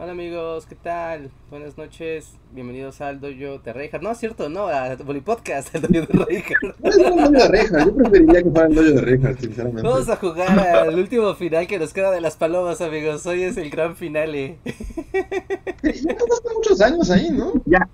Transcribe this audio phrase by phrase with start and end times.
[0.00, 1.30] hola amigos, ¿qué tal?
[1.50, 4.02] Buenas noches, bienvenidos al dojo de Reinhardt.
[4.02, 6.78] No, es cierto, no, a Bully Podcast, al dojo de Reinhardt.
[6.80, 9.82] No es un dojo de Reinhardt, yo preferiría que fuera el dojo de Reinhardt, sinceramente.
[9.82, 13.26] Vamos a jugar al último final que nos queda de las palomas, amigos.
[13.26, 14.58] Hoy es el gran finale.
[14.64, 17.52] Ya pasaste muchos años ahí, ¿no?
[17.66, 17.88] Ya.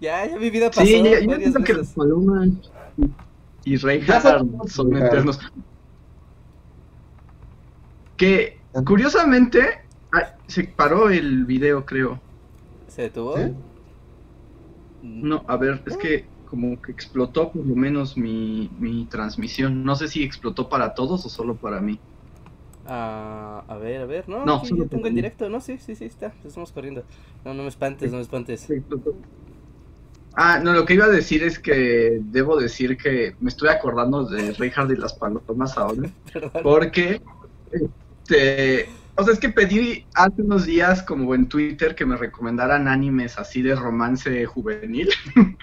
[0.00, 2.48] Ya, ya mi vida pasó Sí, ya, siento que las palomas
[3.64, 4.00] y fue-
[4.68, 5.40] son eternos.
[8.16, 9.83] Que curiosamente
[10.46, 12.20] se paró el video, creo.
[12.88, 13.36] ¿Se detuvo?
[13.36, 13.52] ¿Sí?
[15.02, 19.84] No, a ver, es que como que explotó por lo menos mi, mi transmisión.
[19.84, 21.98] No sé si explotó para todos o solo para mí.
[22.86, 25.94] Ah, a ver, a ver, no, No, solo yo tengo en directo, no, sí, sí,
[25.94, 27.02] sí, está, estamos corriendo.
[27.44, 28.60] No, no me espantes, no me espantes.
[28.60, 28.74] Sí.
[30.34, 34.24] Ah, no, lo que iba a decir es que debo decir que me estoy acordando
[34.24, 36.10] de Reinhardt y las palomas ahora.
[36.62, 37.22] Porque,
[37.72, 42.88] este, o sea, es que pedí hace unos días como en Twitter que me recomendaran
[42.88, 45.08] animes así de romance juvenil.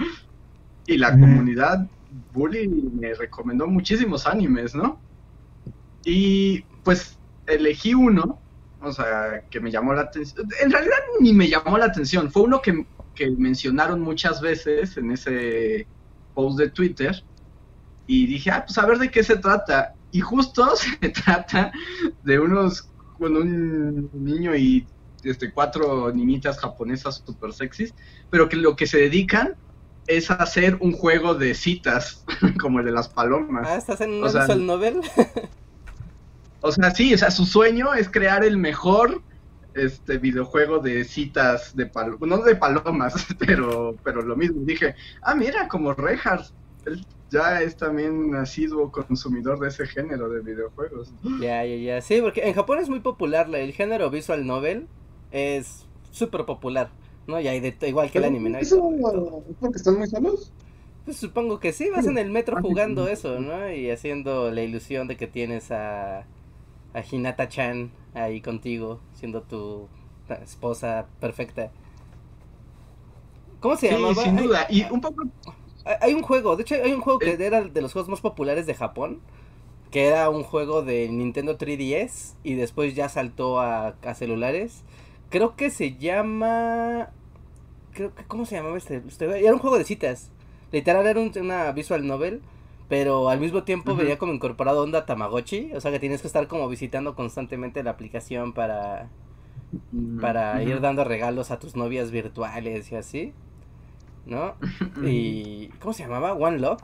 [0.88, 1.88] y la comunidad
[2.34, 5.00] Bully me recomendó muchísimos animes, ¿no?
[6.04, 8.40] Y pues elegí uno,
[8.82, 10.48] o sea, que me llamó la atención.
[10.62, 15.12] En realidad ni me llamó la atención, fue uno que, que mencionaron muchas veces en
[15.12, 15.88] ese
[16.34, 17.24] post de Twitter.
[18.08, 19.94] Y dije, ah, pues a ver de qué se trata.
[20.12, 21.72] Y justo se trata
[22.24, 22.90] de unos,
[23.22, 24.88] bueno, un niño y
[25.24, 27.94] este, cuatro niñitas japonesas super sexys,
[28.32, 29.56] pero que lo que se dedican
[30.08, 32.26] es a hacer un juego de citas,
[32.60, 33.68] como el de las palomas.
[33.70, 35.02] Ah, ¿estás en O una sea, novel?
[36.62, 39.22] O sea, sí, o sea, su sueño es crear el mejor
[39.76, 44.62] este videojuego de citas de palomas, no de palomas, pero, pero lo mismo.
[44.64, 46.52] Dije, ah, mira, como Reinhardt,
[46.86, 51.14] él ya es también asiduo consumidor de ese género de videojuegos.
[51.40, 52.02] Ya, ya, ya.
[52.02, 53.50] Sí, porque en Japón es muy popular.
[53.50, 54.88] la- El género visual novel
[55.32, 56.92] es súper popular.
[57.28, 57.40] ¿No?
[57.40, 58.58] Y hay de igual que el anime, ¿no?
[58.58, 58.82] ¿Eso
[59.60, 60.52] porque están muy solos?
[61.06, 63.72] Pues supongo que sí, vas en el metro Ah, jugando eso, ¿no?
[63.72, 69.88] Y haciendo la ilusión de que tienes a, a Hinata-chan ahí contigo, siendo tu
[70.44, 71.72] esposa perfecta.
[73.60, 74.14] ¿Cómo se Sí, llamaba?
[74.16, 74.68] sin duda.
[74.70, 75.24] Y un poco
[76.02, 78.66] Hay- un juego, de hecho hay un juego que era de los juegos más populares
[78.68, 79.20] de Japón,
[79.92, 84.84] que era un juego de Nintendo 3DS y después ya saltó a, a celulares.
[85.30, 87.10] Creo que se llama...
[87.94, 89.02] Creo que, ¿Cómo se llamaba este?
[89.08, 90.32] este- Era un juego de citas.
[90.72, 92.42] Literal era un- una visual novel,
[92.90, 94.02] pero al mismo tiempo Ujú.
[94.02, 97.92] venía como incorporado onda Tamagotchi, o sea que tienes que estar como visitando constantemente la
[97.92, 99.10] aplicación para,
[100.20, 100.70] para Ujú.
[100.70, 103.34] ir dando regalos a tus novias virtuales y así.
[104.26, 104.56] ¿No?
[105.02, 105.70] Y.
[105.80, 106.34] ¿Cómo se llamaba?
[106.34, 106.82] One Love.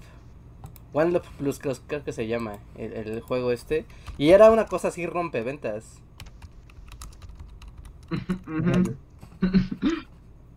[0.94, 3.88] One Love Plus, creo, creo que se llama el, el juego este.
[4.18, 6.04] Y era una cosa así rompeventas.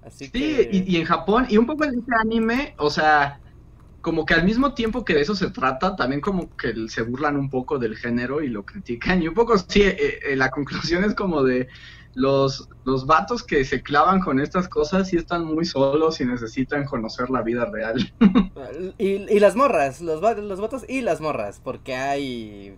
[0.03, 0.71] Así Sí, que.
[0.71, 3.41] y, y en Japón, y un poco en este anime, o sea,
[4.01, 7.37] como que al mismo tiempo que de eso se trata, también como que se burlan
[7.37, 9.23] un poco del género y lo critican.
[9.23, 11.69] Y un poco, sí, eh, eh, la conclusión es como de
[12.15, 16.85] los, los vatos que se clavan con estas cosas y están muy solos y necesitan
[16.85, 18.13] conocer la vida real.
[18.99, 22.77] Y, y las morras, los, los vatos y las morras, porque hay.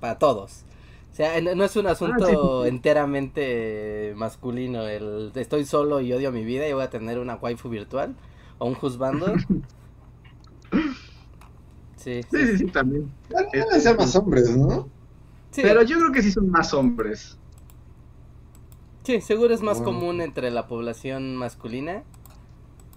[0.00, 0.64] para todos.
[1.12, 2.68] O sea, no es un asunto sí.
[2.68, 4.86] enteramente masculino.
[4.86, 8.14] El estoy solo y odio mi vida y voy a tener una waifu virtual
[8.58, 9.34] o un husbando.
[11.96, 13.12] Sí, Sí, sí, sí, también.
[13.52, 14.88] Deben ser más hombres, ¿no?
[15.50, 15.62] sí.
[15.62, 17.36] Pero yo creo que sí son más hombres.
[19.08, 19.98] Sí, seguro es más Bueno.
[20.00, 22.04] común entre la población masculina.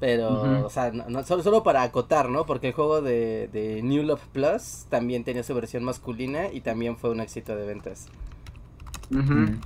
[0.02, 2.46] Pero, o sea, no, no- solo, solo para acotar, ¿no?
[2.46, 6.98] Porque el juego de, de New Love Plus también tenía su versión masculina y también
[6.98, 8.10] fue un éxito de ventas.
[9.12, 9.60] Ujú.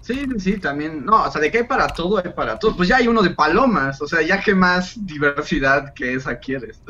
[0.00, 1.04] Sí, sí, sí, también.
[1.04, 2.76] No, o sea, de que hay para todo, hay para todo.
[2.76, 6.82] Pues ya hay uno de palomas, o sea, ya que más diversidad que esa quieres.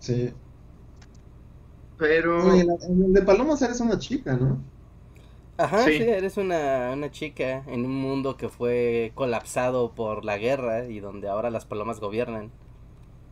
[0.00, 0.32] Sí.
[1.98, 2.46] Pero.
[2.48, 4.64] Oye, el de Palomas eres una chica, ¿no?
[5.58, 6.02] Ajá, sí, Sí.
[6.04, 11.28] eres una, una chica en un mundo que fue colapsado por la guerra y donde
[11.28, 12.50] ahora las palomas gobiernan.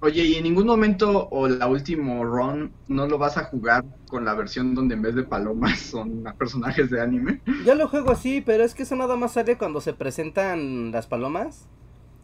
[0.00, 4.24] Oye, y en ningún momento o la último run no lo vas a jugar con
[4.26, 7.40] la versión donde en vez de palomas son personajes de anime.
[7.64, 11.06] Yo lo juego así, pero es que eso nada más sale cuando se presentan las
[11.06, 11.68] palomas.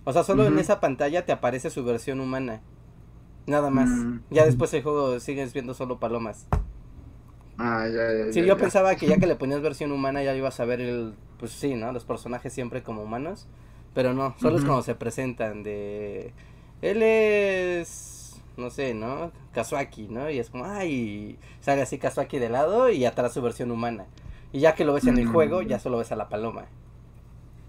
[0.05, 2.61] O sea, solo en esa pantalla te aparece su versión humana.
[3.47, 3.89] Nada más.
[3.89, 4.21] Mm.
[4.31, 6.47] Ya después el juego sigues viendo solo palomas.
[7.59, 8.57] Ah, ya, ya, Sí, ya, yo ya.
[8.57, 11.75] pensaba que ya que le ponías versión humana ya ibas a ver el, pues sí,
[11.75, 11.93] ¿no?
[11.93, 13.47] Los personajes siempre como humanos,
[13.95, 16.33] pero no, solo es como se presentan de,
[16.81, 19.33] él es, no sé, ¿no?
[19.53, 20.31] Kazuaki, ¿no?
[20.31, 24.07] Y es como, ay, sale así Kazuaki de lado y atrás su versión humana.
[24.53, 25.27] Y ya que lo ves en el Mm.
[25.27, 26.67] juego, ya solo ves a la paloma.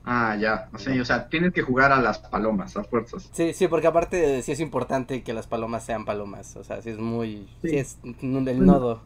[0.06, 0.70] Ah, ya.
[0.74, 3.34] O sea, o sea, tienes que jugar a las palomas, a fuerzas.
[3.34, 6.92] Sí, sí, porque aparte sí es importante que las palomas sean palomas, o sea, sí
[6.92, 7.78] es muy, sí, Sí.
[7.78, 9.02] es n- el nodo.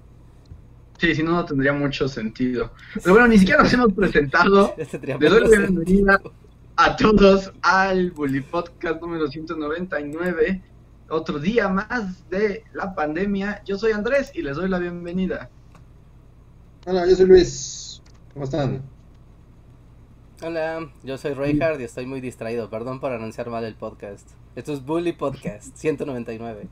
[0.97, 2.71] Sí, si no, no tendría mucho sentido.
[2.95, 4.73] Pero bueno, ni siquiera nos hemos presentado.
[4.77, 6.21] Les doy la bienvenida
[6.75, 10.61] a todos al Bully Podcast número 199.
[11.09, 13.61] Otro día más de la pandemia.
[13.63, 15.49] Yo soy Andrés y les doy la bienvenida.
[16.85, 18.01] Hola, yo soy Luis.
[18.33, 18.81] ¿Cómo están?
[20.41, 22.69] Hola, yo soy Reinhard y estoy muy distraído.
[22.69, 24.29] Perdón por anunciar mal el podcast.
[24.55, 26.67] Esto es Bully Podcast 199.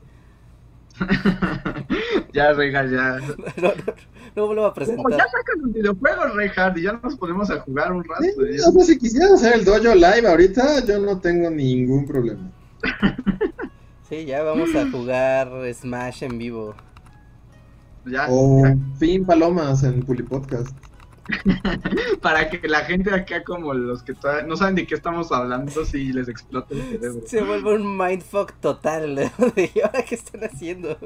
[2.32, 3.18] ya, Reinhard, ya.
[3.62, 3.94] No, no,
[4.34, 5.10] no vuelvo a presentar.
[5.12, 8.22] ya sacan un videojuego, Reinhard, y ya nos ponemos a jugar un rato.
[8.22, 8.68] Sí, ya.
[8.68, 12.50] o sea, si quisieran hacer el dojo live ahorita, yo no tengo ningún problema.
[14.08, 16.76] Sí, ya vamos a jugar Smash en vivo.
[18.04, 18.76] Ya, O ya.
[19.00, 20.70] fin palomas en Puli Podcast.
[22.20, 25.84] para que la gente acá, como los que todavía no saben de qué estamos hablando,
[25.84, 27.20] si les explota el cerebro.
[27.26, 29.16] Se vuelve un mindfuck total.
[29.54, 30.98] ¿De ¿Y ahora qué están haciendo?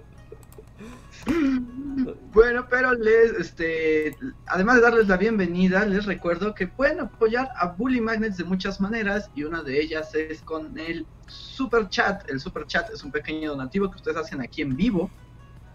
[2.33, 7.67] Bueno, pero les, este, además de darles la bienvenida, les recuerdo que pueden apoyar a
[7.67, 12.29] Bully Magnets de muchas maneras y una de ellas es con el Super Chat.
[12.31, 15.11] El Super Chat es un pequeño donativo que ustedes hacen aquí en vivo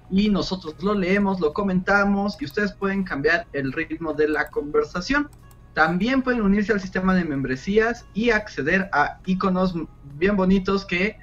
[0.09, 5.29] y nosotros lo leemos, lo comentamos y ustedes pueden cambiar el ritmo de la conversación.
[5.73, 9.75] También pueden unirse al sistema de membresías y acceder a iconos
[10.17, 11.17] bien bonitos que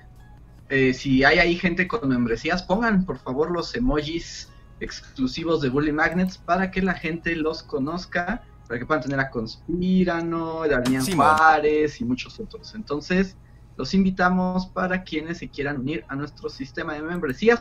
[0.69, 4.49] eh, si hay ahí gente con membresías, pongan por favor los emojis
[4.81, 9.31] exclusivos de Bully Magnets para que la gente los conozca, para que puedan tener a
[9.31, 11.05] Conspirano, Damián.
[11.05, 12.75] Juárez y muchos otros.
[12.75, 13.37] Entonces,
[13.77, 17.61] los invitamos para quienes se quieran unir a nuestro sistema de membresías,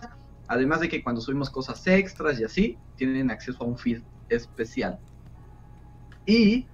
[0.51, 4.99] además de que cuando subimos cosas extras y así, tienen acceso a un feed especial.
[6.25, 6.67] Y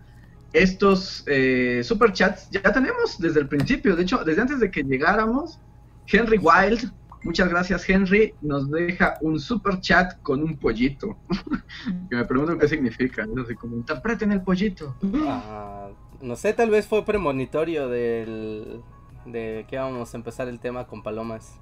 [0.52, 5.60] estos eh, superchats ya tenemos desde el principio, de hecho, desde antes de que llegáramos,
[6.08, 6.92] Henry Wild,
[7.24, 11.16] muchas gracias Henry, nos deja un super chat con un pollito.
[12.10, 14.96] que me pregunto qué significa, es así como interpreten el pollito.
[15.28, 15.90] Ah,
[16.20, 18.82] no sé, tal vez fue premonitorio del,
[19.26, 21.60] de que íbamos a empezar el tema con palomas.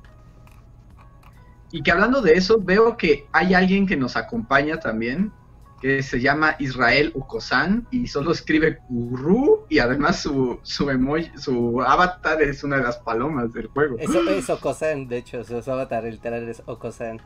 [1.75, 5.33] Y que hablando de eso, veo que hay alguien que nos acompaña también,
[5.81, 11.81] que se llama Israel Okosan y solo escribe Gurú y además su, su emoji, su
[11.81, 13.97] avatar es una de las palomas del juego.
[13.99, 17.19] Eso es Okosan, de hecho, su avatar literal es Okosan.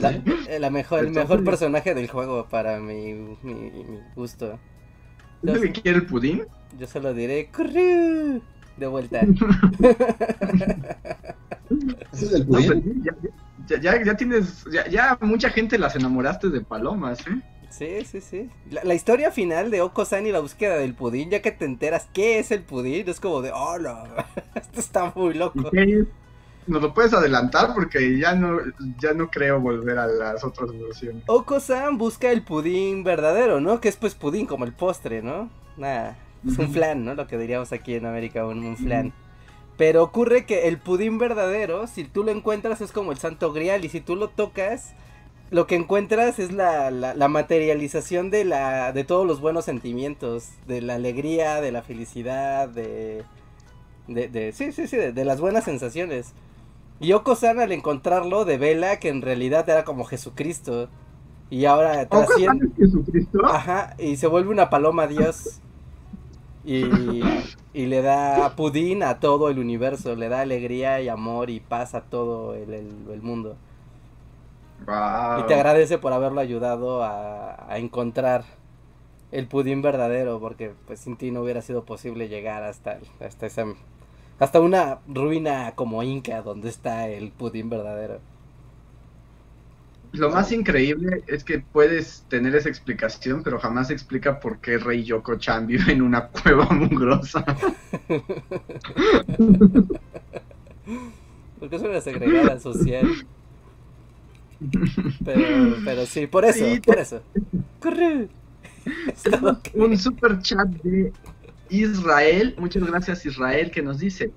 [0.00, 4.58] La, eh, la mejor, el mejor personaje del juego para mi, mi, mi gusto.
[5.44, 6.42] ¿Es el que quiere el pudín?
[6.76, 8.42] Yo solo diré "Curru",
[8.76, 9.20] de vuelta.
[12.12, 12.82] ¿Ese es el No, pudín?
[13.66, 17.40] ya, ya, ya, tienes, ya, ya mucha gente las enamoraste de palomas, ¿eh?
[17.68, 18.50] Sí, sí, sí.
[18.64, 22.08] La, la historia final de Oko-san y la búsqueda del pudín, ya que te enteras
[22.12, 24.04] qué es el pudín, es como de, oh, no,
[24.54, 25.70] esto está muy ¿Y loco.
[25.70, 26.08] qué es?
[26.66, 28.58] Nos lo puedes adelantar porque ya no,
[28.98, 31.24] ya no creo volver a las otras versiones.
[31.26, 33.80] Oko-san busca el pudín verdadero, ¿no?
[33.80, 35.50] Que es pues pudín como el postre, ¿no?
[35.76, 37.14] Nada, es un flan, ¿no?
[37.14, 39.14] Lo que diríamos aquí en América, un, un flan.
[39.80, 43.82] Pero ocurre que el pudín verdadero, si tú lo encuentras, es como el santo grial.
[43.82, 44.92] Y si tú lo tocas,
[45.50, 50.50] lo que encuentras es la, la, la materialización de, la, de todos los buenos sentimientos.
[50.66, 53.24] De la alegría, de la felicidad, de...
[54.06, 56.34] de, de sí, sí, sí, de, de las buenas sensaciones.
[57.00, 60.90] Y Oko-san al encontrarlo devela que en realidad era como Jesucristo.
[61.48, 62.66] Y ahora ¿Oco trasciende...
[62.66, 63.46] es Jesucristo?
[63.46, 65.62] Ajá, y se vuelve una paloma dios.
[66.64, 71.60] Y, y le da pudín a todo el universo, le da alegría y amor y
[71.60, 73.56] paz a todo el, el- el mundo.
[75.34, 78.44] Y te agradece por haberlo ayudado a, a encontrar
[79.32, 83.66] el pudín verdadero, porque pues sin ti no hubiera sido posible llegar hasta, hasta esa
[84.40, 88.20] hasta una ruina como Inca donde está el pudín verdadero.
[90.12, 94.78] Lo más increíble es que puedes tener esa explicación, pero jamás se explica por qué
[94.78, 97.44] Rey Yoko-chan vive en una cueva mugrosa.
[101.60, 103.06] Porque es una segregada social.
[105.24, 107.22] Pero, pero sí, por eso, Sí, por eso.
[107.80, 108.28] Corre.
[109.74, 111.12] Un super chat de
[111.68, 114.32] Israel, muchas gracias Israel, que nos dice,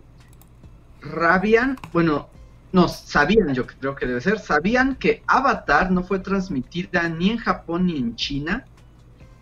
[1.01, 2.29] rabian, bueno,
[2.73, 7.37] no, sabían, yo creo que debe ser, sabían que Avatar no fue transmitida ni en
[7.37, 8.65] Japón ni en China.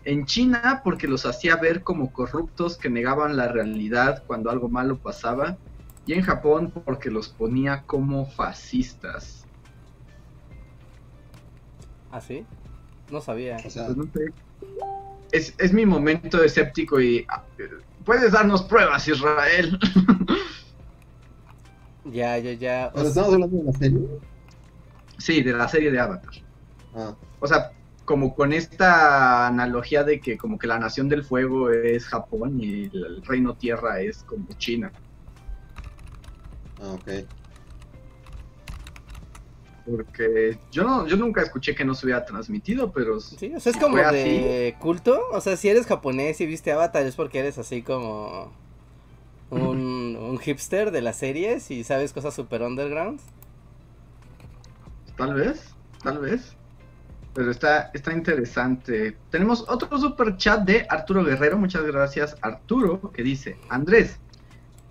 [0.04, 4.98] En China porque los hacía ver como corruptos que negaban la realidad cuando algo malo
[4.98, 5.56] pasaba.
[6.04, 9.46] Y en Japón porque los ponía como fascistas.
[12.10, 12.44] ¿Ah, sí?
[13.10, 13.56] No sabía.
[13.64, 14.32] O sea, Pues no sé.
[15.32, 17.24] Es, es mi momento escéptico y...
[17.30, 17.42] ah,
[18.04, 19.78] Puedes darnos pruebas, Israel.
[22.04, 22.88] Ya, ya, ya.
[22.88, 24.00] O pero sea, estamos hablando de la serie.
[25.18, 26.32] sí, de la serie de Avatar.
[26.94, 27.72] Ah, O sea,
[28.04, 32.84] como con esta analogía de que como que la nación del fuego es Japón y
[32.92, 34.90] el reino tierra es como China.
[36.80, 37.08] ah, ok.
[39.84, 43.72] Porque yo no, yo nunca escuché que no se hubiera transmitido, pero Sí, o sea,
[43.72, 45.20] es como de culto.
[45.32, 48.52] O sea, si eres japonés y viste Avatar es porque eres así como
[49.60, 53.20] un, hipster de las series y sabes cosas super underground.
[55.16, 56.56] Tal vez, tal vez.
[57.34, 59.16] Pero está, está interesante.
[59.30, 61.58] Tenemos otro super chat de Arturo Guerrero.
[61.58, 64.18] Muchas gracias, Arturo, que dice: Andrés,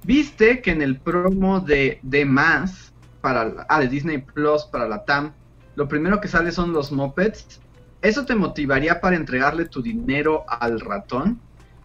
[0.04, 5.06] ¿viste que en el promo de de más para ah, de Disney Plus para la
[5.06, 5.34] TAM,
[5.76, 7.62] lo primero que sale son los mopeds?
[8.02, 11.40] ¿Eso te motivaría para entregarle tu dinero al ratón?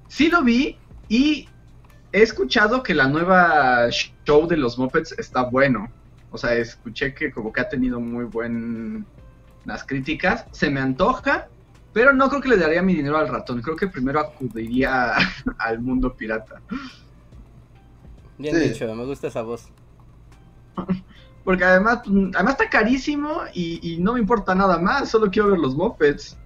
[0.09, 0.79] Sí lo vi
[1.09, 1.49] y
[2.13, 5.91] he escuchado que la nueva show de los mopeds está bueno.
[6.31, 9.05] O sea, escuché que como que ha tenido muy buenas
[9.87, 10.45] críticas.
[10.51, 11.49] Se me antoja,
[11.93, 13.63] pero no creo que le daría mi dinero al ratón.
[13.63, 15.15] Creo que primero acudiría
[15.59, 16.61] al mundo pirata.
[18.39, 18.69] Bien Sí.
[18.69, 19.69] dicho, me gusta esa voz.
[21.45, 22.01] Porque además,
[22.35, 25.09] además está carísimo y, y no me importa nada más.
[25.09, 26.37] Solo quiero ver los mopeds.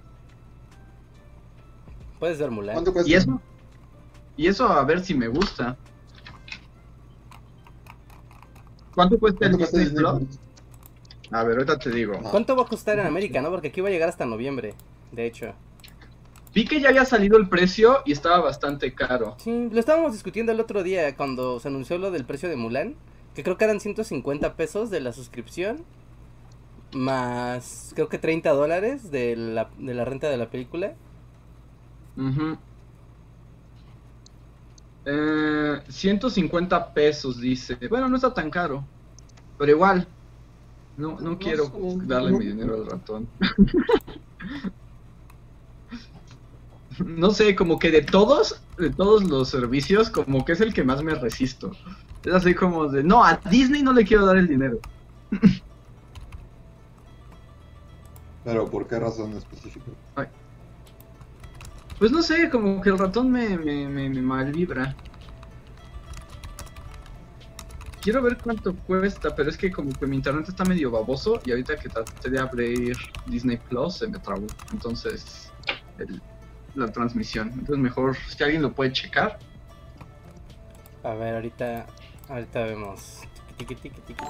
[2.21, 2.75] Puedes ver Mulan.
[2.75, 3.11] ¿Cuánto cuesta?
[3.11, 3.41] Y eso,
[4.41, 5.77] y eso a ver si me gusta.
[8.95, 10.19] ¿Cuánto cuesta el ¿Cuánto cuesta Disney Plus?
[10.19, 10.39] Plus?
[11.31, 12.19] A ver, ahorita te digo.
[12.23, 13.51] ¿Cuánto va a costar en América, no?
[13.51, 14.73] Porque aquí va a llegar hasta noviembre,
[15.13, 15.53] de hecho.
[16.55, 19.37] Vi que ya había salido el precio y estaba bastante caro.
[19.37, 22.95] Sí, lo estábamos discutiendo el otro día cuando se anunció lo del precio de Mulan,
[23.35, 25.85] que creo que eran 150 pesos de la suscripción,
[26.95, 30.95] más creo que 30 dólares de la, de la renta de la película.
[32.17, 32.57] Ujú.
[35.05, 37.77] Eh, 150 pesos, dice.
[37.89, 38.85] Bueno, no está tan caro.
[39.59, 40.07] Pero igual.
[40.97, 41.71] No, no No, quiero
[42.05, 42.39] darle no.
[42.39, 43.29] mi dinero al ratón.
[47.05, 50.85] no sé, como que de todos, de todos los servicios, como que es el que
[50.85, 51.71] más me resisto.
[52.25, 54.79] Es así como de, no, a Disney no le quiero dar el dinero.
[58.45, 59.91] Pero ¿por qué razón específica?
[62.01, 64.97] Pues no sé, como que el ratón me, me, me, me malvibra.
[68.01, 71.51] Quiero ver cuánto cuesta, pero es que como que mi internet está medio baboso y
[71.51, 74.47] ahorita que traté de abrir Disney Plus se me trabó.
[74.73, 75.53] Entonces,
[76.75, 77.49] la transmisión.
[77.49, 79.39] Entonces mejor, si alguien lo puede checar.
[81.03, 81.85] A ver, ahorita,
[82.31, 83.21] ahorita vemos.
[83.59, 84.25] Tiqui, tiqui, tiqui,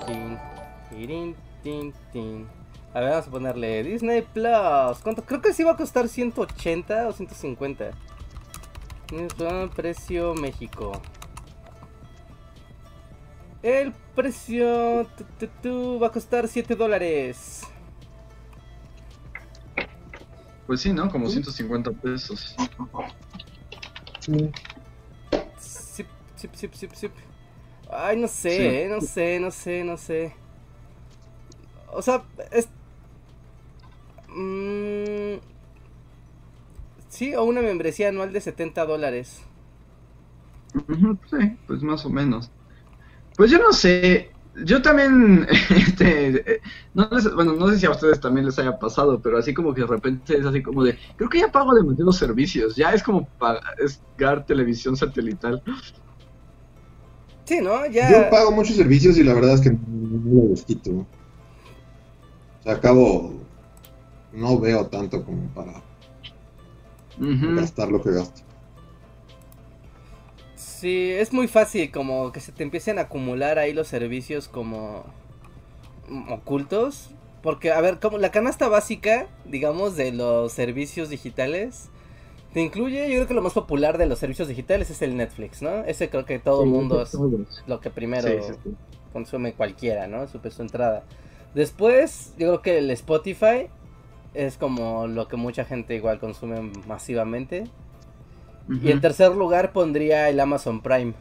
[0.91, 1.37] tin.
[1.63, 2.49] Tin, tin.
[2.93, 4.99] A ver, vamos a ponerle Disney Plus.
[5.03, 5.23] ¿Cuánto?
[5.25, 7.91] Creo que sí va a costar 180 o 150.
[9.09, 11.01] Disney Plus, Precio México.
[13.63, 17.63] El precio tu, tu, tu, va a costar 7 dólares.
[20.67, 21.11] Pues sí, ¿no?
[21.11, 22.57] Como 150 pesos.
[24.21, 24.51] Sí.
[25.59, 26.07] Zip,
[26.55, 27.13] zip, zip, zip.
[27.93, 28.63] Ay, no sé, Sí.
[28.63, 30.35] eh, no sé, no sé, no sé.
[31.93, 32.69] O sea, es...
[34.35, 35.41] Mm,
[37.09, 39.43] sí, o una membresía anual de 70 dólares.
[41.31, 42.51] Sí, pues más o menos.
[43.37, 44.33] Pues yo no sé.
[44.67, 46.61] Yo también, este, eh,
[46.95, 49.75] no les- bueno, no sé si a ustedes también les haya pasado, pero así como
[49.75, 53.03] que de repente es así como de, creo que ya pago demasiados servicios, ya es
[53.03, 55.63] como pagar televisión satelital.
[57.45, 57.87] Sí, ¿no?
[57.99, 58.29] Yo Ya...
[58.29, 60.91] pago muchos servicios y la verdad es que no los quito.
[60.93, 61.07] O
[62.63, 63.40] sea, acabo.
[64.33, 65.85] No veo tanto como para
[67.57, 68.43] gastar lo que gasto.
[70.55, 75.05] Sí, es muy fácil como que se te empiecen a acumular ahí los servicios como
[76.29, 77.11] ocultos.
[77.43, 81.89] Porque, a ver, como la canasta básica, digamos, de los servicios digitales,
[82.53, 85.63] te incluye, yo creo que lo más popular de los servicios digitales es el Netflix,
[85.63, 85.85] ¿no?
[85.85, 87.23] Ese creo que todo el Sí, mundo es
[87.67, 88.77] lo que primero Sí, sí, sí.
[89.13, 90.27] consume cualquiera, ¿no?
[90.29, 91.05] Su su entrada.
[91.55, 93.69] Después, yo creo que el Spotify
[94.35, 97.65] es como lo que mucha gente igual consume masivamente.
[98.69, 101.15] Y en tercer lugar pondría el Amazon Prime.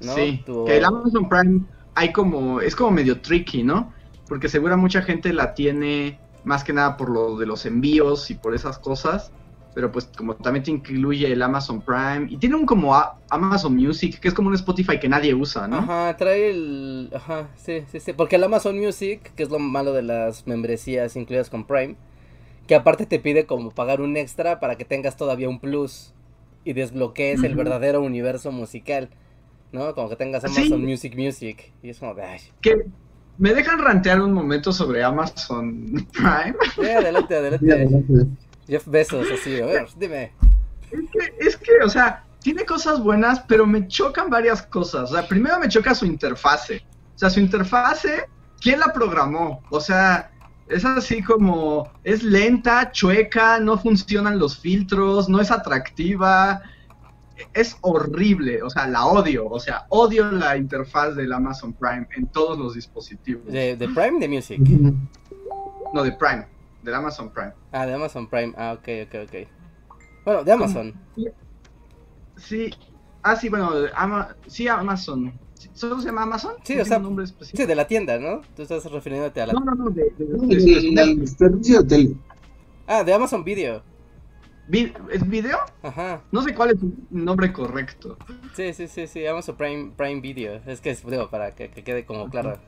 [0.00, 0.14] ¿no?
[0.14, 1.62] Sí, que el Amazon Prime
[1.94, 3.92] hay como, es como medio tricky, ¿no?
[4.28, 8.34] Porque segura mucha gente la tiene más que nada por lo de los envíos y
[8.34, 9.32] por esas cosas.
[9.76, 12.28] Pero pues como también te incluye el Amazon Prime.
[12.30, 12.94] Y tiene un como
[13.28, 15.76] Amazon Music, que es como un Spotify que nadie usa, ¿no?
[15.76, 17.10] Ajá, trae el...
[17.14, 18.14] Ajá, sí, sí, sí.
[18.14, 21.94] Porque el Amazon Music, que es lo malo de las membresías incluidas con Prime,
[22.66, 26.14] que aparte te pide como pagar un extra para que tengas todavía un plus
[26.64, 29.10] y desbloquees el verdadero universo musical.
[29.72, 29.94] ¿No?
[29.94, 31.70] Como que tengas Amazon Music Music.
[31.82, 32.22] Y es como de...
[32.22, 32.40] Ay.
[33.36, 36.56] ¿Me dejan rantear un momento sobre Amazon Prime?
[36.74, 38.26] Sí, adelante, adelante.
[38.66, 40.32] Jeff Bezos, así, a ver, dime.
[40.90, 45.10] Es que, es que, o sea, tiene cosas buenas, pero me chocan varias cosas.
[45.10, 46.84] O sea, primero me choca su interfase.
[47.14, 48.26] O sea, su interfase,
[48.60, 49.62] ¿quién la programó?
[49.70, 50.30] O sea,
[50.68, 56.62] es así como, es lenta, chueca, no funcionan los filtros, no es atractiva,
[57.52, 62.26] es horrible, o sea, la odio, o sea, odio la interfaz del Amazon Prime en
[62.26, 63.46] todos los dispositivos.
[63.46, 64.60] ¿De, Prime de Music?
[65.92, 66.46] No, de Prime,
[66.86, 67.52] del Amazon Prime.
[67.72, 69.48] Ah, de Amazon Prime, ah, ok, ok, ok.
[70.24, 70.94] Bueno, de Amazon.
[72.36, 72.70] Sí,
[73.22, 75.32] ah, sí, bueno, Ama sí, Amazon.
[75.72, 76.54] ¿Solo se llama Amazon?
[76.62, 77.02] Sí, o sea,
[77.40, 78.42] sí, de la tienda, ¿no?
[78.54, 79.52] Tú estás refiriéndote a la...
[79.54, 82.16] No, no, no, de, de, servicio de tele.
[82.86, 83.82] Ah, de Amazon Video.
[85.10, 85.58] ¿Es video?
[85.82, 86.22] Ajá.
[86.30, 88.16] No sé cuál es su nombre correcto.
[88.54, 90.60] Sí, sí, sí, sí, vamos a Prime, Prime Video.
[90.66, 92.58] Es que es, digo, para que, quede como claro.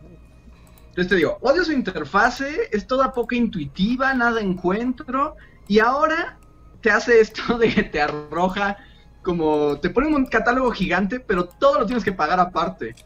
[0.98, 5.36] Entonces te digo, odio su interfase, es toda poca intuitiva, nada encuentro.
[5.68, 6.40] Y ahora
[6.80, 8.78] te hace esto de que te arroja
[9.22, 9.78] como.
[9.78, 12.96] Te pone un catálogo gigante, pero todo lo tienes que pagar aparte.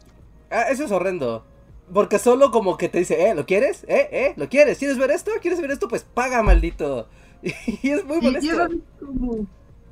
[0.49, 1.45] Ah, eso es horrendo.
[1.93, 3.83] Porque solo como que te dice, eh, ¿lo quieres?
[3.83, 4.09] ¿Eh?
[4.11, 4.33] ¿Eh?
[4.37, 4.79] ¿Lo quieres?
[4.79, 5.29] ¿Quieres ver esto?
[5.39, 5.87] ¿Quieres ver esto?
[5.87, 7.07] Pues paga, maldito.
[7.43, 8.69] y es muy molesto.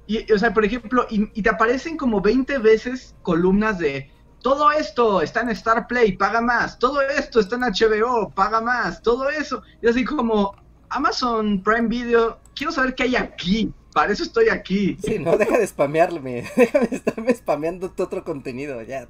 [0.07, 4.09] Y, o sea, por ejemplo, y, te aparecen como 20 veces columnas de
[4.41, 9.01] todo esto está en Star Play, paga más, todo esto está en HBO, paga más,
[9.01, 9.61] todo eso.
[9.81, 10.55] Y así como
[10.89, 14.97] Amazon Prime Video, quiero saber qué hay aquí, para eso estoy aquí.
[15.03, 19.07] Sí, no, deja de spamearme, deja de estarme spameando tu otro contenido, ya.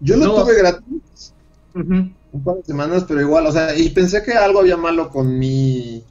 [0.00, 1.34] Yo lo tuve gratis.
[1.74, 5.38] Un par de semanas, pero igual, o sea, y pensé que algo había malo con
[5.38, 6.04] mi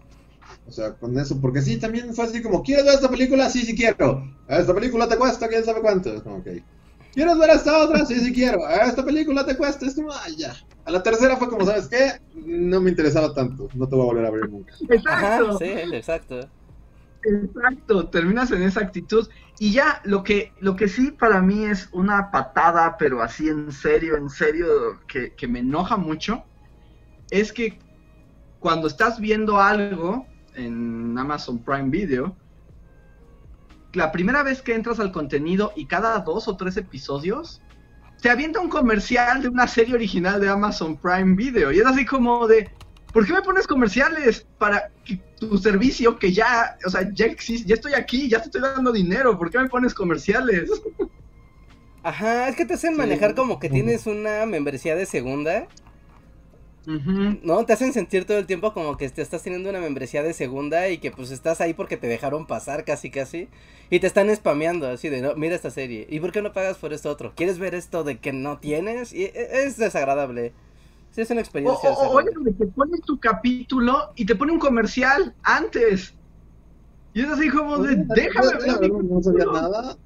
[0.66, 3.50] o sea, con eso, porque sí, también fue así como, ¿quieres ver esta película?
[3.50, 4.24] Sí, sí quiero.
[4.48, 6.10] Esta película te cuesta, quién sabe cuánto.
[6.26, 6.48] Ok.
[7.14, 8.06] ¿Quieres ver esta otra?
[8.06, 8.68] Sí, sí quiero.
[8.68, 10.56] Esta película te cuesta, es como, ah, ya.
[10.86, 12.20] A la tercera fue como, ¿sabes qué?
[12.36, 14.74] No me interesaba tanto, no te voy a volver a abrir nunca.
[14.90, 15.60] Exacto.
[15.60, 16.50] sí, exacto.
[17.26, 19.30] Exacto, terminas en esa actitud.
[19.60, 23.72] Y ya, lo que, lo que sí para mí es una patada, pero así en
[23.72, 26.44] serio, en serio, que, que me enoja mucho,
[27.30, 27.80] es que
[28.60, 32.36] cuando estás viendo algo en Amazon Prime Video,
[33.94, 37.62] la primera vez que entras al contenido y cada dos o tres episodios,
[38.22, 41.72] te avienta un comercial de una serie original de Amazon Prime Video.
[41.72, 42.70] Y es así como de,
[43.12, 44.92] ¿por qué me pones comerciales para
[45.40, 48.92] tu servicio que ya, o sea, ya existe, ya estoy aquí, ya te estoy dando
[48.92, 50.72] dinero, ¿por qué me pones comerciales?
[52.04, 55.68] Ajá, es que te hacen manejar como que tienes una membresía de segunda
[56.86, 57.66] ¿No?
[57.66, 60.90] Te hacen sentir todo el tiempo como que te estás teniendo una membresía de segunda
[60.90, 63.48] y que pues estás ahí porque te dejaron pasar casi casi.
[63.90, 66.08] Y te están spameando así de, no, mira esta serie.
[66.10, 67.34] ¿Y por qué no pagas por esto otro?
[67.36, 69.14] ¿Quieres ver esto de que no tienes?
[69.14, 70.54] Y e, es desagradable.
[71.12, 71.92] Sí, es una experiencia.
[71.92, 76.16] O, oye, te pones tu capítulo y te pone un comercial antes.
[77.14, 78.92] Y es así como de, déjame ver.
[78.92, 79.98] No sabía nada.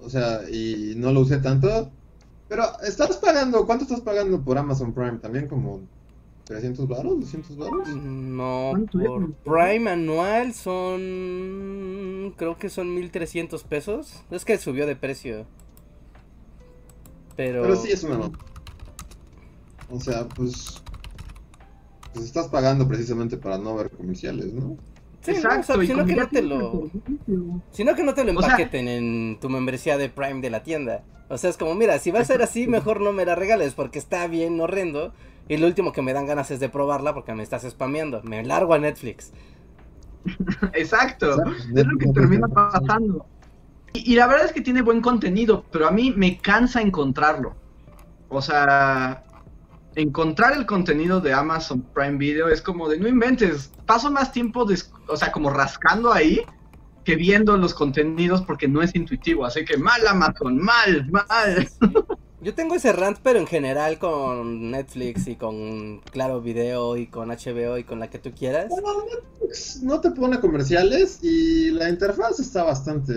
[0.00, 1.90] O sea, y no lo usé tanto.
[2.48, 3.66] Pero, ¿estás pagando?
[3.66, 5.18] ¿Cuánto estás pagando por Amazon Prime?
[5.18, 5.82] ¿También como
[6.44, 7.12] 300 baros?
[7.14, 7.88] ¿200 baros?
[7.88, 12.34] No, por Prime anual son.
[12.36, 14.22] Creo que son 1300 pesos.
[14.30, 15.44] Es que subió de precio.
[17.36, 17.62] Pero.
[17.62, 18.38] Pero sí es una nota.
[19.90, 20.82] O sea, pues.
[22.14, 24.78] Pues estás pagando precisamente para no ver comerciales, ¿no?
[25.28, 26.90] Sí, Exacto, sino que no te lo.
[27.70, 31.02] Sino que no te lo empaqueten en tu membresía de Prime de la tienda.
[31.28, 33.74] O sea, es como, mira, si va a ser así, mejor no me la regales
[33.74, 35.12] porque está bien horrendo.
[35.48, 38.22] Y lo último que me dan ganas es de probarla porque me estás spameando.
[38.22, 39.32] Me largo a Netflix.
[40.74, 41.36] Exacto,
[41.74, 43.26] es lo que termina pasando.
[43.94, 47.54] Y, la verdad es que tiene buen contenido, pero a mí me cansa encontrarlo.
[48.28, 49.24] O sea,
[49.98, 53.70] encontrar el contenido de Amazon Prime Video es como de no inventes.
[53.86, 54.66] Paso más tiempo,
[55.08, 56.40] o sea, como rascando ahí
[57.04, 59.44] que viendo los contenidos porque no es intuitivo.
[59.44, 61.68] Así que mal Amazon, mal, mal.
[62.40, 67.30] Yo tengo ese rant, pero en general con Netflix y con Claro Video y con
[67.30, 68.68] HBO y con la que tú quieras.
[68.68, 73.12] Bueno, Netflix no te pone comerciales y la interfaz está bastante...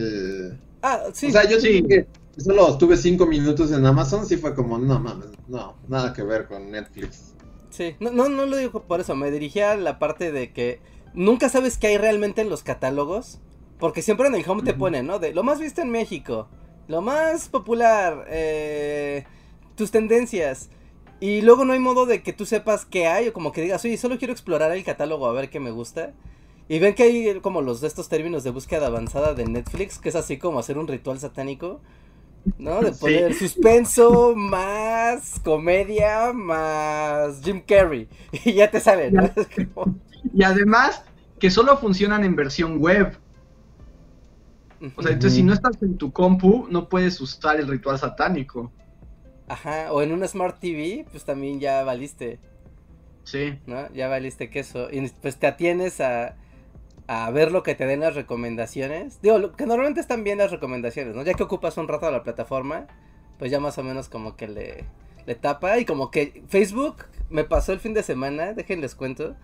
[0.82, 1.28] Ah, sí.
[1.28, 1.68] O sea, yo Sí.
[1.74, 6.14] sí que solo estuve cinco minutos en Amazon, sí fue como, no mames, no, nada
[6.14, 7.34] que ver con Netflix.
[7.70, 10.80] Sí, no, no, no lo digo por eso, me dirigía a la parte de que
[11.14, 13.40] nunca sabes qué hay realmente en los catálogos,
[13.80, 15.20] porque siempre en el home te ponen, ¿no?
[15.20, 16.48] De lo más visto en México,
[16.88, 19.26] lo más popular, eh,
[19.76, 20.70] tus tendencias,
[21.22, 23.86] y luego no hay modo de que tú sepas qué hay, o como que digas,
[23.86, 26.14] oye, solo quiero explorar el catálogo a ver qué me gusta.
[26.68, 30.10] Y ven que hay como los de estos términos de búsqueda avanzada de Netflix, que
[30.10, 31.80] es así como hacer un ritual satánico.
[32.58, 32.82] ¿No?
[32.82, 33.00] De Sí.
[33.00, 38.08] poner suspenso más comedia más Jim Carrey.
[38.46, 39.30] Y ya te sale, ¿no?
[40.34, 41.04] Y además,
[41.40, 43.18] que solo funcionan en versión web.
[44.96, 48.72] O sea, entonces si no estás en tu compu, no puedes usar el ritual satánico.
[49.48, 52.40] Ajá, o en una Smart TV, pues también ya valiste,
[53.24, 53.60] Sí.
[53.68, 53.92] ¿no?
[53.94, 54.90] Ya valiste queso.
[54.92, 56.36] Y pues te atienes a,
[57.14, 59.22] a ver lo que te den las recomendaciones.
[59.22, 61.24] Digo, lo que normalmente están bien las recomendaciones, ¿no?
[61.24, 62.88] Ya que ocupas un rato la plataforma,
[63.38, 64.86] pues ya más o menos como que le,
[65.26, 65.78] le tapa.
[65.78, 69.36] Y como que Facebook me pasó el fin de semana, déjenles cuento.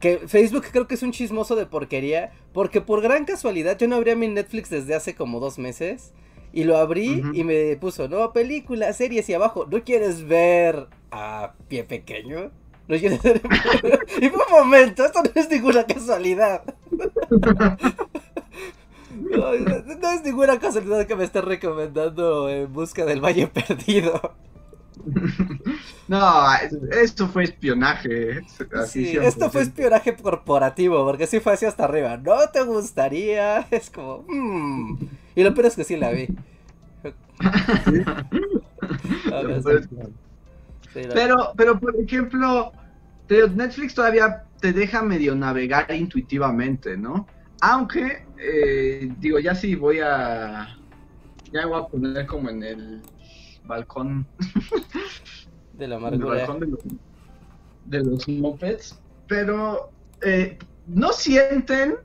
[0.00, 2.32] Que Facebook creo que es un chismoso de porquería.
[2.54, 6.14] Porque por gran casualidad yo no abría mi Netflix desde hace como dos meses.
[6.54, 9.66] Y lo abrí y me puso, no, películas, series y abajo.
[9.70, 12.52] ¿No quieres ver a pie pequeño?
[12.88, 13.40] ¿No quieres ver?
[14.20, 16.62] y fue un momento, esto no es ninguna casualidad.
[19.18, 24.34] No, es ninguna casualidad que me esté recomendando En Busca del Valle Perdido.
[26.08, 26.72] No, es-
[27.02, 28.42] esto fue espionaje.
[28.74, 29.22] Así Sí, 100%.
[29.22, 32.16] esto fue espionaje corporativo, porque sí fue así hasta arriba.
[32.16, 33.66] ¿No te gustaría?
[33.70, 34.24] Es como...
[34.28, 34.98] mm.
[35.34, 36.28] Y lo peor es que sí la vi.
[37.02, 37.16] Pero-
[41.02, 42.72] sí, Pero, pero por ejemplo,
[43.28, 47.26] Netflix todavía te deja medio navegar intuitivamente, ¿no?
[47.60, 50.76] Aunque, eh, digo, ya sí voy a.
[51.52, 53.02] Ya voy a poner como en el
[53.64, 54.26] balcón,
[55.74, 56.36] de la en el amargura.
[56.38, 56.80] balcón de los,
[57.86, 58.98] de los mopeds.
[59.28, 59.90] Pero,
[60.22, 61.96] eh, ¿no sienten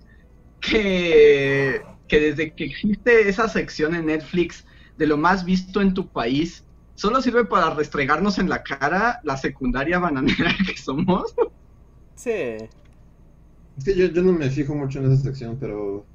[0.60, 4.66] que, que desde que existe esa sección en Netflix
[4.98, 6.64] de lo más visto en tu país,
[7.02, 11.34] solo sirve para restregarnos en la cara la secundaria bananera que somos?
[12.16, 12.30] Sí.
[12.30, 16.06] Es que yo, yo no me fijo mucho en esa sección, pero...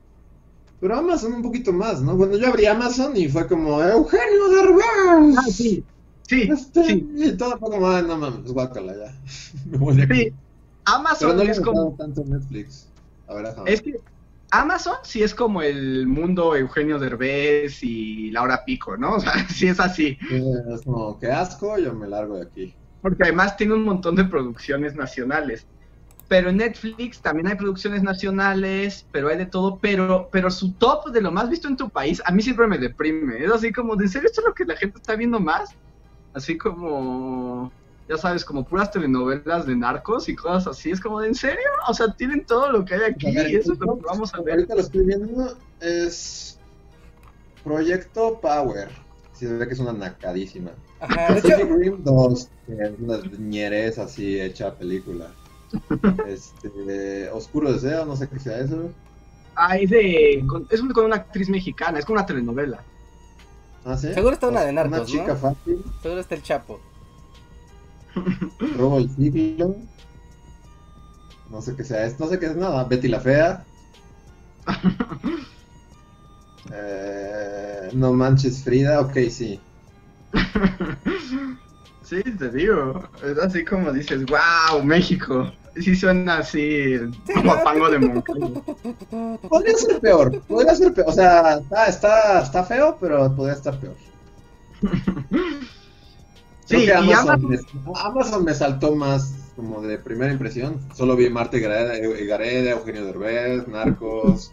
[0.79, 2.15] Pero Amazon un poquito más, ¿no?
[2.17, 5.37] Bueno, yo abrí Amazon y fue como, Eugenio Derbez.
[5.39, 5.83] Ah, sí.
[6.29, 9.15] Sí, Este, sí, Y todo fue como, "Ay, no mames, guácala ya.
[9.71, 10.15] Me voy de aquí.
[10.15, 10.31] sí.
[10.31, 11.97] Pero Amazon no es como...
[11.97, 12.89] tanto Netflix.
[13.27, 13.63] A ver, ajá.
[13.67, 13.99] Es que
[14.51, 19.15] Amazon sí es como el mundo Eugenio Derbez y Laura Pico, ¿no?
[19.17, 20.19] O sea, sí es así.
[20.31, 22.75] Es como, qué asco, yo me largo de aquí.
[23.03, 25.67] Porque además tiene un montón de producciones nacionales.
[26.29, 31.13] Pero en Netflix también hay producciones nacionales, pero hay de todo, pero, pero su top
[31.13, 33.45] de lo más visto en tu país, a mí siempre me deprime.
[33.45, 35.71] Es así como, ¿de serio esto es lo que la gente está viendo más?
[36.35, 37.71] Así como,
[38.09, 40.91] ya sabes, como puras telenovelas de narcos y cosas así.
[40.91, 41.65] Es como, ¿de en serio?
[41.89, 44.33] O sea, tienen todo lo que hay aquí ver, y eso es lo que vamos
[44.35, 44.55] a ver.
[44.55, 46.59] Ahorita lo estoy viendo, es
[47.65, 48.89] Proyecto Power.
[49.33, 50.71] Sí, se ve que es una nacadísima.
[51.01, 55.31] Ajá, de Pacific hecho, Rim 2, que es una ñerez así hecha película.
[56.27, 58.91] Este, Oscuro Deseo, no sé qué sea eso.
[59.57, 60.45] Ah, es de.
[60.47, 62.83] con- es con una actriz mexicana, es como una telenovela.
[63.85, 64.13] Ah, ¿sí?
[64.15, 65.37] Seguro está una de Una narcos, chica ¿no?
[65.37, 66.81] fácil, seguro está el Chapo.
[68.77, 69.77] Robo el siglo.
[71.51, 72.85] No sé qué sea esto, no sé qué es nada.
[72.85, 73.65] Betty la Fea.
[76.73, 79.61] Eh, no manches Frida, ok, sí.
[82.03, 83.03] Sí, te digo.
[83.25, 85.53] Es así como dices, wow, México.
[85.77, 86.95] Sí suena así,
[87.35, 88.63] como a pango de Moncloa.
[89.49, 91.09] Podría ser peor, podría ser peor.
[91.09, 93.97] O sea, está, está, está feo, pero podría estar peor.
[96.67, 97.59] Sí, Creo que y Amazon, me,
[97.95, 100.79] Amazon me saltó más como de primera impresión.
[100.95, 104.53] Solo vi Marta y Gareda, Eugenio Derbez, Narcos.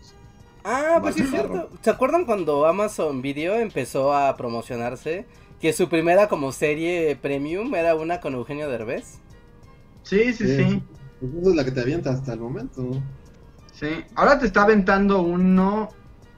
[0.63, 1.69] Ah, pues sí es cierto.
[1.81, 5.25] ¿Se acuerdan cuando Amazon Video empezó a promocionarse?
[5.59, 9.19] Que su primera como serie premium era una con Eugenio Derbez.
[10.03, 10.81] Sí, sí, sí.
[11.19, 13.01] Pues esa es la que te avienta hasta el momento.
[13.73, 13.87] Sí.
[14.15, 15.89] Ahora te está aventando uno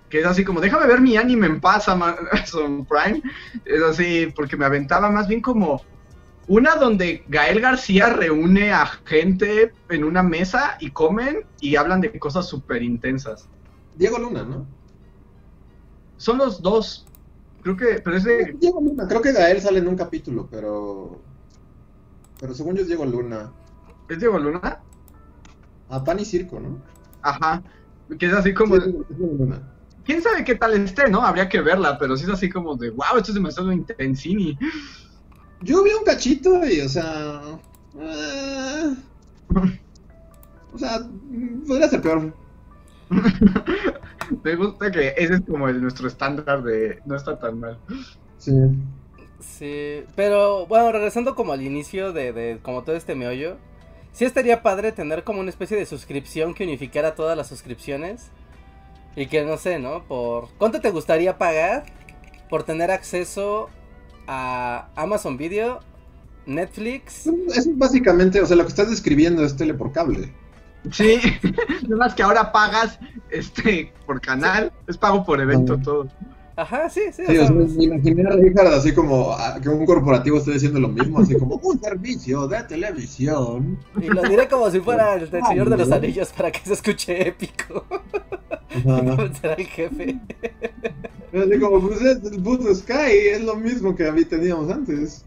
[0.09, 3.21] que es así como, déjame ver mi anime en paz, Amazon Prime.
[3.65, 5.81] Es así, porque me aventaba más bien como
[6.47, 12.17] una donde Gael García reúne a gente en una mesa y comen y hablan de
[12.19, 13.49] cosas súper intensas.
[13.95, 14.67] Diego Luna, ¿no?
[16.17, 17.07] Son los dos.
[17.63, 18.55] Creo que, pero es de...
[18.59, 21.19] Diego Luna, creo que Gael sale en un capítulo, pero...
[22.39, 23.51] Pero según yo es Diego Luna.
[24.07, 24.81] ¿Es Diego Luna?
[25.89, 26.79] A Pan y Circo, ¿no?
[27.23, 27.63] Ajá.
[28.19, 28.75] Que es así como...
[28.75, 29.74] Sí, es Diego Luna.
[30.05, 31.21] ¿Quién sabe qué tal esté, no?
[31.21, 34.57] Habría que verla, pero sí es así como de, wow, esto es demasiado intensini.
[35.61, 37.41] Yo vi un cachito y, o sea...
[37.99, 38.95] eh,
[40.73, 40.99] o sea,
[41.67, 42.33] podría ser peor.
[44.43, 47.79] Me gusta que ese es como el, nuestro estándar de no está tan mal.
[48.37, 48.51] Sí.
[49.39, 53.57] Sí, pero bueno, regresando como al inicio de, de como todo este meollo,
[54.11, 58.31] sí estaría padre tener como una especie de suscripción que unificara todas las suscripciones
[59.15, 60.03] y que no sé, ¿no?
[60.03, 61.85] Por ¿cuánto te gustaría pagar
[62.49, 63.69] por tener acceso
[64.27, 65.79] a Amazon Video,
[66.45, 67.27] Netflix?
[67.55, 70.33] Es básicamente, o sea, lo que estás describiendo es tele por cable.
[70.91, 71.19] Sí,
[71.83, 72.99] nada más que ahora pagas
[73.29, 76.07] este por canal, es pago por evento todo.
[76.57, 77.23] Ajá, sí, sí.
[77.27, 80.53] Sí, o sea, sea, me imaginé a Richard así como ah, que un corporativo esté
[80.53, 83.77] diciendo lo mismo, así como un servicio de televisión.
[84.01, 86.73] y lo diré como si fuera el, del Señor de los Anillos para que se
[86.73, 87.85] escuche épico.
[89.41, 90.19] Será el jefe.
[91.33, 95.25] Así como, pues es el puto Sky, es lo mismo que teníamos antes.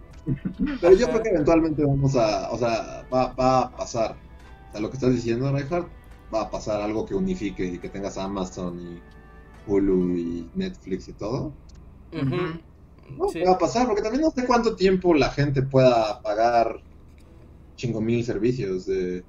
[0.81, 4.17] Pero yo creo que eventualmente vamos a, o sea, va, va a pasar.
[4.69, 5.89] O sea, lo que estás diciendo, Reinhardt,
[6.33, 9.18] va a pasar algo que unifique y que tengas Amazon y
[9.69, 11.53] Hulu y Netflix y todo.
[12.13, 13.43] No, Sí.
[13.43, 16.81] va a pasar, porque también no sé cuánto tiempo la gente pueda pagar
[17.77, 19.25] chingo mil servicios de...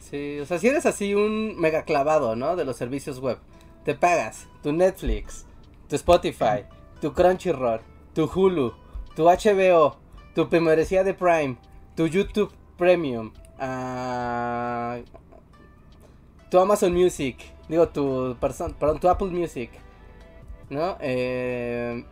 [0.00, 2.54] Sí, o sea, si eres así un mega clavado, ¿no?
[2.54, 3.38] De los servicios web,
[3.84, 5.44] te pagas tu Netflix,
[5.88, 6.64] tu Spotify,
[7.00, 7.80] tu Crunchyroll,
[8.14, 8.72] tu Hulu,
[9.16, 9.96] tu HBO,
[10.34, 11.56] tu membresía de Prime,
[11.96, 14.98] tu YouTube Premium, ah,
[16.50, 17.38] tu Amazon Music,
[17.68, 19.70] digo, tu, perdón, tu Apple Music,
[20.70, 20.96] ¿no?
[21.00, 22.04] Eh,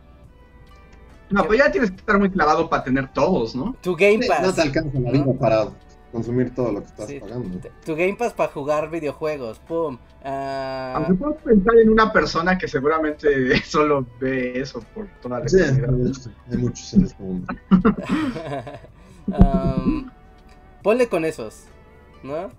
[1.29, 3.75] No, pues ya tienes que estar muy clavado para tener todos, ¿no?
[3.81, 4.41] tu Game Pass.
[4.41, 5.33] no te alcanza la vida ¿no?
[5.33, 5.67] para
[6.11, 7.59] consumir todo lo que estás Sí, pagando.
[7.85, 9.97] tu Game Pass para jugar videojuegos, pum.
[10.23, 13.27] ah, Aunque puedo pensar en una persona que seguramente
[13.65, 17.53] solo ve eso por toda la Sí, hay muchos en este mundo.
[20.83, 21.63] Ponle con esos,
[22.23, 22.49] ¿no?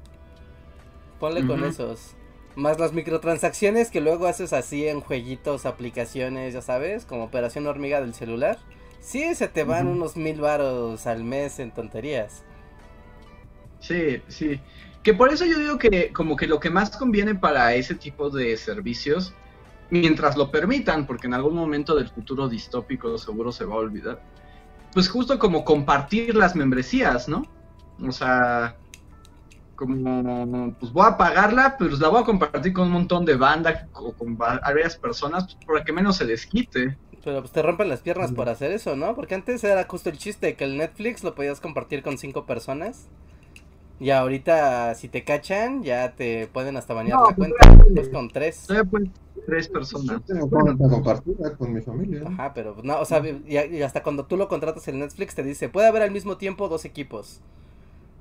[1.21, 2.15] Ponle con esos.
[2.57, 8.01] Más las microtransacciones que luego haces así en jueguitos, aplicaciones, ya sabes, como operación hormiga
[8.01, 8.59] del celular.
[9.01, 12.45] Sí, se te van unos mil varos al mes en tonterías.
[13.79, 14.59] Sí, sí.
[15.03, 18.31] Que por eso yo digo que como que lo que más conviene para ese tipo
[18.31, 19.35] de servicios,
[19.90, 24.23] mientras lo permitan, porque en algún momento del futuro distópico seguro se va a olvidar,
[24.92, 27.47] pues justo como compartir las membresías, ¿no?
[28.03, 28.77] O sea,
[29.77, 33.89] como, pues voy a pagarla, pero la voy a compartir con un montón de banda
[33.95, 36.99] o con va- varias personas pues, para que menos se les quite.
[37.25, 39.15] Pero pues te rompen las piernas por hacer eso, ¿no?
[39.15, 43.09] Porque antes era justo el chiste que el Netflix lo podías compartir con cinco personas.
[44.01, 47.85] Y ahorita si te cachan ya te pueden hasta banear No, la pues, cuenta.
[47.95, 48.69] Pues con tres.
[49.47, 50.23] Tres Yo personas.
[50.27, 52.23] tengo compartida con mi familia.
[52.25, 55.35] Ajá, pero pues, no, o sea, y, y hasta cuando tú lo contratas en Netflix
[55.35, 57.41] te dice, puede haber al mismo tiempo dos equipos.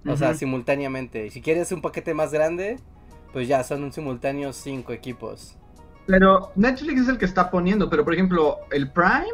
[0.07, 1.31] O sea, simultáneamente.
[1.31, 2.79] Si quieres un paquete más grande,
[3.33, 5.57] pues ya son un simultáneo cinco equipos.
[6.05, 9.25] Pero Netflix es el que está poniendo, pero por ejemplo, el Prime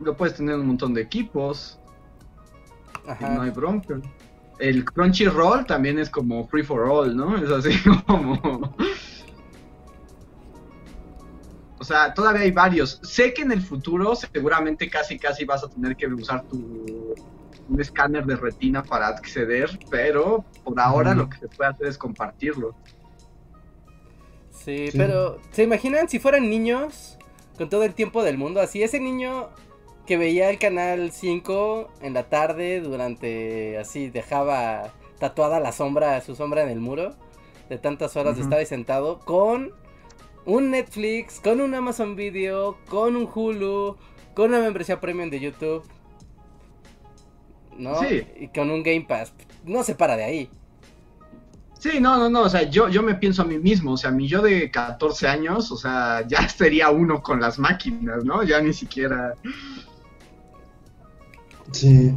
[0.00, 1.80] lo puedes tener en un montón de equipos,
[3.06, 3.30] Ajá.
[3.30, 4.00] no hay bronca.
[4.60, 7.36] El Crunchyroll también es como free for all, ¿no?
[7.36, 8.76] Es así como...
[11.78, 13.00] O sea, todavía hay varios.
[13.02, 17.14] Sé que en el futuro seguramente casi casi vas a tener que usar tu
[17.68, 21.98] un escáner de retina para acceder, pero por ahora lo que se puede hacer es
[21.98, 22.74] compartirlo.
[24.50, 24.98] Sí, Sí.
[24.98, 27.18] pero ¿se imaginan si fueran niños
[27.58, 28.60] con todo el tiempo del mundo?
[28.60, 29.48] Así ese niño
[30.06, 36.34] que veía el canal 5 en la tarde durante así dejaba tatuada la sombra, su
[36.34, 37.14] sombra en el muro
[37.68, 39.72] de tantas horas de estar ahí sentado con
[40.44, 43.96] un Netflix, con un Amazon Video, con un Hulu,
[44.34, 45.82] con una membresía premium de YouTube.
[47.78, 48.00] ¿No?
[48.00, 48.26] Sí.
[48.38, 49.32] Y con un Game Pass.
[49.64, 50.50] No se para de ahí.
[51.84, 54.10] Sí, no, no, no, o sea, yo, yo me pienso a mí mismo, o sea,
[54.10, 58.42] mi yo de 14 años, o sea, ya sería uno con las máquinas, ¿no?
[58.42, 59.34] Ya ni siquiera...
[61.72, 62.14] Sí.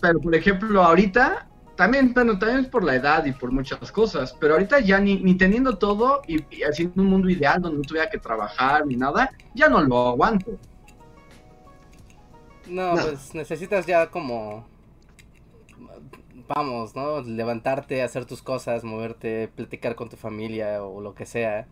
[0.00, 4.36] Pero, por ejemplo, ahorita, también, bueno, también es por la edad y por muchas cosas,
[4.38, 7.82] pero ahorita ya ni, ni teniendo todo y, y haciendo un mundo ideal donde no
[7.82, 10.56] tuviera que trabajar ni nada, ya no lo aguanto.
[12.70, 13.02] No, No.
[13.02, 14.66] pues necesitas ya como...
[16.48, 17.20] Vamos, ¿no?
[17.22, 21.66] Levantarte, hacer tus cosas, moverte, platicar con tu familia o lo que sea.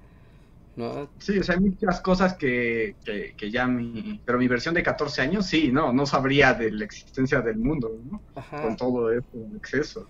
[0.77, 1.11] ¿no?
[1.19, 4.21] Sí, o sea, hay muchas cosas que, que, que ya mi...
[4.25, 7.91] Pero mi versión de 14 años, sí, no, no sabría de la existencia del mundo,
[8.11, 8.23] ¿no?
[8.35, 8.63] Ajá.
[8.63, 10.07] Con todo eso en exceso.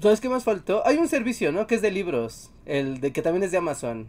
[0.00, 0.86] ¿Sabes qué más faltó?
[0.86, 1.66] Hay un servicio, ¿no?
[1.66, 2.50] Que es de libros.
[2.64, 4.08] El de que también es de Amazon.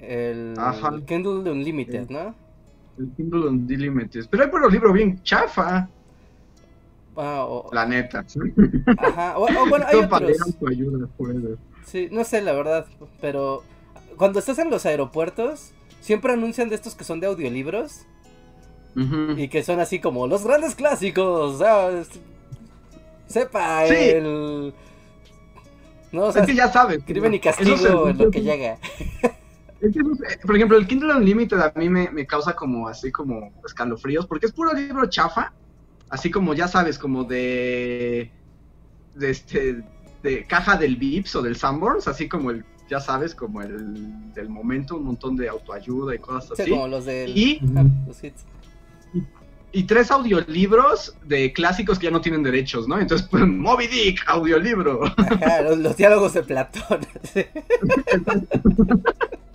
[0.00, 1.00] El Ajá.
[1.06, 2.10] Kindle Unlimited, Sí.
[2.10, 2.34] ¿no?
[2.98, 4.26] El Kindle Unlimited.
[4.30, 5.88] Pero hay puro libro bien chafa,
[7.16, 8.24] Ah, o- la neta.
[8.98, 9.36] ajá.
[9.38, 10.22] O, o bueno, hay otros.
[10.68, 11.08] ayuda.
[11.84, 12.86] Sí, no sé la verdad,
[13.20, 13.62] pero
[14.16, 18.06] cuando estás en los aeropuertos, siempre anuncian de estos que son de audiolibros
[18.96, 19.32] Ujú.
[19.36, 21.58] y que son así como los grandes clásicos.
[21.58, 22.08] ¿sabes?
[23.26, 23.94] Sepa Sí.
[23.94, 24.74] el.
[26.12, 27.02] No, o sea, Es que ya sabes.
[27.04, 28.78] crimen y castigo en lo que llega.
[29.82, 32.88] Es que esos- eh, por ejemplo, el Kindle Unlimited a mí me, me causa como
[32.88, 35.52] así como escalofríos, porque es puro libro chafa,
[36.08, 38.30] así como ya sabes, como de
[39.14, 39.82] de este
[40.22, 44.48] de caja del Vips o del Sanborns, así como el ya sabes, como el del
[44.48, 46.70] momento, un montón de autoayuda y cosas Sí, así.
[46.70, 47.36] como los del.
[47.36, 48.44] Y, Ajá, los hits.
[49.72, 52.98] y tres audiolibros de clásicos que ya no tienen derechos, ¿no?
[53.00, 55.04] Entonces, pues, Moby Dick, audiolibro.
[55.16, 57.00] Ajá, los, los diálogos de Platón.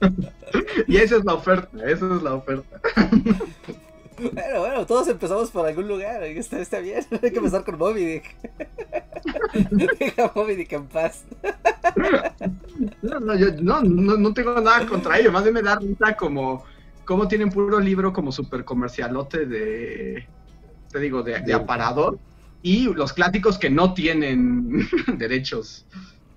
[0.86, 2.80] y esa es la oferta, esa es la oferta.
[4.16, 6.22] Bueno, bueno, todos empezamos por algún lugar.
[6.22, 7.04] Está, está bien.
[7.22, 8.36] Hay que empezar con Moby Dick.
[9.98, 11.24] Deja Moby Dick en paz.
[13.02, 16.16] No, no, yo no, no, no tengo nada contra ello, más bien me da risa
[16.16, 16.64] como,
[17.04, 20.26] como tienen puro libro como super comercialote de,
[20.90, 22.18] te digo, de, de aparador,
[22.62, 25.86] y los clásicos que no tienen derechos,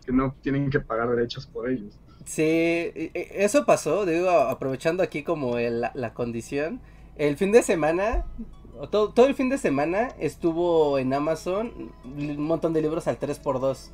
[0.05, 1.97] que no tienen que pagar derechos por ellos.
[2.27, 6.81] Sí, e- e- eso pasó, digo, aprovechando aquí como el- la, la condición.
[7.15, 8.25] El fin de semana,
[8.91, 13.91] todo, todo el fin de semana estuvo en Amazon un montón de libros al 3x2.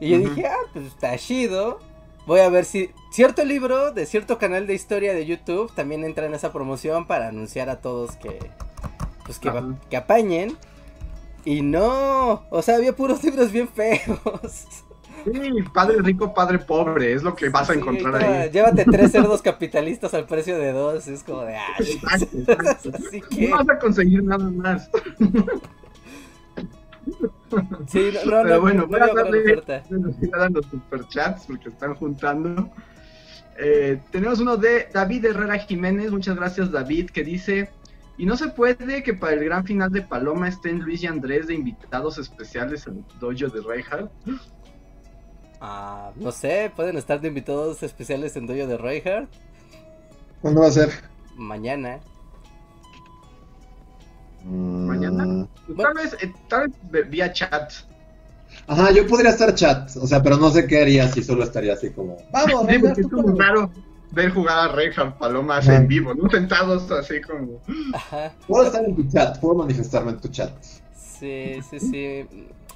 [0.00, 1.78] Y yo dije, ah, pues está chido.
[2.26, 6.26] Voy a ver si cierto libro de cierto canal de historia de YouTube también entra
[6.26, 8.38] en esa promoción para anunciar a todos que,
[9.26, 10.56] pues que, va- que apañen.
[11.44, 14.64] Y no, o sea, había puros libros bien feos.
[15.32, 18.50] Sí, padre rico, padre pobre, es lo que vas a Sí, encontrar ahí.
[18.50, 21.06] Llévate tres cerdos capitalistas al precio de dos.
[21.08, 21.56] Es como de.
[21.56, 22.90] Ay, Exacto, exacto.
[22.94, 23.48] Así que.
[23.48, 24.88] No vas a conseguir nada más.
[27.88, 29.62] Sí, no, no, Pero no, bueno, no voy a darle-
[30.34, 32.70] hagan los superchats porque están juntando.
[33.58, 37.70] Eh, tenemos uno de David Herrera Jiménez, muchas gracias David, que dice,
[38.18, 41.46] y no se puede que para el gran final de Paloma estén Luis y Andrés
[41.46, 44.10] de invitados especiales al dojo de Reinhardt.
[45.60, 49.28] Ah, no sé, pueden estar de invitados especiales en Doyo de Reinhardt
[50.42, 50.90] ¿Cuándo va a ser?
[51.36, 51.98] mañana.
[54.44, 55.24] ¿Mañana?
[55.24, 55.82] Mm, Pues Bueno.
[55.82, 57.72] Tal vez, eh, tal vez vía chat.
[58.68, 61.72] Ajá, yo podría estar chat, o sea, pero no sé qué haría si solo estaría
[61.74, 63.38] así como, vamos, Sí, es como puedes".
[63.38, 63.70] raro
[64.12, 65.76] ver jugar a Reinhardt Palomas Ajá.
[65.76, 66.28] en vivo, ¿no?
[66.30, 67.60] Sentados así como...
[67.92, 68.32] Ajá.
[68.46, 70.52] Puedo estar en tu chat, puedo manifestarme en tu chat.
[70.94, 72.26] Sí, sí, sí.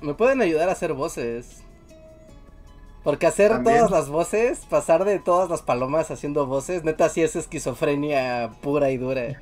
[0.02, 1.62] Me pueden ayudar a hacer voces.
[3.02, 3.78] Porque hacer También.
[3.78, 8.90] todas las voces, pasar de todas las palomas haciendo voces, neta sí es esquizofrenia pura
[8.90, 9.40] y dura.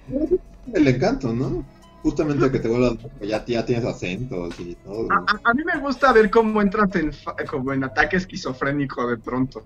[0.73, 1.65] El encanto, ¿no?
[2.05, 5.09] Justamente que te vuelvas, ya, ya tienes acentos y todo.
[5.11, 9.09] A, a- a mí me gusta ver cómo entras en, fa- como en ataque esquizofrénico
[9.09, 9.65] de pronto.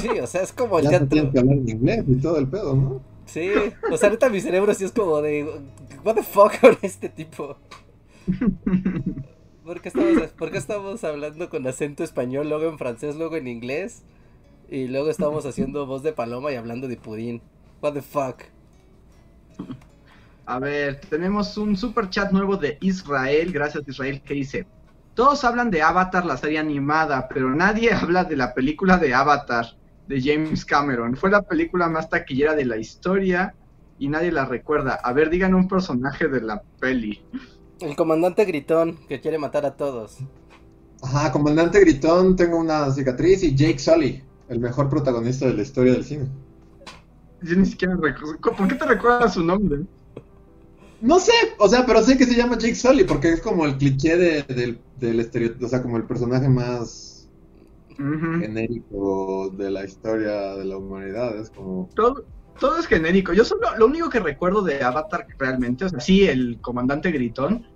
[0.00, 2.38] Sí, o sea, es como el Ya no tienes que hablar en inglés y todo
[2.38, 3.00] el pedo, ¿no?
[3.26, 3.50] Sí,
[3.92, 5.46] o sea, neta mi cerebro sí es como de,
[6.02, 7.56] what the fuck con este tipo.
[9.64, 13.46] ¿Por qué, estamos, ¿Por qué estamos hablando con acento español, luego en francés, luego en
[13.46, 14.02] inglés?
[14.70, 17.42] Y luego estamos haciendo voz de paloma y hablando de pudín.
[17.82, 18.42] What the fuck.
[20.46, 24.66] A ver, tenemos un super chat nuevo de Israel, gracias Israel, que dice,
[25.14, 29.66] todos hablan de Avatar, la serie animada, pero nadie habla de la película de Avatar
[30.08, 31.16] de James Cameron.
[31.16, 33.54] Fue la película más taquillera de la historia
[33.98, 34.94] y nadie la recuerda.
[34.94, 37.22] A ver, digan un personaje de la peli.
[37.80, 40.18] El comandante gritón que quiere matar a todos.
[41.02, 45.92] Ajá, Comandante Gritón, tengo una cicatriz y Jake Sully, el mejor protagonista de la historia
[45.92, 46.28] del cine.
[47.42, 48.38] Yo ni siquiera recuerdo.
[48.56, 49.80] ¿Por qué te recuerdas su nombre?
[51.00, 53.78] No sé, o sea, pero sé que se llama Jake Sully porque es como el
[53.78, 57.30] cliché de- del, del estereotipo, o sea, como el personaje más
[58.38, 61.38] genérico de la historia de la humanidad.
[61.38, 61.88] Es como.
[61.94, 62.24] todo,
[62.58, 63.32] todo es genérico.
[63.32, 67.66] Yo solo, lo único que recuerdo de Avatar realmente, o sea, sí, el comandante gritón,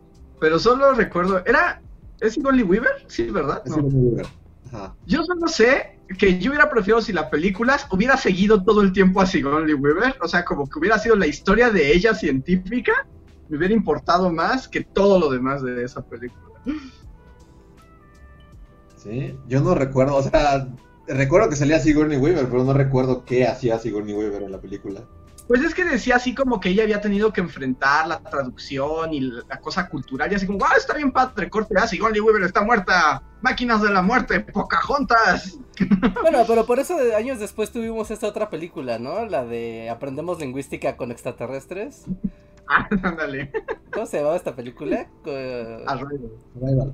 [0.41, 1.81] pero solo recuerdo, era,
[2.21, 3.05] ¿es Sigourney Weaver?
[3.07, 3.63] Sí, ¿verdad?
[3.65, 3.83] Es No.
[3.83, 4.27] lugar.
[4.67, 4.95] Ajá.
[5.07, 9.21] Yo solo sé que yo hubiera preferido si la película hubiera seguido todo el tiempo
[9.21, 13.07] a Sigourney Weaver, o sea, como que hubiera sido la historia de ella científica,
[13.49, 16.43] me hubiera importado más que todo lo demás de esa película.
[18.97, 20.67] Sí, yo no recuerdo, o sea,
[21.07, 25.03] recuerdo que salía Sigourney Weaver, pero no recuerdo qué hacía Sigourney Weaver en la película.
[25.47, 29.21] Pues es que decía así como que ella había tenido que enfrentar la traducción y
[29.21, 31.51] la cosa cultural y así como, ¡ah, está bien padre!
[31.51, 35.59] Corte, ah, Sigourney Weaver está muerta, máquinas de la muerte, Pocahontas.
[36.23, 39.27] Bueno, pero por eso de años después tuvimos esta otra película, ¿no?
[39.27, 42.05] La de Aprendemos Lingüística con Extraterrestres.
[42.69, 43.51] Ah, ándale.
[43.93, 45.07] ¿Cómo se llamaba esta película?
[45.87, 46.31] Arrival.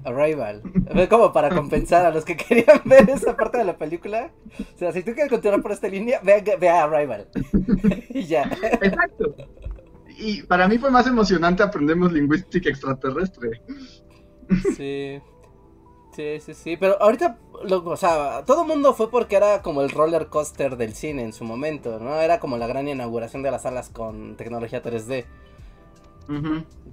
[0.05, 0.63] Arrival.
[0.93, 4.31] Fue como para compensar a los que querían ver esa parte de la película.
[4.75, 7.29] O sea, si tú quieres continuar por esta línea, ve, a- ve a Arrival.
[8.11, 8.43] y ya.
[8.81, 9.35] Exacto.
[10.19, 13.63] Y para mí fue más emocionante aprendemos lingüística extraterrestre.
[14.77, 15.21] Sí.
[16.15, 16.77] Sí, sí, sí.
[16.77, 20.77] Pero ahorita, lo- o sea, todo el mundo fue porque era como el roller coaster
[20.77, 22.21] del cine en su momento, ¿no?
[22.21, 25.25] Era como la gran inauguración de las salas con tecnología 3D.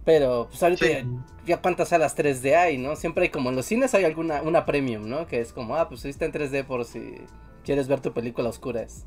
[0.05, 0.93] Pero, pues ahorita Sí.
[0.93, 1.05] ya,
[1.45, 2.95] ya cuántas salas 3D hay, ¿no?
[2.95, 5.27] Siempre hay como en los cines hay alguna, una premium, ¿no?
[5.27, 7.15] Que es como, ah, pues está en 3D por si
[7.63, 9.05] quieres ver tu película a oscuras.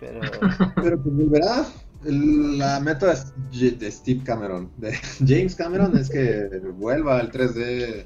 [0.00, 0.20] Pero,
[0.82, 1.66] Pero pues volverá.
[2.02, 3.32] La meta es
[3.78, 4.92] de Steve Cameron, de
[5.26, 8.04] James Cameron, es que vuelva al 3D.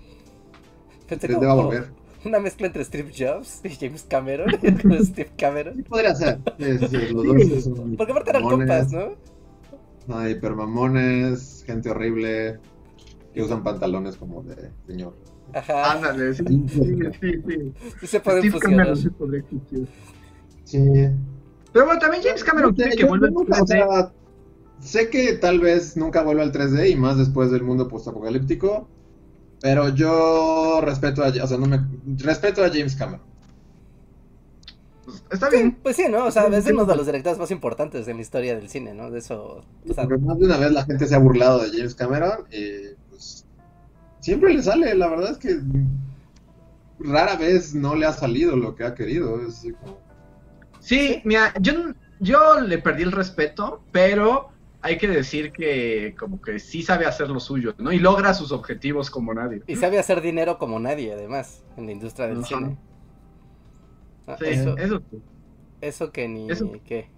[1.07, 1.93] pensé 3D va a volver.
[2.25, 4.49] una mezcla entre Steve Jobs y James Cameron,
[5.05, 5.85] Steve Cameron.
[5.89, 6.39] Podría ser.
[6.59, 9.17] Sí, sí, sí, los dos son Porque aparte eran compas, ¿no?
[10.11, 12.59] No, hipermamones, gente horrible,
[13.33, 15.15] que usan pantalones como de señor.
[15.55, 15.93] Ajá.
[15.93, 17.73] Ándale, sí, sí, sí, sí.
[18.01, 18.87] Sí se pueden Steve fusionar.
[18.87, 19.89] Cameron sí podría existir.
[20.65, 20.79] Sí.
[21.73, 23.67] Pero bueno, también James Cameron quiere que vuelva al nunca, o 3D.
[23.69, 24.13] sea,
[24.81, 28.89] sé que tal vez nunca vuelva al 3D y más después del mundo postapocalíptico,
[29.61, 31.87] pero yo respeto a, o sea, no me
[32.17, 33.27] respeto a James Cameron.
[35.31, 35.79] Está Sí, bien.
[35.83, 36.27] pues sí, ¿no?
[36.27, 39.11] O sea, es uno de los directores más importantes en la historia del cine, ¿no?
[39.11, 39.63] De eso.
[39.89, 42.47] O sea, Porque más de una vez la gente se ha burlado de James Cameron
[42.51, 43.45] y pues
[44.21, 45.59] siempre le sale, la verdad es que
[47.01, 49.41] rara vez no le ha salido lo que ha querido.
[49.47, 49.99] Es como-
[50.81, 51.73] Sí, mira, yo,
[52.21, 54.49] yo le perdí el respeto, pero
[54.83, 57.93] hay que decir que como que sí sabe hacer lo suyo, ¿no?
[57.93, 59.63] Y logra sus objetivos como nadie.
[59.67, 62.47] y sabe hacer dinero como nadie, además, en la industria del Ajá.
[62.47, 62.77] cine.
[64.27, 65.03] Ah, Sí, eso, eso,
[65.81, 66.51] eso que ni.
[66.51, 67.09] eso- ¿Qué?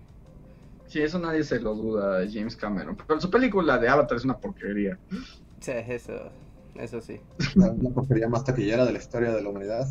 [0.86, 2.96] sí, eso nadie se lo duda James Cameron.
[3.06, 4.98] Pero su película de Avatar es una porquería.
[5.60, 6.30] Sí, eso.
[6.74, 7.20] Eso sí.
[7.56, 9.86] la, la porquería más taquillera de la historia de la humanidad.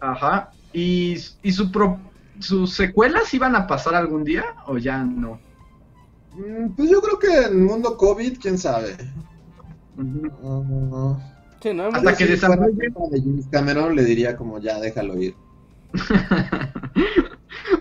[0.00, 0.50] Ajá.
[0.72, 1.98] ¿Y, y su pro-
[2.38, 5.38] sus secuelas iban a pasar algún día o ya no?
[6.34, 8.96] Mm, Pues yo creo que en mundo COVID, quién sabe.
[9.98, 10.30] Ujú.
[10.94, 11.28] Ah,
[11.62, 11.84] Sí, ¿no?
[11.84, 15.36] Hasta que fuera desarrolle- de James Cameron le diría como ya déjalo ir.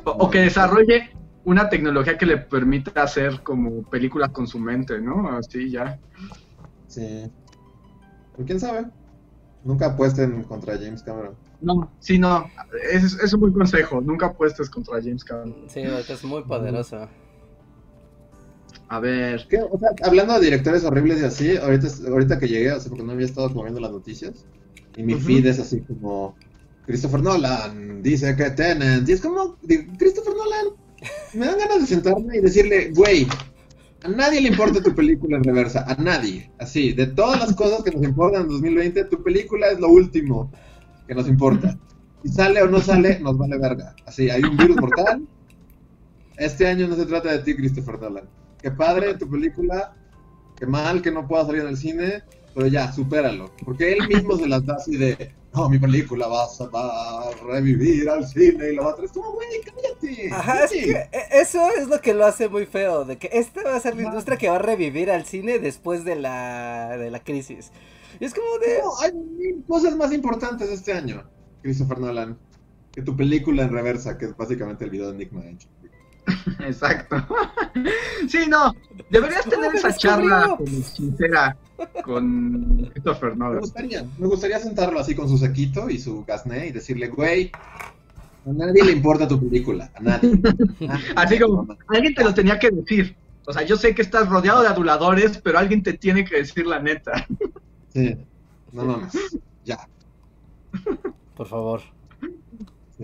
[0.06, 1.10] O, o que desarrolle
[1.44, 5.30] una tecnología que le permita hacer como películas con su mente, ¿no?
[5.30, 6.00] Así ya.
[6.88, 7.32] Sí.
[8.36, 8.86] Pues quién sabe.
[9.64, 11.36] Nunca apuesten contra James Cameron.
[11.60, 12.46] No, sí, no.
[12.92, 14.02] Es, es un buen consejo.
[14.02, 15.56] Nunca apuestes contra James Cameron.
[15.68, 17.08] Sí, porque es muy poderoso.
[18.88, 19.46] A ver.
[19.48, 19.60] ¿Qué?
[19.62, 23.04] O sea, hablando de directores horribles y así, ahorita, ahorita que llegué, o sea, porque
[23.04, 24.46] no había estado como viendo las noticias,
[24.98, 25.24] y mi Ujú.
[25.24, 26.36] feed es así como
[26.86, 29.58] Christopher Nolan dice que Tenet, y es como,
[29.98, 30.76] Christopher Nolan,
[31.34, 33.28] me dan ganas de sentarme y decirle, güey,
[34.04, 37.84] a nadie le importa tu película en reversa, a nadie, así, de todas las cosas
[37.84, 40.52] que nos importan en 2020, tu película es lo último
[41.08, 41.78] que nos importa.
[42.24, 43.96] Si sale o no sale, nos vale verga.
[44.06, 45.28] Así, hay un virus mortal.
[46.38, 48.30] Este año no se trata de ti, Christopher Nolan.
[48.62, 49.96] Qué padre tu película,
[50.56, 52.24] qué mal que no pueda salir en el cine,
[52.54, 53.52] pero ya, supéralo.
[53.64, 57.32] Porque él mismo se las da así de, no, mi película va a, va a
[57.48, 59.12] revivir al cine y lo va a traer.
[59.12, 60.30] Como, güey, cállate.
[60.32, 63.64] Ajá, es que eh, eso es lo que lo hace muy feo, de que esta
[63.64, 67.12] va a ser la industria que va a revivir al cine después de la, de
[67.12, 67.72] la crisis.
[68.20, 68.80] Y es como de...
[68.80, 71.24] No, hay mil cosas más importantes este año,
[71.62, 72.38] Christopher Nolan,
[72.92, 75.68] que tu película en reversa, que es básicamente el video de Nick Manch.
[76.60, 77.16] Exacto.
[78.28, 78.76] sí, no.
[79.10, 81.58] Deberías tener me esa charla sincera
[82.04, 83.60] con Christopher Me Nolan.
[83.60, 87.52] gustaría, me gustaría sentarlo así con su sequito y su gasné y decirle, güey,
[88.46, 90.40] a nadie le importa tu película, a nadie.
[91.16, 93.16] Así como, alguien te lo tenía que decir.
[93.46, 96.66] O sea, yo sé que estás rodeado de aduladores, pero alguien te tiene que decir
[96.66, 97.28] la neta.
[97.94, 98.18] Sí,
[98.72, 99.14] no mames,
[99.64, 99.88] ya.
[101.36, 101.82] Por favor.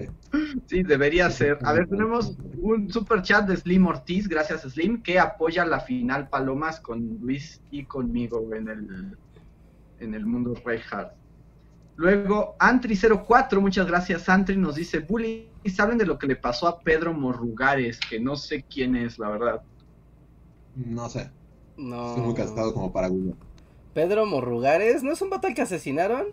[0.67, 0.83] Sí.
[0.83, 1.57] Debería ser.
[1.63, 6.29] A ver, tenemos un super chat de Slim Ortiz, gracias Slim, que apoya la final
[6.29, 9.17] Palomas con Luis y conmigo en el,
[9.99, 11.13] en el mundo Reinhardt.
[11.95, 16.79] Luego, Antri04, muchas gracias Antri, nos dice, Bully, hablen de lo que le pasó a
[16.79, 19.61] Pedro Morrugares, que no sé quién es, la verdad.
[20.75, 21.31] No sé,
[21.75, 22.09] No.
[22.09, 23.33] estoy muy cansado como para Google.
[23.93, 26.27] Pedro Morrugares, ¿no es un vato que asesinaron?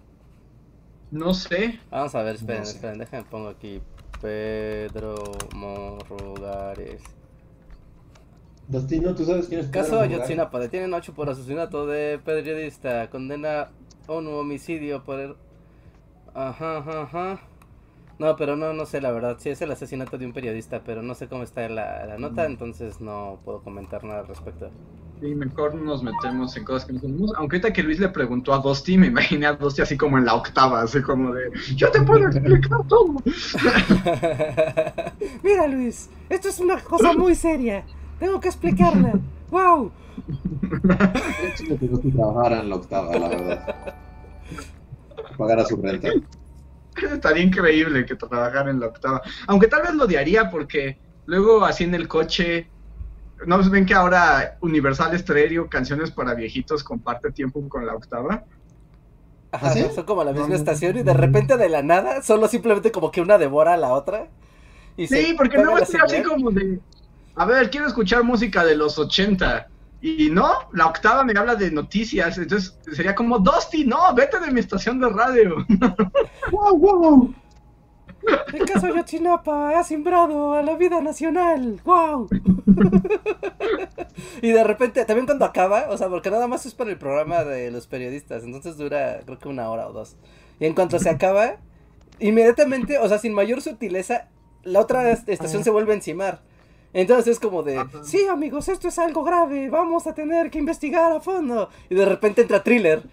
[1.11, 1.81] No sé.
[1.91, 2.77] Vamos a ver, esperen, No sé.
[2.77, 3.81] esperen, déjenme pongo aquí
[4.21, 5.15] Pedro
[5.55, 7.03] Morrogares.
[8.69, 9.69] Destino, ¿tú sabes quién es?
[9.69, 10.15] Caso Pedro Morrogares?
[10.17, 10.59] Ayotzinapa.
[10.61, 13.11] Detienen ocho por asesinato de periodista.
[13.11, 13.71] Condena
[14.07, 15.21] ONU homicidio por...
[15.21, 15.37] el-
[16.35, 17.41] Ajá, ajá, ajá.
[18.19, 19.37] No, pero no, no sé la verdad.
[19.39, 22.47] Sí es el asesinato de un periodista, pero no sé cómo está la, la nota,
[22.47, 24.71] entonces no puedo comentar nada al respecto.
[25.21, 27.33] Sí, mejor nos metemos en cosas que no sabemos.
[27.37, 30.25] Aunque ahorita que Luis le preguntó a Dusty, me imaginé a Dusty así como en
[30.25, 33.15] la octava, así como de, yo te puedo explicar todo.
[35.43, 37.85] Mira Luis, esto es una cosa muy seria.
[38.19, 39.19] Tengo que explicarla.
[39.51, 39.93] ¡Wow!
[41.57, 43.95] Chido que trabajara en la octava, la verdad.
[45.37, 46.09] Pagara su renta.
[47.13, 49.23] Estaría increíble que trabajara en la octava.
[49.47, 52.71] Aunque tal vez lo odiaría porque luego así en el coche...
[53.47, 58.45] ¿No ven que ahora Universal Stereo, canciones para viejitos, comparte tiempo con la octava?
[59.51, 59.85] Ajá, ¿Ah, sí?
[59.95, 63.21] son como la misma estación y de repente de la nada, solo simplemente como que
[63.21, 64.29] una devora a la otra.
[64.97, 66.81] Y Sí, porque no estoy así como de,
[67.37, 69.69] a ver, quiero escuchar música de los 80.
[70.07, 74.51] Y no, la octava me habla de noticias, entonces sería como, Dusty, no, vete de
[74.51, 75.65] mi estación de radio.
[76.51, 77.35] ¡Wow, wow!
[78.53, 81.81] El caso Ayotzinapa ha simbrado a la vida nacional.
[81.85, 82.29] ¡Wow!
[84.43, 87.45] y de repente, también cuando acaba, o sea, porque nada más es para el programa
[87.45, 90.17] de los periodistas, entonces dura creo que una hora o dos.
[90.61, 91.57] Y en cuanto se acaba,
[92.19, 94.29] inmediatamente, o sea, sin mayor sutileza,
[94.65, 96.43] la otra est- estación se vuelve a encimar.
[96.95, 98.03] Entonces es como de, Ajá.
[98.05, 101.69] sí amigos, esto es algo grave, vamos a tener que investigar a fondo.
[101.91, 103.03] Y de repente entra thriller.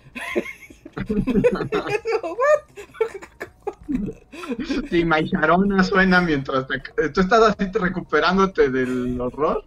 [4.91, 9.63] Y My Sharona suena mientras te- tú estás así recuperándote del horror.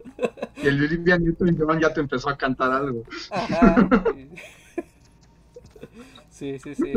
[0.63, 3.03] Y el Olivia Newton-John ya te empezó a cantar algo.
[3.31, 3.89] Ajá.
[6.31, 6.93] Sí, sí, sí.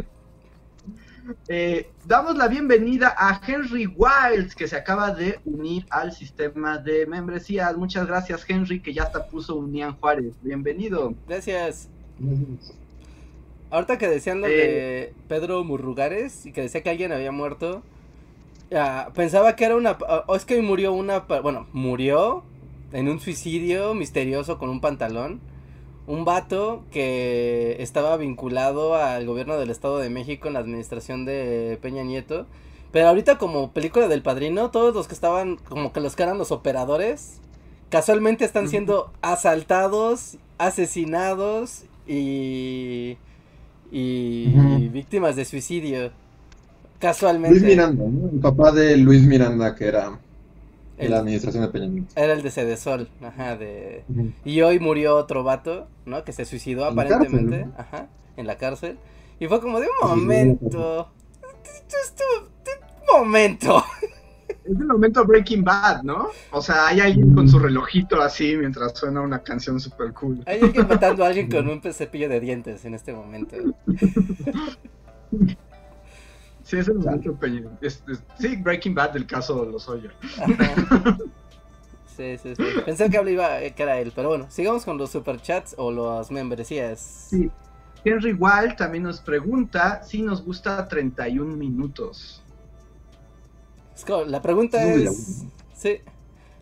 [1.47, 7.05] Eh, damos la bienvenida a Henry Wilds, que se acaba de unir al sistema de
[7.05, 7.75] membresías.
[7.75, 10.34] Muchas gracias, Henry, que ya hasta puso Unián Juárez.
[10.41, 11.13] Bienvenido.
[11.28, 11.89] Gracias.
[13.69, 14.51] Ahorita que decían lo Eh.
[14.51, 17.84] de Pedro Murrugares y que decía que alguien había muerto,
[18.73, 19.97] ah, pensaba que era una...
[20.07, 21.19] ah, O es que murió una...
[21.19, 22.43] Bueno, murió
[22.93, 25.41] en un suicidio misterioso con un pantalón.
[26.07, 31.77] Un vato que estaba vinculado al gobierno del Estado de México en la administración de
[31.81, 32.47] Peña Nieto.
[32.91, 36.37] Pero ahorita como película del padrino, todos los que estaban, como que los que eran
[36.37, 37.41] los operadores,
[37.89, 43.17] casualmente están siendo asaltados, asesinados y,
[43.91, 46.11] y víctimas de suicidio.
[46.99, 47.59] Casualmente.
[47.59, 48.29] Luis Miranda, ¿no?
[48.29, 50.19] El papá de Luis Miranda, que era
[50.97, 52.13] El- la administración de Peña Nieto.
[52.15, 54.03] Era el de Cedesol, ajá, de...
[54.43, 56.23] Y hoy murió otro vato, ¿no?
[56.23, 58.97] Que se suicidó En aparentemente, cárcel, ajá, en la cárcel.
[59.39, 61.11] Y fue como de un momento.
[63.09, 63.83] Un momento.
[64.49, 66.27] Es el momento Breaking Bad, ¿no?
[66.51, 70.43] O sea, hay alguien con su relojito así mientras suena una canción super cool.
[70.45, 73.55] Hay alguien matando a alguien con un cepillo de dientes en este momento.
[76.68, 76.97] Sí, es el
[77.82, 80.11] es- es- sí, Breaking Bad del caso Lozoya.
[80.38, 81.18] Ajá.
[82.18, 82.63] Sí, sí, sí.
[82.84, 86.99] Pensé que iba, que era él, pero bueno, sigamos con los superchats o las membresías.
[87.30, 87.49] Sí.
[88.03, 92.41] Henry Wall también nos pregunta si nos gusta 31 minutos.
[94.28, 95.43] La pregunta Muy es.
[95.74, 95.99] Sí.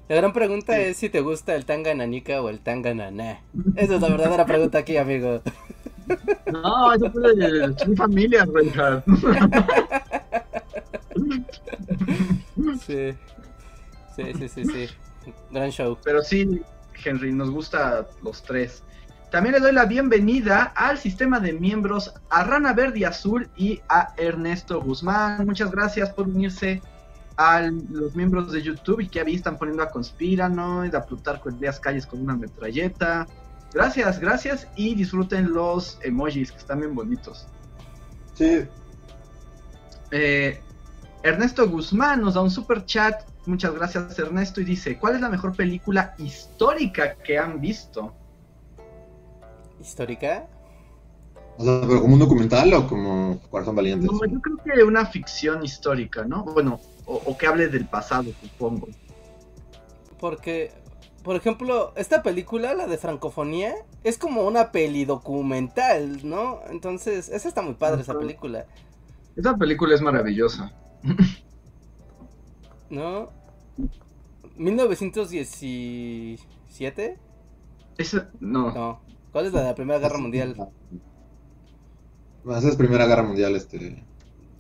[0.08, 0.82] La gran pregunta Sí.
[0.82, 3.42] es si te gusta el tanga nanica o el tanga naná.
[3.76, 5.42] Esa es la verdadera pregunta aquí, amigo.
[6.52, 9.06] No, eso fue de Sin Familia, Reinhardt.
[12.86, 13.14] Sí.
[14.16, 14.90] Sí, sí, sí, sí.
[15.52, 15.98] Gran show.
[16.04, 16.62] Pero sí,
[17.04, 18.84] Henry, nos gusta los tres.
[19.32, 23.82] También le doy la bienvenida al sistema de miembros a Rana Verde y Azul y
[23.90, 25.46] a Ernesto Guzmán.
[25.46, 26.82] Muchas gracias por unirse
[27.38, 31.60] a los miembros de YouTube y que ahí están poniendo a Conspiranoid, a Plutarco en
[31.60, 33.28] Díaz Calles con una metralleta.
[33.76, 37.46] Gracias, gracias y disfruten los emojis que están bien bonitos.
[38.34, 38.66] Sí,
[40.12, 40.62] Eh,
[41.24, 43.24] Ernesto Guzmán nos da un super chat.
[43.46, 44.62] Muchas gracias, Ernesto.
[44.62, 48.14] Y dice: ¿Cuál es la mejor película histórica que han visto?
[49.82, 50.48] ¿Histórica?
[51.58, 54.08] o sea, pero como un documental o como Corazón Valiente.
[54.08, 56.44] No, yo creo que una ficción histórica, ¿no?
[56.46, 58.88] Bueno, o, o que hable del pasado, supongo.
[60.20, 60.72] Porque,
[61.26, 66.62] por ejemplo, esta película, la de francofonía, es como una peli documental, ¿no?
[66.70, 68.66] Entonces, esa está muy padre, esa película,
[69.36, 70.72] Esta película es maravillosa.
[72.90, 73.30] ¿no?
[74.58, 77.18] 1917?
[77.98, 78.72] Esa, no.
[78.72, 79.02] No.
[79.32, 80.56] ¿Cuál es la de la Primera Guerra Mundial?
[82.48, 84.04] Esa es Primera Guerra Mundial, este.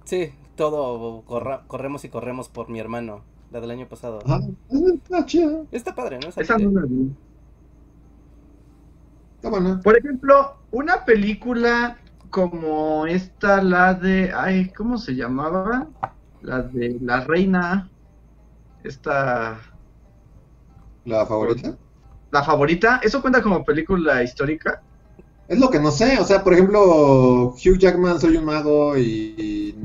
[0.03, 4.19] Sí, todo corra- corremos y corremos por mi hermano, la del año pasado.
[4.25, 4.39] Ajá,
[4.69, 6.29] está chido, Está padre, ¿no?
[6.29, 6.67] Esa Esa peli.
[6.67, 7.11] no la vi.
[9.35, 9.79] está buena.
[9.81, 11.97] Por ejemplo, una película
[12.29, 14.31] como esta, la de.
[14.35, 15.87] Ay, ¿cómo se llamaba?
[16.41, 17.89] La de La Reina.
[18.83, 19.57] Esta.
[21.05, 21.77] ¿La favorita?
[22.31, 22.99] La favorita.
[23.03, 24.81] ¿Eso cuenta como película histórica?
[25.47, 29.75] Es lo que no sé, o sea, por ejemplo, Hugh Jackman, Soy un mago y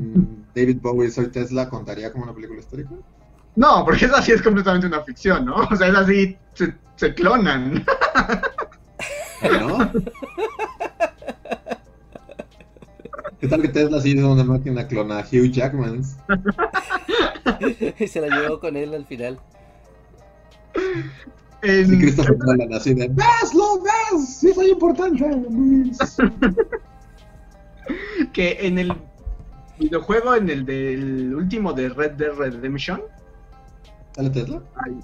[0.55, 2.89] David Bowie, Soy Tesla, ¿contaría como una película histórica?
[3.55, 5.55] No, porque esa sí es completamente una ficción, ¿no?
[5.55, 6.37] O sea, es así.
[6.53, 7.83] Se, se clonan.
[9.59, 9.91] ¿No?
[13.39, 16.03] ¿Qué tal que Tesla sí hizo una máquina clona a Hugh Jackman?
[17.99, 19.39] y se la llevó con él al final.
[21.63, 24.37] En- Y Christopher Nolan así de ¡Ves, lo ves!
[24.39, 25.25] ¡Sí soy importante!
[25.49, 25.97] Luis".
[28.33, 28.93] que en el
[29.79, 33.01] videojuego, en el del último de Red Dead Redemption,
[34.15, 34.61] ¿Sale Tesla?
[34.75, 34.99] hay,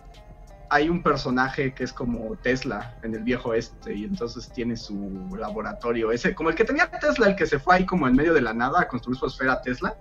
[0.69, 5.33] hay un personaje que es como Tesla en el viejo este y entonces tiene su
[5.37, 8.33] laboratorio ese, como el que tenía Tesla, el que se fue ahí como en medio
[8.33, 9.95] de la nada a construir su esfera Tesla.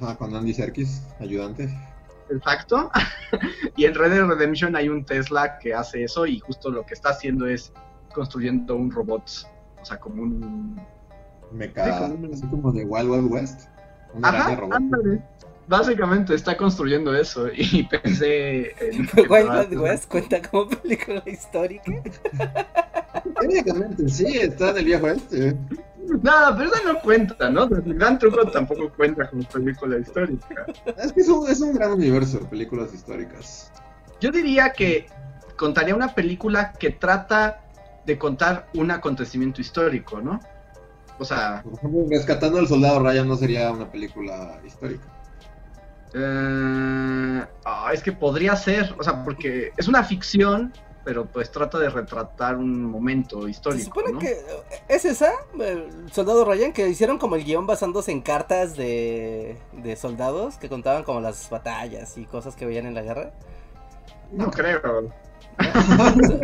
[0.00, 1.72] Ajá, con Andy Serkis, ayudante.
[2.30, 2.90] Exacto.
[3.76, 6.94] y en Red Dead Redemption hay un Tesla que hace eso y justo lo que
[6.94, 7.72] está haciendo es
[8.12, 9.22] construyendo un robot,
[9.80, 10.80] o sea, como un...
[11.52, 13.68] Meca, Sí, como un- así como de Wild Wild West.
[14.22, 14.74] Araña Ajá, robot.
[14.74, 15.22] ándale.
[15.66, 19.08] Básicamente está construyendo eso y pensé en...
[19.28, 21.92] Wild Wild West cuenta como película histórica.
[23.40, 25.56] Técnicamente sí, está en el viejo este.
[26.22, 27.64] Nada, pero eso no cuenta, ¿no?
[27.64, 30.66] El Gran Truco tampoco cuenta como película histórica.
[31.02, 33.72] Es que es un, es un gran universo de películas históricas.
[34.20, 35.06] Yo diría que
[35.56, 37.64] contaría una película que trata
[38.04, 40.40] de contar un acontecimiento histórico, ¿no?
[41.18, 45.04] O sea, Por ejemplo, Rescatando al Soldado Ryan no sería una película histórica.
[46.14, 50.72] Eh, ah, es que podría ser, o sea, porque es una ficción,
[51.04, 54.18] pero pues trata de retratar un momento Se histórico, supone ¿no?
[54.20, 54.44] que eh,
[54.88, 59.96] es esa, el Soldado Ryan, que hicieron como el guion basándose en cartas de, de
[59.96, 63.32] soldados que contaban como las batallas y cosas que veían en la guerra.
[64.32, 65.12] No creo.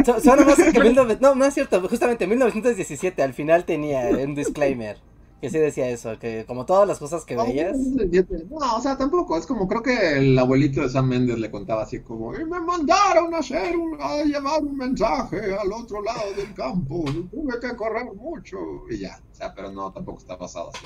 [0.05, 4.35] Su- Suena más que 19 No, no es cierto, justamente 1917 al final tenía un
[4.35, 4.99] disclaimer
[5.41, 7.77] que sí decía eso, que como todas las cosas que veías.
[7.79, 9.39] No, o sea, tampoco.
[9.39, 12.61] Es como creo que el abuelito de Sam Mendes le contaba así como: Y me
[12.61, 17.05] mandaron a hacer un- a llevar un mensaje al otro lado del campo.
[17.31, 18.59] Tuve que correr mucho.
[18.91, 19.19] Y ya.
[19.31, 20.85] O sea, pero no, tampoco está basado así.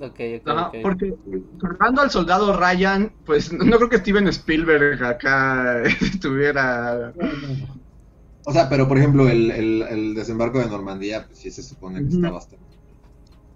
[0.00, 0.76] Ok, ok, Ajá, ok.
[0.82, 1.14] porque
[1.60, 7.12] Recordando al soldado Ryan, pues no creo que Steven Spielberg acá estuviera.
[8.46, 12.00] O sea, pero por ejemplo, el, el, el desembarco de Normandía, pues sí se supone
[12.02, 12.73] que está bastante.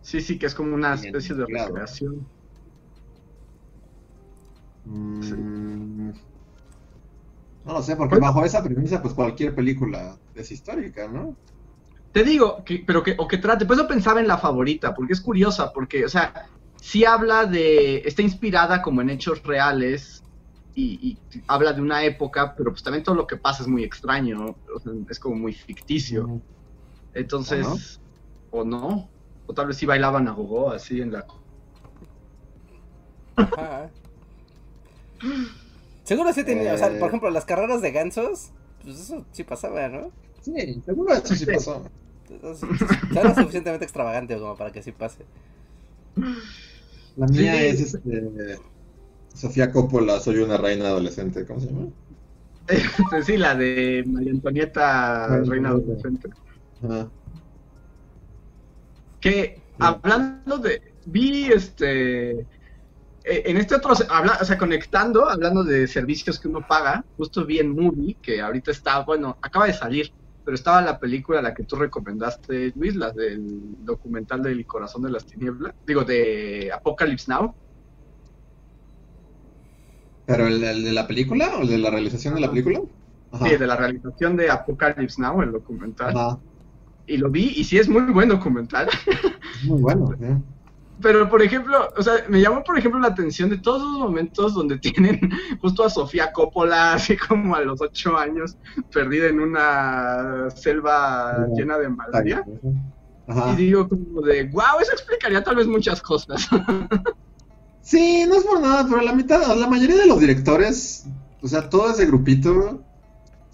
[0.09, 2.31] Sí, sí, que es como una especie de recreación.
[4.87, 6.13] Mm,
[7.65, 8.29] No lo sé, porque Bueno.
[8.29, 11.37] bajo esa premisa, pues cualquier película es histórica, ¿no?
[12.11, 15.13] Te digo, que, pero que, o que trate, pues yo pensaba en la favorita, porque
[15.13, 16.33] es curiosa, porque, o sea,
[16.81, 20.23] sí habla de, está inspirada como en hechos reales
[20.75, 23.85] y, y habla de una época, pero pues también todo lo que pasa es muy
[23.85, 24.39] extraño,
[24.75, 26.43] o sea, es como muy ficticio.
[27.13, 28.01] Entonces,
[28.51, 29.18] o no, o
[29.55, 31.27] tal vez sí bailaban a gogo así en la...
[33.37, 33.91] Ajá.
[36.05, 36.99] Seguro sí tenía, o sea, Eh.
[36.99, 38.51] por ejemplo, las carreras de gansos,
[38.83, 40.11] pues eso sí pasaba, ¿no?
[40.41, 41.83] Sí, seguro eso sí pasó.
[43.11, 45.25] Era suficientemente extravagante como para que sí pase.
[47.17, 47.59] La mía Sí.
[47.67, 48.59] es este,
[49.35, 51.87] Sofía Coppola, soy una reina adolescente, ¿cómo se llama?
[53.25, 56.29] Sí, la de María Antonieta, reina adolescente.
[56.85, 57.09] Ajá.
[59.21, 60.81] Que hablando de.
[61.07, 62.31] Vi este.
[62.41, 62.47] eh,
[63.25, 63.95] En este otro.
[64.11, 68.41] Habla, o sea, conectando, hablando de servicios que uno paga, justo vi en Movie, que
[68.41, 69.01] ahorita está.
[69.05, 70.13] Bueno, acaba de salir,
[70.45, 75.11] pero estaba la película la que tú recomendaste, Luis, la del documental del corazón de
[75.11, 75.75] las tinieblas.
[75.87, 77.55] Digo, de Apocalypse Now.
[80.27, 82.81] ¿Pero el, el de la película o el de la realización de la película?
[83.33, 83.47] Ajá.
[83.47, 86.17] Sí, de la realización de Apocalypse Now, el documental.
[86.17, 86.39] Ajá.
[87.09, 88.89] Y lo vi, y sí es muy buen documental.
[89.61, 90.15] Es muy bueno.
[90.21, 90.37] ¿eh?
[91.01, 94.55] Pero, por ejemplo, o sea, me llamó, por ejemplo, la atención de todos esos momentos
[94.55, 95.19] donde tienen
[95.61, 98.57] justo a Sofía Coppola, así como a los ocho años,
[98.93, 102.45] perdida en una selva llena de malaria.
[103.27, 103.53] Ajá.
[103.53, 106.49] Y digo como de, wow, eso explicaría tal vez muchas cosas.
[107.81, 111.07] Sí, no es por nada, pero la mitad, la mayoría de los directores,
[111.41, 112.85] o sea, todo ese grupito,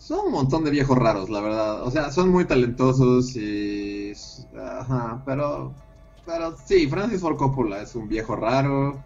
[0.05, 1.83] son un montón de viejos raros, la verdad.
[1.83, 4.13] O sea, son muy talentosos y...
[4.55, 5.73] Ajá, pero...
[6.27, 9.03] Pero sí, Francis Ford Coppola es un viejo raro.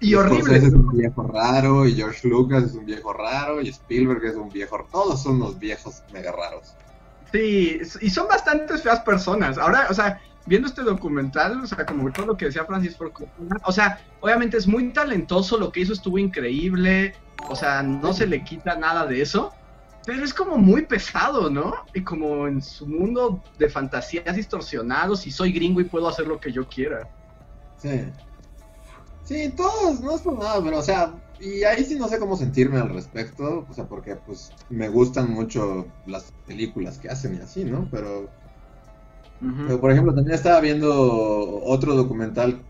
[0.00, 0.56] Y horrible.
[0.56, 4.48] es un viejo raro, y George Lucas es un viejo raro, y Spielberg es un
[4.48, 4.86] viejo.
[4.90, 6.74] Todos son unos viejos mega raros.
[7.32, 9.58] Sí, y son bastantes feas personas.
[9.58, 13.12] Ahora, o sea, viendo este documental, o sea, como todo lo que decía Francis Ford
[13.12, 17.14] Coppola, o sea, obviamente es muy talentoso, lo que hizo estuvo increíble,
[17.48, 19.52] o sea, no se le quita nada de eso,
[20.08, 21.74] pero es como muy pesado, ¿no?
[21.92, 26.40] Y como en su mundo de fantasías distorsionados, y soy gringo y puedo hacer lo
[26.40, 27.06] que yo quiera.
[27.76, 28.06] Sí.
[29.22, 32.38] Sí, todos, no es por nada, pero o sea, y ahí sí no sé cómo
[32.38, 37.40] sentirme al respecto, o sea, porque pues me gustan mucho las películas que hacen y
[37.40, 37.86] así, ¿no?
[37.90, 38.30] Pero,
[39.66, 42.62] pero por ejemplo, también estaba viendo otro documental,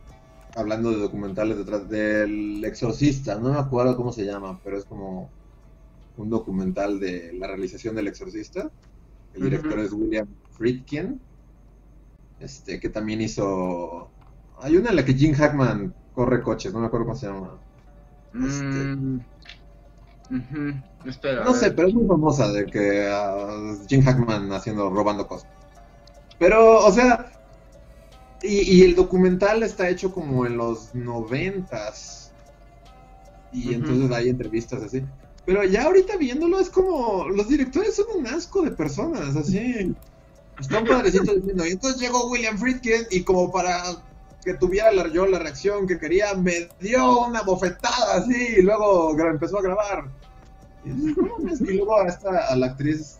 [0.56, 5.30] hablando de documentales detrás del exorcista, no me acuerdo cómo se llama, pero es como
[6.18, 8.70] un documental de la realización del exorcista.
[9.34, 11.20] El director es William Friedkin,
[12.40, 14.10] este, que también hizo...
[14.60, 17.58] Hay una en la que Jim Hackman corre coches, no me acuerdo cómo se llama.
[18.32, 19.20] Mm,
[21.44, 25.48] no sé, pero es muy famosa de que uh, Jim Hackman haciendo robando cosas.
[26.38, 27.30] Pero, o sea,
[28.42, 32.32] y, el documental está hecho como en los noventas.
[33.52, 35.02] Y entonces hay entrevistas así.
[35.44, 39.94] Pero ya ahorita viéndolo es como, los directores son un asco de personas, así.
[40.60, 43.82] Están padrecitos diciendo, y entonces llegó William Friedkin y como para
[44.44, 49.16] que tuviera la, yo la reacción que quería, me dio una bofetada así y luego
[49.18, 50.04] empezó a grabar.
[50.84, 50.90] Y,
[51.76, 53.18] luego a, esta, a la actriz,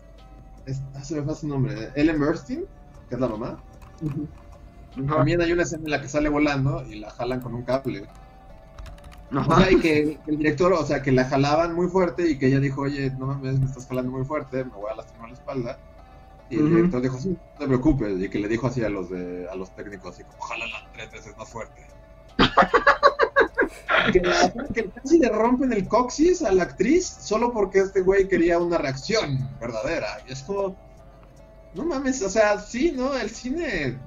[0.94, 2.64] ah, se me pasa su nombre, Ellen Burstyn,
[3.08, 3.62] que es la mamá.
[4.94, 8.06] También hay una escena en la que sale volando y la jalan con un cable.
[9.31, 12.47] O sea, y que el director, o sea, que la jalaban muy fuerte y que
[12.47, 15.35] ella dijo, oye, no mames, me estás jalando muy fuerte, me voy a lastimar la
[15.35, 15.79] espalda.
[16.51, 18.20] Y el director dijo, sí, no te preocupes.
[18.22, 20.91] Y que le dijo así a los de, a los técnicos, así como, ojalá la
[20.93, 21.83] tres veces más fuerte.
[24.12, 24.22] que,
[24.74, 28.79] que casi le rompen el coxis a la actriz solo porque este güey quería una
[28.79, 30.22] reacción verdadera.
[30.26, 30.74] Y es como,
[31.74, 33.14] no mames, o sea, sí, ¿no?
[33.14, 33.99] El cine...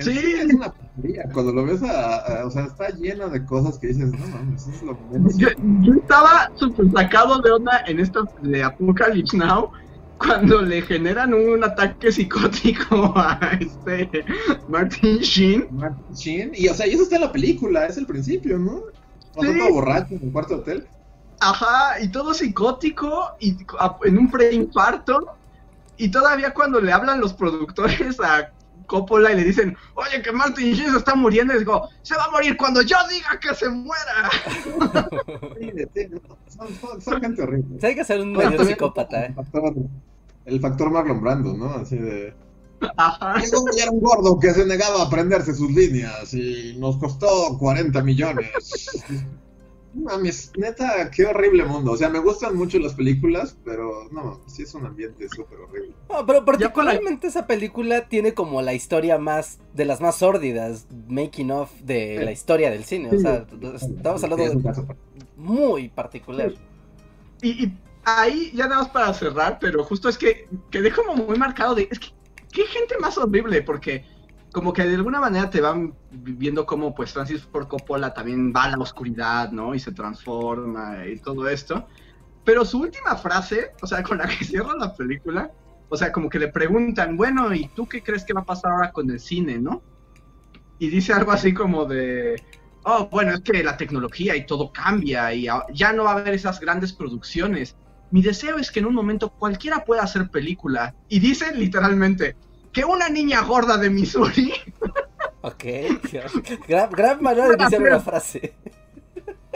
[0.00, 0.18] sí.
[0.18, 1.24] es una porquería.
[1.32, 4.70] Cuando lo ves, a, o sea, está lleno de cosas que dices, no mames, eso
[4.70, 5.36] es lo menos.
[5.36, 5.48] Yo,
[5.80, 9.70] yo estaba súper sacado de onda en esto de Apocalypse Now
[10.18, 14.24] cuando le generan un ataque psicótico a este
[14.68, 15.68] Martin Sheen.
[15.70, 16.52] Martin Sheen.
[16.54, 18.82] Y o sea, y eso está en la película, es el principio, ¿no?
[19.40, 19.58] Sí.
[19.70, 20.86] borracho en el cuarto hotel.
[21.40, 23.56] Ajá, y todo psicótico y
[24.04, 25.36] en un preinfarto.
[25.98, 28.50] Y todavía cuando le hablan los productores a
[28.86, 32.24] Coppola y le dicen, oye, que Martin Sheen se está muriendo, y digo, se va
[32.24, 34.30] a morir cuando yo diga que se muera.
[37.00, 37.78] son, gente horrible.
[37.86, 39.26] hay que ser un medio psicópata.
[39.26, 39.74] El factor,
[40.44, 41.70] el factor Marlon Brando, ¿no?
[41.74, 42.34] Así de...
[42.96, 43.36] Ajá.
[43.76, 48.50] Era un gordo que se negaba a aprenderse sus líneas y nos costó 40 millones.
[49.96, 51.92] Mames, neta, qué horrible mundo.
[51.92, 55.94] O sea, me gustan mucho las películas, pero no, sí es un ambiente súper horrible.
[56.10, 61.50] No, pero particularmente esa película tiene como la historia más, de las más sórdidas, making
[61.50, 63.10] of de la historia del cine.
[63.16, 64.96] O sea, estamos hablando de un
[65.36, 66.52] muy particular.
[67.40, 67.72] Y,
[68.04, 71.88] ahí, ya nada más para cerrar, pero justo es que quedé como muy marcado de,
[71.90, 72.08] es que,
[72.52, 74.04] qué gente más horrible, porque
[74.52, 78.64] como que de alguna manera te van viendo cómo pues Francis Ford Coppola también va
[78.64, 79.74] a la oscuridad, ¿no?
[79.74, 81.86] Y se transforma y todo esto.
[82.44, 85.50] Pero su última frase, o sea, con la que cierra la película,
[85.88, 88.72] o sea, como que le preguntan, bueno, ¿y tú qué crees que va a pasar
[88.72, 89.82] ahora con el cine, no?
[90.78, 92.42] Y dice algo así como de,
[92.84, 96.34] oh, bueno, es que la tecnología y todo cambia y ya no va a haber
[96.34, 97.76] esas grandes producciones.
[98.10, 100.94] Mi deseo es que en un momento cualquiera pueda hacer película.
[101.08, 102.36] Y dice literalmente,
[102.76, 104.52] que una niña gorda de Missouri.
[105.40, 105.64] Ok,
[106.68, 108.52] gran, gran manera de decir una frase.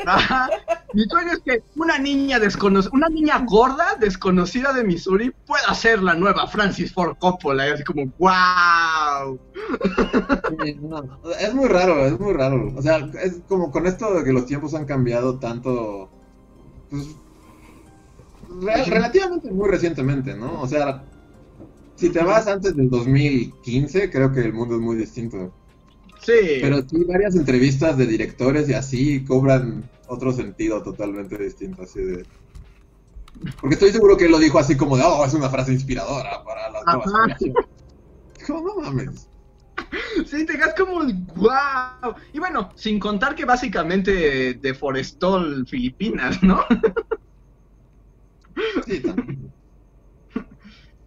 [0.07, 0.49] Ajá.
[0.95, 6.03] Mi sueño es que una niña desconocida, una niña gorda desconocida de Missouri pueda ser
[6.03, 7.69] la nueva Francis Ford Coppola.
[7.69, 9.39] Y así como, wow.
[11.39, 12.73] es muy raro, es muy raro.
[12.75, 16.09] O sea, es como con esto de que los tiempos han cambiado tanto,
[16.89, 17.07] pues,
[18.89, 20.63] relativamente muy recientemente, ¿no?
[20.63, 21.05] O sea,
[22.01, 25.53] si te vas antes del 2015, creo que el mundo es muy distinto.
[26.23, 26.59] Sí.
[26.63, 32.25] Pero sí, varias entrevistas de directores y así cobran otro sentido totalmente distinto, así de...
[33.61, 36.43] Porque estoy seguro que él lo dijo así como de, oh, es una frase inspiradora
[36.43, 37.67] para las nuevas generaciones.
[38.49, 39.29] no mames.
[40.27, 41.01] Sí, te quedas como,
[41.37, 42.15] wow.
[42.33, 46.65] Y bueno, sin contar que básicamente deforestó Filipinas, ¿no?
[48.87, 49.40] Sí, también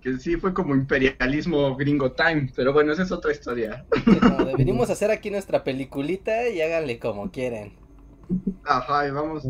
[0.03, 3.85] que sí fue como imperialismo gringo time, pero bueno, esa es otra historia.
[4.57, 7.73] venimos a hacer aquí nuestra peliculita y háganle como quieren.
[8.65, 9.47] Ajá, y vamos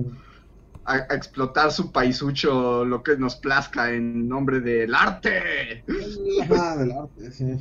[0.86, 5.84] a, a explotar su paisucho, lo que nos plazca en nombre del arte.
[6.44, 7.58] Ajá, del arte, sí.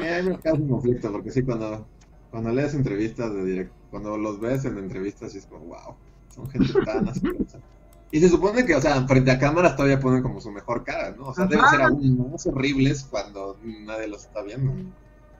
[0.00, 1.86] Eh, me causa un conflicto, porque sí, cuando,
[2.30, 5.96] cuando lees entrevistas de direct, cuando los ves en entrevistas, sí es como, wow,
[6.28, 7.58] son gente tan asquerosa.
[8.14, 11.10] Y se supone que, o sea, frente a cámaras todavía ponen como su mejor cara,
[11.16, 11.26] ¿no?
[11.26, 14.72] O sea, deben ser aún más horribles cuando nadie los está viendo.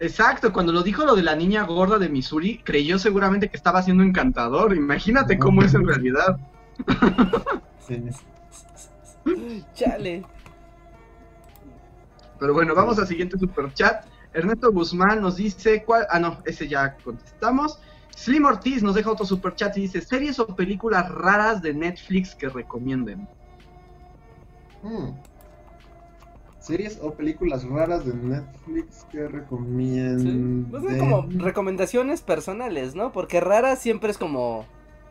[0.01, 3.81] Exacto, cuando lo dijo lo de la niña gorda de Missouri, creyó seguramente que estaba
[3.81, 4.75] siendo encantador.
[4.75, 6.37] Imagínate cómo es en realidad.
[7.87, 8.03] Sí.
[9.75, 10.25] Chale.
[12.41, 14.07] Pero bueno, vamos al siguiente super chat.
[14.33, 16.07] Ernesto Guzmán nos dice cuál.
[16.11, 17.79] Ah, no, ese ya contestamos.
[18.17, 22.35] Slim Ortiz nos deja otro super chat y dice: series o películas raras de Netflix
[22.35, 23.29] que recomienden.
[24.83, 25.11] Hmm.
[26.59, 29.27] Series o películas raras de Netflix que Sí.
[29.27, 30.67] recomienden.
[30.71, 33.13] Pues son como recomendaciones personales, ¿no?
[33.13, 34.65] Porque rara siempre es como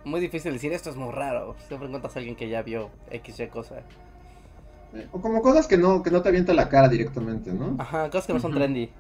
[0.04, 1.56] muy difícil decir esto es muy raro.
[1.68, 3.84] Siempre encuentras a alguien que ya vio X y cosa.
[5.12, 7.76] O como cosas que no, que no te avienta la cara directamente, ¿no?
[7.80, 8.92] Ajá, cosas que no son trendy.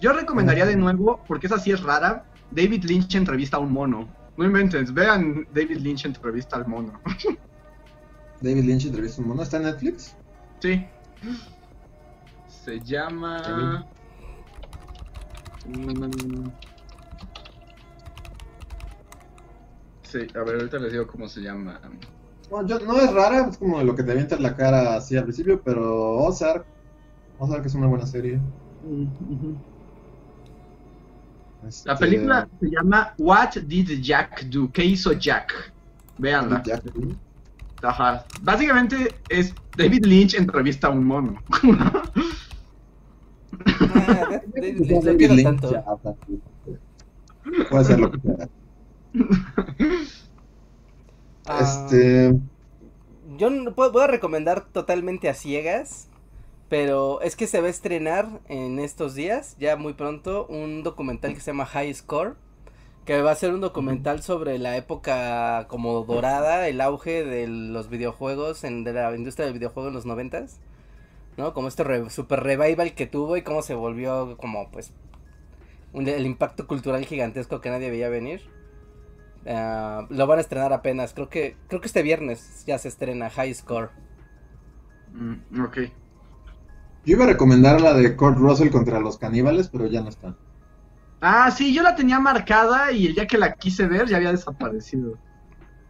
[0.00, 4.08] Yo recomendaría de nuevo, porque esa sí es rara: David Lynch entrevista a un mono.
[4.36, 7.00] No inventes, vean David Lynch entrevista al mono.
[8.40, 9.42] David Lynch entrevista a un mono.
[9.42, 10.16] ¿Está en Netflix?
[10.60, 10.86] Sí.
[12.46, 13.86] Se llama.
[20.02, 21.80] Sí, a ver, ahorita les digo cómo se llama.
[22.50, 25.24] No, yo, no es rara, es como lo que te avienta la cara así al
[25.24, 26.64] principio, pero Ozark.
[27.38, 28.40] Ozark es una buena serie.
[31.66, 34.70] Este, La película se llama What Did Jack Do?
[34.72, 35.72] ¿Qué hizo Jack?
[36.94, 37.16] ¿sí?
[37.82, 38.24] Ajá.
[38.42, 41.40] Básicamente es David Lynch entrevista a un mono.
[43.80, 45.72] Ah, David Lynch, David Lynch, tanto.
[45.72, 45.84] ya,
[47.96, 48.48] lo que sea.
[51.46, 52.38] Ah, Este.
[53.36, 56.08] Yo no puedo, voy a recomendar totalmente a ciegas,
[56.68, 61.34] pero es que se va a estrenar en estos días, ya muy pronto, un documental
[61.34, 62.36] que se llama High Score,
[63.06, 67.88] que va a ser un documental sobre la época como dorada, el auge de los
[67.88, 70.60] videojuegos, en, de la industria del videojuego en los noventas,
[71.36, 71.54] ¿no?
[71.54, 74.92] Como este re- super revival que tuvo y cómo se volvió como pues
[75.94, 78.42] el impacto cultural gigantesco que nadie veía venir.
[79.46, 83.30] Ah, lo van a estrenar apenas, creo que creo que este viernes ya se estrena
[83.30, 83.90] High Score.
[85.14, 85.78] Mm, ok.
[87.08, 90.36] Yo iba a recomendar la de Kurt Russell contra los caníbales, pero ya no está.
[91.22, 94.30] Ah, sí, yo la tenía marcada y el día que la quise ver ya había
[94.32, 95.18] desaparecido.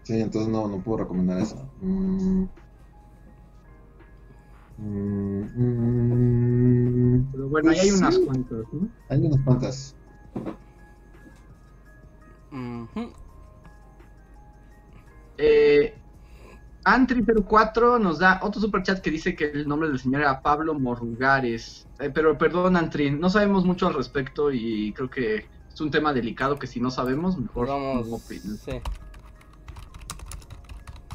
[0.04, 1.68] Sí, entonces no, no puedo recomendar esa.
[1.80, 2.44] Mm.
[4.78, 7.32] Mm, mm.
[7.32, 8.24] Pero bueno, ahí Pues hay unas sí.
[8.24, 8.88] cuantas, ¿no?
[9.08, 9.96] Hay unas cuantas.
[12.52, 13.12] Ujú.
[15.38, 15.97] Eh,
[16.96, 21.86] Antri04 nos da otro superchat que dice que el nombre del señor era Pablo Morrugares.
[21.98, 26.12] Eh, pero perdón, Antri, no sabemos mucho al respecto y creo que es un tema
[26.12, 28.40] delicado que si no sabemos, mejor Vamos, no sí.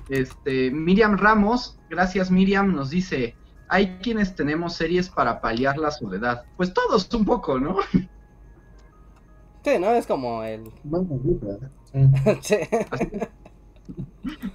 [0.10, 3.36] Este, Miriam Ramos, gracias Miriam, nos dice,
[3.70, 6.46] hay quienes tenemos series para paliar la soledad.
[6.58, 7.78] Pues todos un poco, ¿no?
[9.64, 9.92] Sí, ¿no?
[9.92, 10.64] Es como el...
[12.42, 12.58] Sí.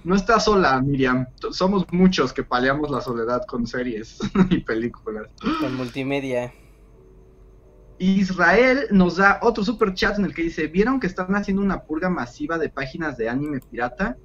[0.03, 1.27] No estás sola, Miriam.
[1.51, 5.27] Somos muchos que paliamos la soledad con series y películas.
[5.59, 6.51] Con multimedia.
[7.99, 11.83] Israel nos da otro super chat en el que dice, ¿vieron que están haciendo una
[11.83, 14.17] purga masiva de páginas de anime pirata?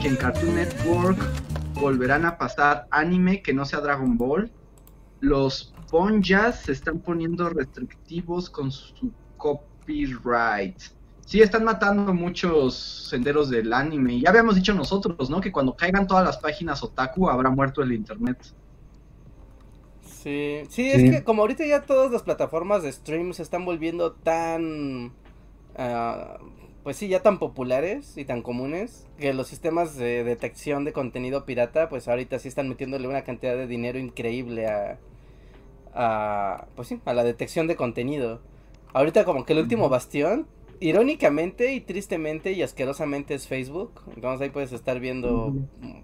[0.00, 1.18] Que en Cartoon Network
[1.74, 4.52] volverán a pasar anime que no sea Dragon Ball.
[5.20, 10.80] Los ponjas se están poniendo restrictivos con su copyright.
[11.28, 12.74] Sí, están matando muchos
[13.10, 14.14] senderos del anime.
[14.14, 15.42] Y ya habíamos dicho nosotros, ¿no?
[15.42, 18.38] Que cuando caigan todas las páginas otaku habrá muerto el internet.
[20.00, 20.90] Sí, sí, Sí.
[20.90, 25.12] es que como ahorita ya todas las plataformas de stream se están volviendo tan...
[25.76, 26.38] ah,
[26.82, 31.44] pues sí, ya tan populares y tan comunes, que los sistemas de detección de contenido
[31.44, 34.98] pirata, pues ahorita sí están metiéndole una cantidad de dinero increíble a...
[35.94, 38.40] a pues sí, a la detección de contenido.
[38.94, 40.48] Ahorita como que el último bastión,
[40.80, 44.02] irónicamente y tristemente y asquerosamente es Facebook.
[44.14, 45.54] Entonces ahí puedes estar viendo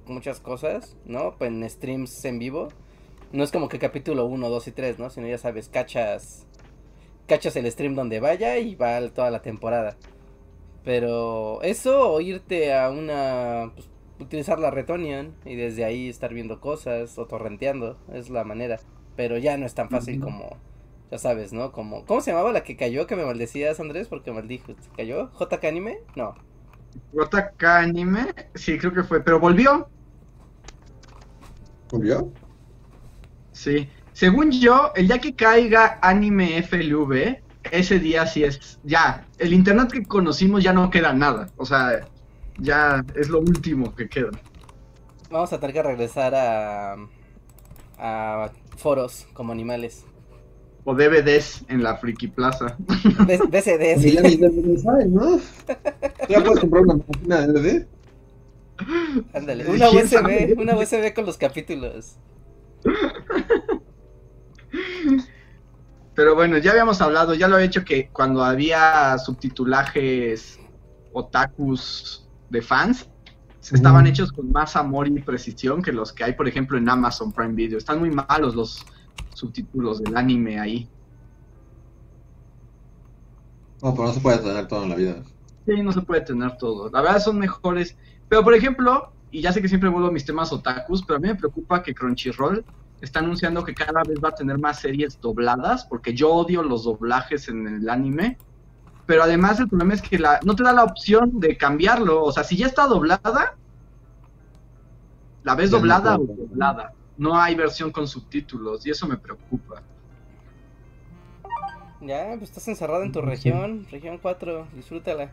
[0.07, 1.35] muchas cosas, ¿no?
[1.41, 2.68] En streams en vivo.
[3.33, 5.11] No es como que capítulo 1, 2 y 3, ¿no?
[5.11, 6.47] Sino ya sabes, cachas
[7.27, 9.97] cachas el stream donde vaya y va toda la temporada.
[10.85, 13.89] Pero eso o irte a una pues,
[14.20, 18.81] utilizar la Retonian y desde ahí estar viendo cosas o torrenteando, es la manera.
[19.16, 20.59] Pero ya no es tan fácil como
[21.11, 21.72] ya sabes, ¿no?
[21.72, 24.09] Como ¿Cómo se llamaba la que cayó que me maldecías, Andrés?
[24.09, 25.30] Porque maldijo, ¿cayó?
[25.38, 25.98] JK Anime?
[26.16, 26.34] No.
[27.12, 29.88] JK Anime, sí, creo que fue, pero volvió.
[31.90, 32.32] ¿Volvió?
[33.52, 33.88] Sí.
[34.12, 38.78] Según yo, el día que caiga Anime FLV, ese día sí es.
[38.84, 41.48] Ya, el internet que conocimos ya no queda nada.
[41.57, 42.07] O sea,
[42.59, 44.30] ya es lo último que queda.
[45.30, 46.96] Vamos a tener que regresar a.
[47.98, 50.07] a foros como animales.
[50.85, 52.76] O DVDs en la Friki Plaza.
[53.26, 54.03] D- DCDs.
[54.03, 55.39] Sí, ya ni DVD sabes, ¿no?
[56.28, 57.87] Ya puedes comprar una máquina de DVD.
[59.32, 59.64] Ándale.
[59.64, 59.89] Sí, Una.
[59.91, 62.16] USB, una USB con los capítulos.
[66.14, 70.61] Pero bueno, ya habíamos hablado, ya lo he hecho que cuando había subtitulajes
[71.12, 73.09] otakus de fans,
[73.72, 77.32] estaban hechos con más amor y precisión que los que hay, por ejemplo, en Amazon
[77.32, 77.78] Prime Video.
[77.78, 78.85] Están muy malos los
[79.35, 80.89] subtítulos del anime ahí.
[83.82, 85.22] No, pero no se puede tener todo en la vida.
[85.66, 86.91] Sí, no se puede tener todo.
[86.91, 87.97] La verdad son mejores.
[88.28, 91.20] Pero por ejemplo, y ya sé que siempre vuelvo a mis temas otakus, pero a
[91.20, 92.64] mí me preocupa que Crunchyroll
[93.01, 96.85] está anunciando que cada vez va a tener más series dobladas, porque yo odio los
[96.85, 98.39] doblajes en el anime.
[99.07, 102.24] Pero además el problema es que la, no te da la opción de cambiarlo.
[102.24, 103.55] O sea, si ya está doblada,
[105.43, 106.93] la ves no doblada o doblada.
[107.17, 109.83] No hay versión con subtítulos y eso me preocupa.
[112.01, 113.27] Ya, pues estás encerrado en tu Sí.
[113.27, 115.31] región, región 4, disfrútala.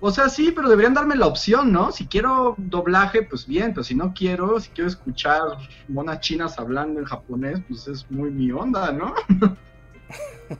[0.00, 1.90] O sea, sí, pero deberían darme la opción, ¿no?
[1.92, 5.40] Si quiero doblaje, pues bien, pero si no quiero, si quiero escuchar
[5.88, 9.14] monas chinas hablando en japonés, pues es muy mi onda, ¿no?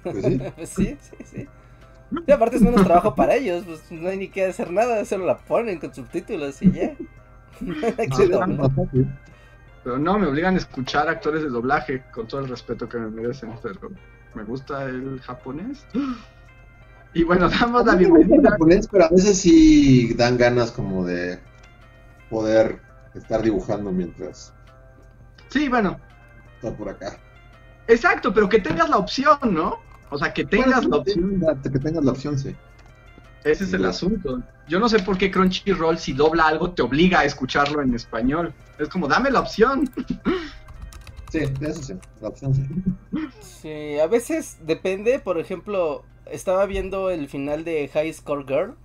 [0.03, 0.39] Pues sí.
[0.67, 1.47] Sí, sí, sí.
[2.27, 5.27] Y aparte es menos trabajo para ellos, pues no hay ni que hacer nada, solo
[5.27, 6.95] la ponen con subtítulos y ya.
[7.61, 8.75] No no, no.
[9.89, 13.09] Pero no, me obligan a escuchar actores de doblaje con todo el respeto que me
[13.09, 13.91] merecen, pero
[14.35, 15.87] me gusta el japonés.
[17.15, 18.51] Y bueno, damos la bienvenida.
[18.51, 21.39] japonés, pero a veces sí dan ganas como de
[22.29, 22.83] poder
[23.15, 24.53] estar dibujando mientras
[25.49, 25.99] Sí, bueno,
[26.57, 27.17] está por acá.
[27.87, 29.79] exacto, pero que tengas la opción, ¿no?
[30.11, 31.63] O sea, que tengas Bueno, la opción.
[31.63, 32.55] Que tengas la opción, sí.
[33.45, 34.43] Ese es el asunto.
[34.69, 38.53] Yo no sé por qué Crunchyroll, si dobla algo, te obliga a escucharlo en español.
[38.79, 39.91] Es como, dame la opción.
[41.31, 42.63] Sí, eso sí, la opción sí.
[43.43, 48.77] Sí, a veces depende, por ejemplo, estaba viendo el final de High Score Girl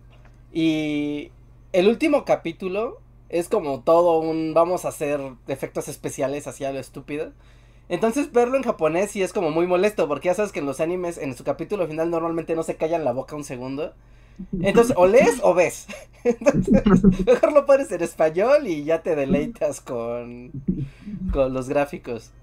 [0.52, 1.32] y
[1.72, 3.00] el último capítulo
[3.30, 7.32] es como todo un vamos a hacer efectos especiales hacia lo estúpido.
[7.90, 10.80] Entonces verlo en japonés sí es como muy molesto porque ya sabes que en los
[10.80, 13.94] animes en su capítulo final normalmente no se callan la boca un segundo.
[14.62, 15.88] Entonces o lees o ves.
[16.24, 20.56] Entonces mejor lo pones en español y ya te deleitas con,
[21.32, 22.34] con los gráficos.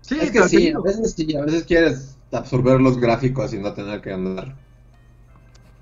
[0.00, 3.74] Sí, es que sí, a veces sí, a veces quieres absorber los gráficos y no
[3.74, 4.56] tener que andar.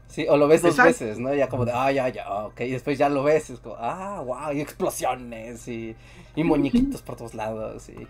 [0.09, 0.83] Sí, o lo ves dos Exacto.
[0.83, 1.35] veces, ¿no?
[1.35, 2.61] Ya como de, ah, ya, ya, ok.
[2.61, 5.97] Y después ya lo ves, es como, ah, wow, y explosiones, y,
[6.35, 8.09] y muñequitos por todos lados, y,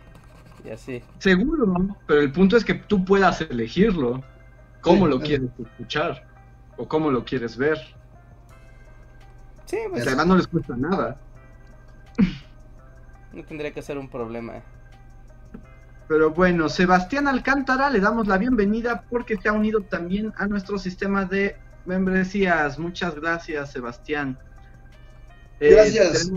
[0.62, 1.02] y así.
[1.18, 1.96] seguro, ¿no?
[2.06, 4.24] pero el punto es que tú puedas elegirlo.
[4.86, 5.26] ¿Cómo Sí, lo claro.
[5.26, 6.24] quieres escuchar?
[6.76, 7.76] ¿O cómo lo quieres ver?
[9.64, 11.16] Sí, pues Además no les cuesta nada.
[13.32, 14.62] no tendría que ser un problema.
[16.06, 20.78] Pero bueno, Sebastián Alcántara, le damos la bienvenida porque se ha unido también a nuestro
[20.78, 22.78] sistema de membresías.
[22.78, 24.38] Muchas gracias, Sebastián.
[25.58, 26.30] Eh, Gracias.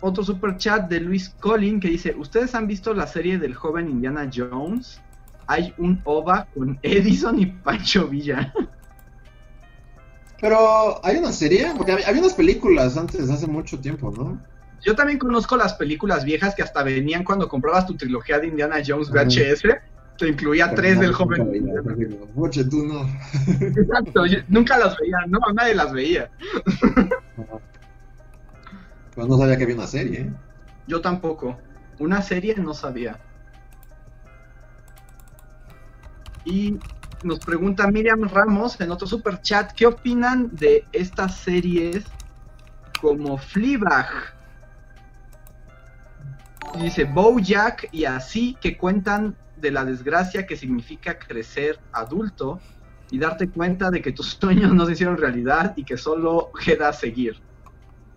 [0.00, 3.90] otro super chat de Luis Collin que dice: ¿Ustedes han visto la serie del joven
[3.90, 5.02] Indiana Jones?
[5.46, 8.52] Hay un OVA con Edison y Pancho Villa.
[10.40, 14.40] Pero hay una serie, porque había, unas películas antes, hace mucho tiempo, ¿no?
[14.82, 18.76] Yo también conozco las películas viejas que hasta venían cuando comprabas tu trilogía de Indiana
[18.86, 19.10] Jones.
[19.10, 19.62] VHS.
[20.18, 21.54] Te incluía tres del joven.
[21.54, 21.82] Indiana.
[22.36, 23.02] Oye, tú no.
[23.60, 26.30] Exacto, yo nunca las veía, no, nadie las veía.
[29.14, 30.32] Pero no sabía que había una serie, ¿eh?
[30.86, 31.58] Yo tampoco.
[31.98, 33.18] Una serie no sabía.
[36.46, 36.78] Y
[37.24, 42.04] nos pregunta Miriam Ramos en otro super chat, ¿qué opinan de estas series
[43.00, 44.06] como Fleabag?
[46.80, 52.60] Dice Bojack y así que cuentan de la desgracia que significa crecer adulto
[53.10, 56.92] y darte cuenta de que tus sueños no se hicieron realidad y que solo queda
[56.92, 57.40] seguir.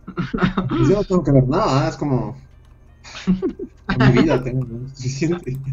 [0.87, 2.37] Yo no tengo que ver nada, es como.
[3.97, 5.57] Mi vida tengo suficiente.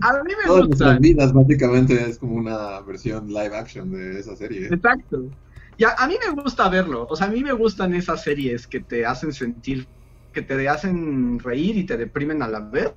[0.00, 0.84] A mí me Todas gusta.
[0.84, 4.66] nuestras vidas, básicamente, es como una versión live action de esa serie.
[4.66, 5.30] Exacto.
[5.76, 7.06] Y a, a mí me gusta verlo.
[7.08, 9.86] O sea, a mí me gustan esas series que te hacen sentir,
[10.32, 12.92] que te hacen reír y te deprimen a la vez.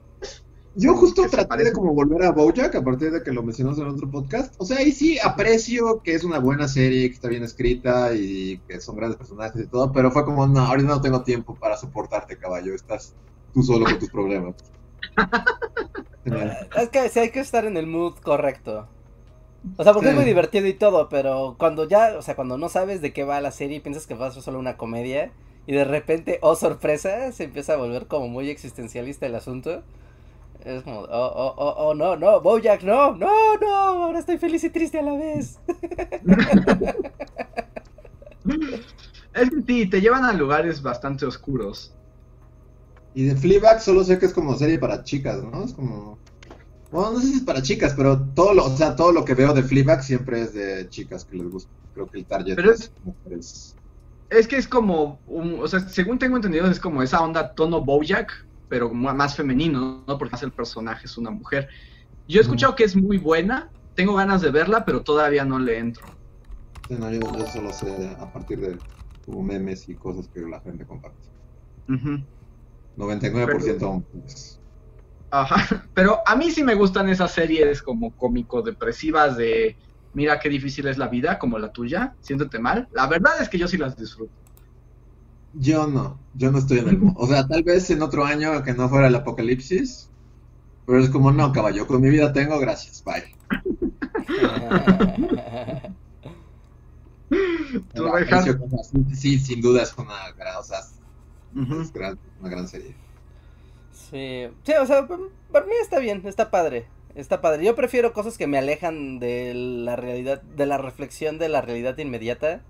[0.75, 3.87] Yo justo traté de como volver a Bojack a partir de que lo mencionamos en
[3.87, 4.55] otro podcast.
[4.57, 8.59] O sea, ahí sí aprecio que es una buena serie, que está bien escrita y
[8.67, 11.75] que son grandes personajes y todo, pero fue como, no, ahorita no tengo tiempo para
[11.75, 12.73] soportarte, caballo.
[12.73, 13.13] Estás
[13.53, 14.55] tú solo con tus problemas.
[16.23, 18.87] Es que sí hay que estar en el mood correcto.
[19.77, 22.69] O sea, porque es muy divertido y todo, pero cuando ya, o sea, cuando no
[22.69, 25.31] sabes de qué va la serie y piensas que va a ser solo una comedia
[25.67, 29.83] y de repente, oh sorpresa, se empieza a volver como muy existencialista el asunto.
[30.63, 33.67] Es como, oh, oh, oh, oh, no, no, Bojack, no, no, no,
[34.05, 35.59] ahora estoy feliz y triste a la vez.
[39.33, 41.97] Es que sí, te llevan a lugares bastante oscuros.
[43.13, 45.65] Y de Fleabag solo sé que es como serie para chicas, ¿no?
[45.65, 46.21] Es como...
[46.91, 49.35] Bueno, no sé si es para chicas, pero todo lo, o sea, todo lo que
[49.35, 51.71] veo de Fleabag siempre es de chicas que les gusta.
[51.93, 53.77] Creo que el target Pero es es- mujeres.
[54.29, 57.81] Es que es como, un- o sea, según tengo entendido, es como esa onda tono
[57.83, 58.31] Bojack,
[58.71, 60.17] pero más femenino, ¿no?
[60.17, 61.67] Porque más el personaje es una mujer.
[62.25, 65.77] Yo he escuchado que es muy buena, tengo ganas de verla, pero todavía no le
[65.77, 66.17] entro.
[66.87, 68.79] Sí, no, yo, yo solo sé a partir de
[69.25, 71.19] como memes y cosas que la gente comparte.
[71.89, 72.25] Ujú.
[72.95, 74.61] 99% hombres.
[75.29, 75.55] Ajá,
[75.93, 79.75] pero a mí sí me gustan esas series como cómico-depresivas de
[80.13, 82.87] mira qué difícil es la vida, como la tuya, siéntete mal.
[82.91, 84.40] La verdad es que yo sí las disfruto.
[85.53, 86.99] Yo no, yo no estoy en el...
[87.15, 90.09] O sea, tal vez en otro año que no fuera el apocalipsis,
[90.85, 93.23] pero es como, no, caballo, con mi vida tengo, gracias, bye.
[97.93, 98.03] Tú.
[99.15, 100.79] Sí, sin duda es una gran, o sea,
[101.55, 101.81] Ujú.
[101.81, 102.95] es gran- una gran serie.
[103.91, 105.07] Sí, sí, o sea,
[105.51, 107.65] para mí está bien, está padre, está padre.
[107.65, 111.97] Yo prefiero cosas que me alejan de la realidad, de la reflexión de la realidad
[111.97, 112.61] inmediata,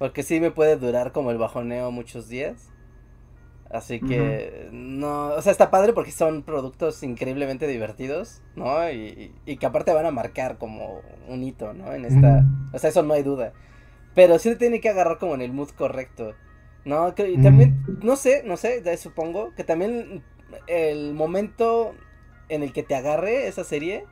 [0.00, 2.70] porque sí me puede durar como el bajoneo muchos días.
[3.68, 8.90] Así que, no, o sea, está padre porque son productos increíblemente divertidos, ¿no?
[8.90, 11.92] Y, y que aparte van a marcar como un hito, ¿no?
[11.92, 13.52] En esta, o sea, eso no hay duda.
[14.14, 16.34] Pero sí te tiene que agarrar como en el mood correcto.
[16.86, 20.24] No, que, y también, no sé, no sé, supongo que también
[20.66, 21.94] el momento
[22.48, 24.06] en el que te agarre esa serie,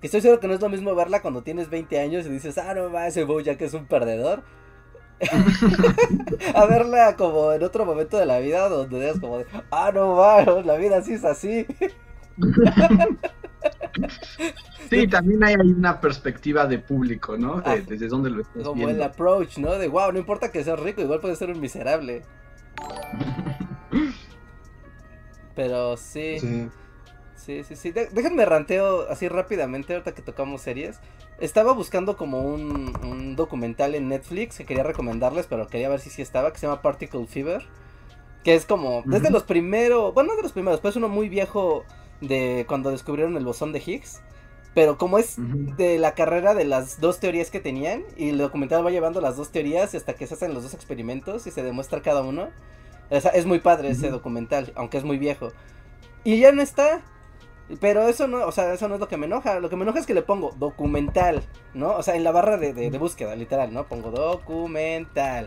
[0.00, 2.56] que estoy seguro que no es lo mismo verla cuando tienes 20 años y dices,
[2.56, 4.42] ah, no va, ese Bojack es un perdedor.
[6.54, 10.14] a verla como en otro momento de la vida donde digas como de, ah, no
[10.16, 11.66] va, la vida sí es así.
[14.90, 17.60] Sí, también hay ahí una perspectiva de público, ¿no?
[17.62, 17.76] De- Ah.
[17.88, 19.04] desde dónde lo estás Como el viendo.
[19.04, 19.72] approach, ¿no?
[19.78, 22.22] De, wow, no importa que seas rico, igual puedes ser un miserable.
[25.54, 26.38] Pero sí.
[26.40, 26.68] Sí.
[27.44, 27.90] Sí, sí, sí.
[27.90, 30.98] De- déjenme ranteo así rápidamente ahorita que tocamos series.
[31.40, 36.08] Estaba buscando como un, un documental en Netflix que quería recomendarles, pero quería ver si
[36.10, 37.66] sí estaba, que se llama Particle Fever.
[38.44, 39.34] Que es como, desde Ujú.
[39.34, 41.84] los primeros, bueno, no de los primeros, pues uno muy viejo
[42.20, 44.22] de cuando descubrieron el bosón de Higgs.
[44.74, 45.36] Pero como es
[45.76, 49.36] de la carrera de las dos teorías que tenían, y el documental va llevando las
[49.36, 52.50] dos teorías hasta que se hacen los dos experimentos y se demuestra cada uno.
[53.10, 55.52] O sea, es muy padre ese documental, aunque es muy viejo.
[56.24, 57.02] Y ya no está.
[57.80, 59.58] Pero eso no, o sea, eso no es lo que me enoja.
[59.60, 61.42] Lo que me enoja es que le pongo documental,
[61.72, 61.92] ¿no?
[61.96, 63.84] O sea, en la barra de, de- de búsqueda, literal, ¿no?
[63.86, 65.46] Pongo documental,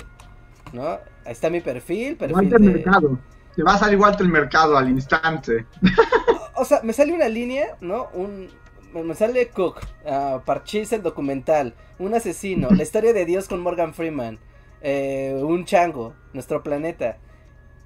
[0.74, 0.88] ¿no?
[0.88, 1.00] Ahí
[1.32, 2.60] está mi perfil, perfil de...
[2.60, 3.20] Mercado.
[3.56, 5.66] Te va a salir Walter Mercado al instante.
[6.56, 8.08] O sea, me sale una línea, ¿no?
[8.14, 8.50] Un...
[8.94, 13.94] Me sale Cook, ah, Parchís el documental, un asesino, la historia de Dios con Morgan
[13.94, 14.40] Freeman,
[14.82, 17.18] eh, un chango, nuestro planeta.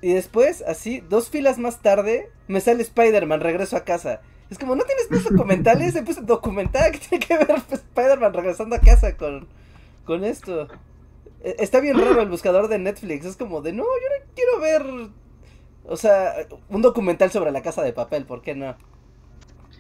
[0.02, 4.22] Y después, así, dos filas más tarde, me sale Spider-Man, regreso a casa.
[4.50, 5.94] Es como, ¿no tienes más documentales?
[5.94, 9.48] Se puso documental, ¿qué tiene que ver Spider-Man regresando a casa con,
[10.06, 10.68] con esto?
[11.42, 14.60] Eh, Está bien raro el buscador de Netflix, es como de, no, yo no quiero
[14.60, 15.10] ver,
[15.86, 16.34] o sea,
[16.70, 18.76] un documental sobre la casa de papel, ¿por qué no?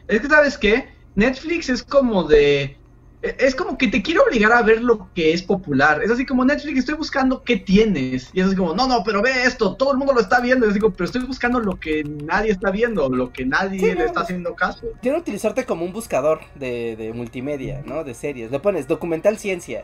[0.07, 0.89] Es que, ¿sabes qué?
[1.15, 2.77] Netflix es como de.
[3.21, 6.01] Es como que te quiere obligar a ver lo que es popular.
[6.03, 8.31] Es así como Netflix, estoy buscando qué tienes.
[8.33, 10.65] Y es así como, no, no, pero ve esto, todo el mundo lo está viendo.
[10.65, 13.85] Y es digo, pero estoy buscando lo que nadie está viendo, lo que nadie Sí,
[13.85, 14.87] le no, está haciendo caso.
[15.01, 18.03] Quiero utilizarte como un buscador de, de multimedia, ¿no?
[18.03, 18.49] De series.
[18.49, 19.83] Le pones documental ciencia,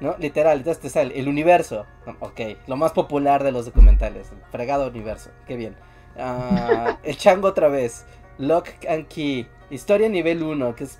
[0.00, 0.16] ¿no?
[0.18, 1.86] Literal, entonces te sale el universo.
[2.18, 4.32] Ok, lo más popular de los documentales.
[4.32, 5.76] El fregado universo, qué bien.
[6.18, 8.04] Ah, el chango otra vez.
[8.38, 9.46] Lock and Key.
[9.70, 10.98] Historia nivel 1, que es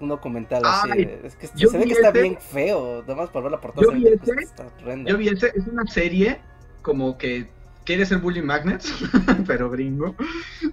[0.00, 0.88] un documental así.
[0.92, 2.22] Ay, es que se ve que está ese.
[2.22, 3.02] bien feo.
[3.02, 3.86] Nada más por ver la portada.
[3.86, 4.32] Yo se vi ese.
[4.42, 5.10] está horrenda.
[5.10, 6.40] Yo vi ese, es una serie
[6.82, 7.50] como que
[7.84, 8.92] quiere ser Bully Magnets,
[9.46, 10.14] pero gringo.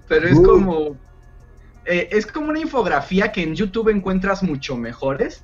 [0.07, 0.43] Pero es Uh.
[0.43, 0.97] como.
[1.85, 5.43] eh, es como una infografía que en YouTube encuentras mucho mejores.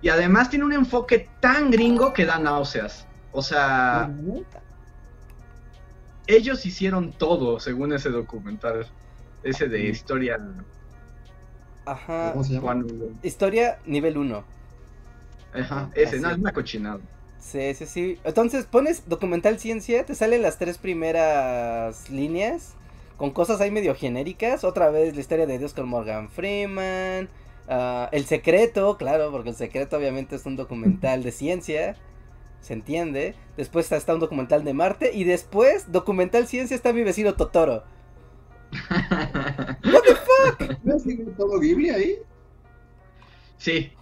[0.00, 3.06] Y además tiene un enfoque tan gringo que da náuseas.
[3.32, 4.10] O sea,
[6.26, 8.86] ellos hicieron todo según ese documental.
[9.42, 10.38] ese de historia.
[11.92, 12.32] Ajá.
[12.32, 12.62] ¿Cómo se llama?
[12.64, 13.10] Cuando...
[13.22, 14.44] Historia nivel 1.
[15.54, 16.20] Ajá, ese, Así.
[16.20, 17.00] no, es una cochinada.
[17.38, 18.18] Sí, sí, sí.
[18.24, 22.74] Entonces pones documental ciencia, te salen las tres primeras líneas
[23.16, 24.64] con cosas ahí medio genéricas.
[24.64, 27.28] Otra vez la historia de Dios con Morgan Freeman.
[27.68, 31.96] ah, el secreto, claro, porque el secreto obviamente es un documental de ciencia.
[32.60, 33.34] Se entiende.
[33.56, 35.12] Después está un documental de Marte.
[35.14, 37.84] Y después, documental ciencia, está mi vecino Totoro.
[40.84, 42.16] ¿No sigue todo Ghibli ahí?
[43.58, 43.92] sí,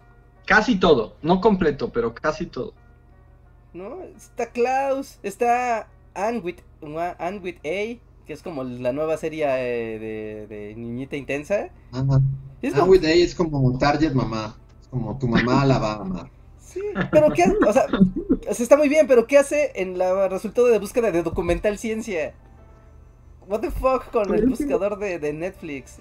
[0.44, 1.16] casi todo.
[1.22, 2.74] No completo, pero casi todo.
[3.72, 4.02] ¿No?
[4.16, 5.18] Está Klaus.
[5.22, 6.56] Está Anne with,
[7.18, 8.00] Anne with A.
[8.26, 11.68] Que es como la nueva serie eh, de, de Niñita Intensa.
[11.92, 12.20] Ajá.
[12.62, 14.56] Es Ah, como- with Day es como Target mamá.
[14.80, 16.30] Es como tu mamá la va a amar.
[16.58, 16.80] Sí,
[17.12, 17.54] pero ¿qué hace?
[17.66, 17.86] O sea,
[18.50, 21.78] o sea, está muy bien, pero ¿qué hace en la resultado de búsqueda de documental
[21.78, 22.34] ciencia?
[23.48, 25.98] What the fuck con el buscador de, de Netflix?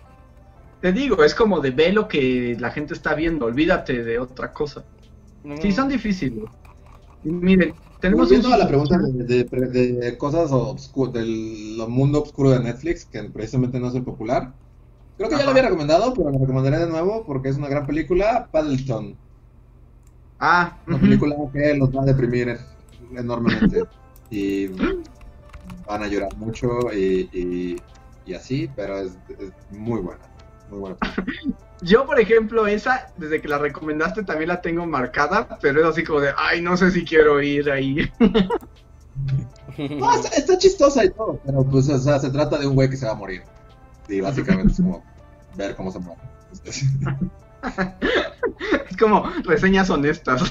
[0.82, 4.52] Te digo, es como de ve lo que la gente está viendo, olvídate de otra
[4.52, 4.84] cosa.
[5.62, 6.44] Sí, son difíciles.
[7.24, 12.52] Miren, tenemos un Volviendo a la pregunta de, de- de cosas obscu- del mundo oscuro
[12.52, 14.54] de Netflix, que precisamente no es el popular.
[15.18, 17.86] Creo que ya lo había recomendado, pero lo recomendaré de nuevo porque es una gran
[17.88, 19.16] película, Paddleton.
[20.40, 22.58] Ah, Una película que los va a deprimir
[23.16, 23.84] enormemente.
[24.30, 24.68] y
[25.88, 27.82] van a llorar mucho y, y-
[28.26, 30.22] y así, pero es, es muy buena.
[30.70, 30.98] Muy buena.
[31.82, 36.04] Yo, por ejemplo, esa, desde que la recomendaste, también la tengo marcada, pero es así
[36.04, 37.98] como de, ay, no sé si quiero ir ahí.
[39.78, 42.90] No, está, está chistosa y todo, pero pues, o sea, se trata de un güey
[42.90, 43.44] que se va a morir.
[44.08, 45.04] Y básicamente es como
[45.56, 46.22] ver cómo se muere.
[48.90, 50.44] es como reseñas honestas.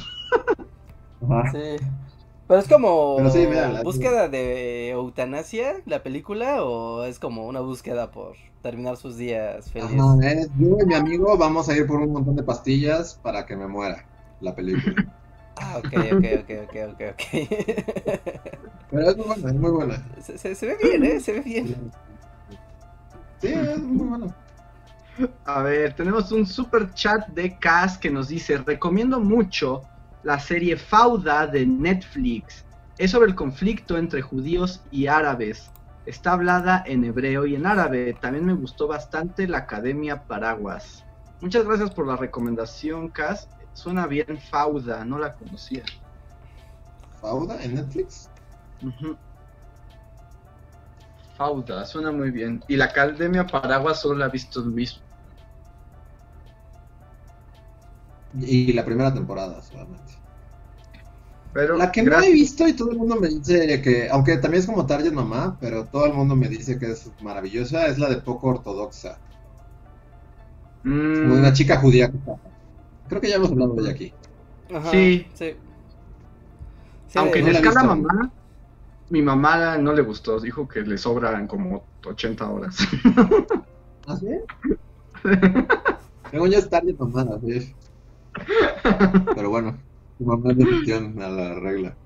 [1.53, 1.77] Sí.
[2.47, 3.47] Pero es como Pero sí,
[3.83, 10.05] búsqueda de eutanasia la película o es como una búsqueda por terminar sus días felices.
[10.23, 13.57] Es, yo y mi amigo vamos a ir por un montón de pastillas para que
[13.57, 14.05] me muera
[14.41, 14.95] la película.
[15.57, 17.23] Ah, ok, ok, ok, ok, ok, ok.
[18.91, 20.05] Pero es muy buena, es muy buena.
[20.21, 21.21] se, se- se ve bien, ¿eh?
[21.21, 21.93] Se ve bien.
[23.41, 24.35] Sí, es muy buena.
[25.45, 29.83] A ver, tenemos un super chat de Cas que nos dice, recomiendo mucho
[30.25, 32.65] la serie Fauda de Netflix.
[32.99, 35.71] Es sobre el conflicto entre judíos y árabes.
[36.07, 38.17] Está hablada en hebreo y en árabe.
[38.21, 41.05] También me gustó bastante la Academia Paraguas.
[41.41, 43.49] Muchas gracias por la recomendación, Cas.
[43.75, 45.83] Suena bien Fauda, no la conocía.
[47.21, 48.31] ¿Fauda en Netflix?
[51.37, 52.63] Fauda, suena muy bien.
[52.69, 55.01] Y la Academia Paraguas solo la ha visto Luis.
[58.41, 60.13] Y la primera temporada solamente.
[61.53, 64.61] Pero La que no he visto y todo el mundo me dice que, aunque también
[64.61, 68.09] es como Target Mamá, pero todo el mundo me dice que es maravillosa, es la
[68.09, 69.19] de poco ortodoxa.
[70.83, 72.35] Mm, una chica judía que está-
[73.09, 74.13] Creo que ya hemos hablado de ella aquí.
[74.75, 75.27] Ajá, Sí.
[75.35, 75.55] sí.
[77.09, 77.97] Sí, Aunque no en escala visto.
[77.97, 78.33] mamá,
[79.11, 82.77] mi mamá no le gustó, dijo que le sobran como 80 horas.
[84.09, 84.27] ¿Ah, sí?
[86.31, 87.75] Según yo es Target Mamá, sí.
[89.35, 89.79] Pero bueno,
[90.19, 91.97] mamá excepción a la regla.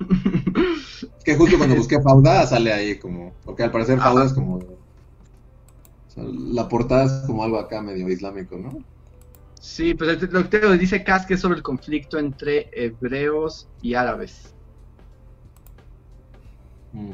[0.00, 4.56] Es que justo cuando busqué Fauda sale ahí como, porque al parecer Fauda es como,
[4.56, 4.60] o
[6.08, 8.78] sea, la portada es como algo acá medio islámico, ¿no?
[9.60, 13.94] sí, pues lo que te dice Cas que es sobre el conflicto entre hebreos y
[13.94, 14.54] árabes.
[16.92, 17.12] Mm.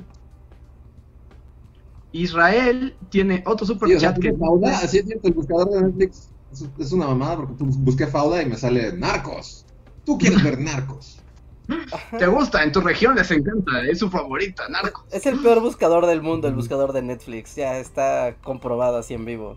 [2.13, 5.71] Israel tiene otro super Sí, o sea, chat que Fauda, así es cierto, el buscador
[5.71, 9.67] de Netflix es, es una mamada porque busqué Fauda y me sale Narcos.
[10.05, 11.19] Tú quieres ver Narcos.
[12.19, 15.07] Te gusta, en tu región les encanta, es su favorita, narco.
[15.11, 17.57] Es el peor buscador del mundo, el buscador de Netflix.
[17.57, 19.57] Ya está comprobado así en vivo.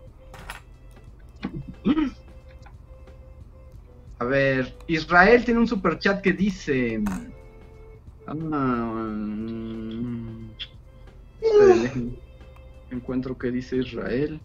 [4.20, 7.04] A ver, Israel tiene un super chat que dice.
[8.26, 8.34] Ah,
[11.84, 12.18] déjenme-
[12.90, 14.40] encuentro que dice Israel.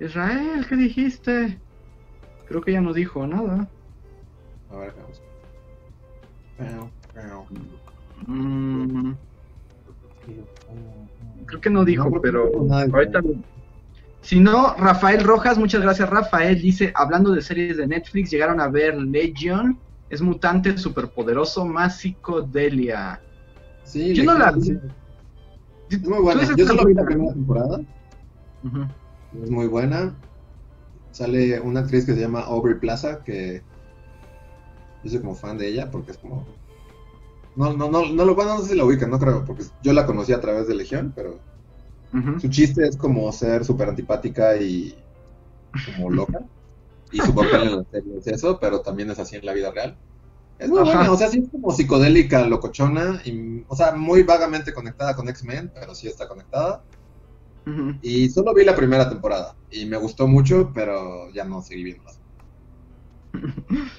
[0.00, 1.58] Israel, ¿qué dijiste?
[2.48, 3.68] Creo que ya no dijo nada.
[4.70, 5.22] A ver, vamos.
[8.26, 9.12] Mm,
[11.46, 13.20] creo que no dijo, No, pero ahorita.
[14.22, 16.60] Si no, Rafael Rojas, muchas gracias, Rafael.
[16.60, 19.78] Dice: Hablando de series de Netflix, llegaron a ver Legion.
[20.08, 23.20] Es mutante superpoderoso, más psicodelia.
[23.84, 24.62] Sí, Yo no la vi.
[24.62, 24.78] sí.
[26.04, 26.42] Muy buena.
[26.56, 27.32] Yo solo la vi la primera.
[27.32, 27.80] temporada.
[29.42, 30.14] Es muy buena.
[31.12, 33.62] Sale una actriz que se llama Aubrey Plaza, que
[35.02, 36.46] yo soy como fan de ella porque es como...
[37.54, 39.94] No, no, no, no lo bueno, no sé si la ubican, no creo, porque yo
[39.94, 41.38] la conocí a través de Legión, pero.
[42.40, 44.96] Su chiste es como ser súper antipática y
[45.84, 46.40] como loca.
[47.12, 49.70] Y su papel en la serie es eso, pero también es así en la vida
[49.70, 49.96] real.
[50.58, 50.94] Es muy Ajá.
[50.94, 55.28] buena, o sea, sí es como psicodélica, locochona, y, o sea, muy vagamente conectada con
[55.28, 56.82] X-Men, pero sí está conectada.
[58.00, 62.04] Y solo vi la primera temporada, y me gustó mucho, pero ya no seguí viendo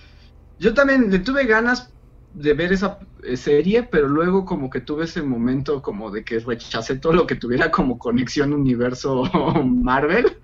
[0.59, 1.93] Yo también le tuve ganas
[2.31, 6.39] de ver esa eh, serie, pero luego como que tuve ese momento como de que
[6.39, 9.23] rechacé todo lo que tuviera como conexión universo
[9.65, 10.37] Marvel,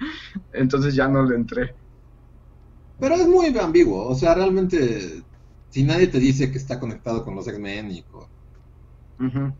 [0.51, 1.75] entonces ya no le entré.
[2.97, 5.23] Pero es muy ambiguo, o sea, realmente,
[5.69, 8.25] si nadie te dice que está conectado con los X-Men y con...
[9.19, 9.57] Ujú.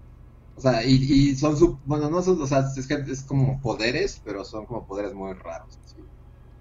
[0.56, 0.96] O sea, y,
[1.32, 1.80] y son su...
[1.84, 5.34] Bueno, no son, o sea, es, que es como poderes, pero son como poderes muy
[5.34, 5.80] raros.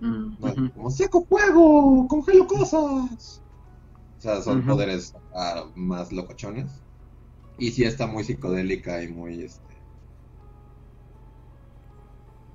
[0.01, 3.43] Mm, No como saco fuego, congelo cosas.
[4.19, 6.85] O sea, son poderes ah, más locochones.
[7.57, 9.85] Y sí está muy psicodélica y muy este.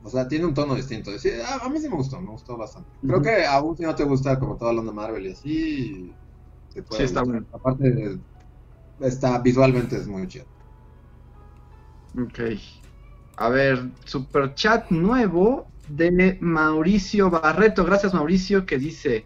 [0.02, 1.18] O sea, tiene un tono distinto.
[1.20, 2.92] Sí, a, a mí sí me gustó, me gustó bastante.
[3.06, 6.20] Creo que aún si no te gusta como toda la onda Marvel y así,
[6.74, 7.46] te puede Sí, está bueno.
[7.52, 8.20] Aparte,
[9.00, 10.48] está visualmente es muy chido.
[12.22, 12.40] Ok.
[13.38, 17.86] A ver, super chat nuevo de Mauricio Barreto.
[17.86, 19.26] Gracias Mauricio que dice,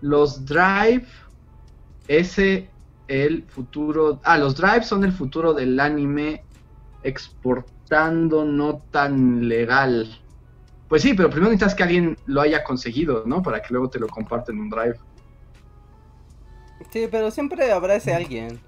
[0.00, 1.06] los Drive
[2.06, 2.70] ese
[3.08, 4.20] el futuro...
[4.24, 6.44] Ah, los Drive son el futuro del anime
[7.02, 10.20] exportando no tan legal.
[10.88, 13.42] Pues sí, pero primero necesitas que alguien lo haya conseguido, ¿no?
[13.42, 14.98] Para que luego te lo comparten en un Drive.
[16.90, 18.60] Sí, pero siempre habrá ese alguien.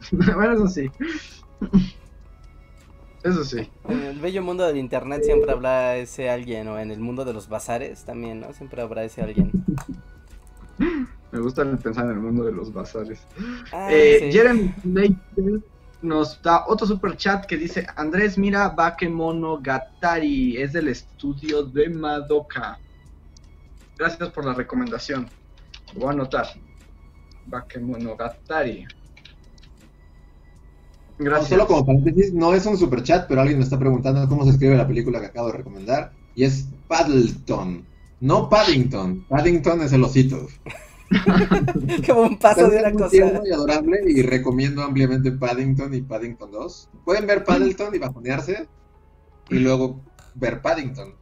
[0.12, 0.90] bueno, eso sí.
[3.24, 3.68] Eso sí.
[3.88, 7.32] En el bello mundo del internet siempre habrá ese alguien, o en el mundo de
[7.32, 8.52] los bazares también, ¿no?
[8.52, 9.50] Siempre habrá ese alguien.
[11.32, 13.20] Me gusta pensar en el mundo de los bazares.
[13.72, 14.32] Ah, Eh, sí.
[14.32, 15.60] Jeremy Slater
[16.02, 22.78] nos da otro super chat que dice Andrés mira Bakemonogatari es del estudio de Madoka.
[23.98, 25.28] Gracias por la recomendación.
[25.94, 26.46] Lo voy a anotar.
[27.46, 28.82] Bakemonogatari.
[28.84, 29.03] No,
[31.18, 31.48] Gracias.
[31.48, 34.50] solo como paréntesis, no es un super chat, pero alguien me está preguntando cómo se
[34.50, 36.12] escribe la película que acabo de recomendar.
[36.34, 37.84] Y es Paddleton.
[38.20, 39.24] No Paddington.
[39.28, 40.46] Paddington es el osito.
[42.06, 43.10] Como un paso de una muy cosa.
[43.10, 46.88] tierno y adorable y recomiendo ampliamente Paddington y Paddington 2.
[47.04, 48.66] Pueden ver Paddleton y bajonearse
[49.50, 50.00] y luego
[50.34, 51.14] ver Paddington.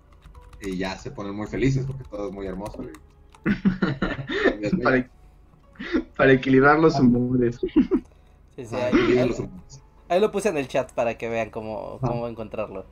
[0.63, 2.83] Y ya se ponen muy felices porque todo es muy hermoso.
[2.85, 3.13] y-
[4.83, 5.11] para,
[6.17, 7.59] para equilibrar los humores.
[7.61, 9.19] Sí, sí, Ah, ahí, y
[10.13, 12.87] ahí- lo puse en el chat para que vean cómo, cómo encontrarlo.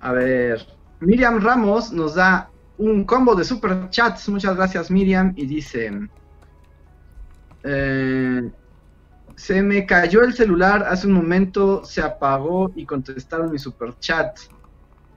[0.00, 0.66] A ver,
[1.00, 4.28] Miriam Ramos nos da un combo de super chats.
[4.28, 5.32] Muchas gracias, Miriam.
[5.36, 5.90] Y dice:
[7.64, 8.50] eh,
[9.36, 14.36] Se me cayó el celular hace un momento, se apagó y contestaron mi super chat.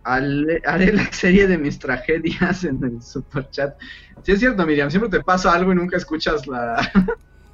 [0.03, 3.75] Ale- haré la serie de mis tragedias en el super chat.
[4.23, 4.89] Sí, es cierto, Miriam.
[4.89, 6.77] Siempre te pasa algo y nunca escuchas la.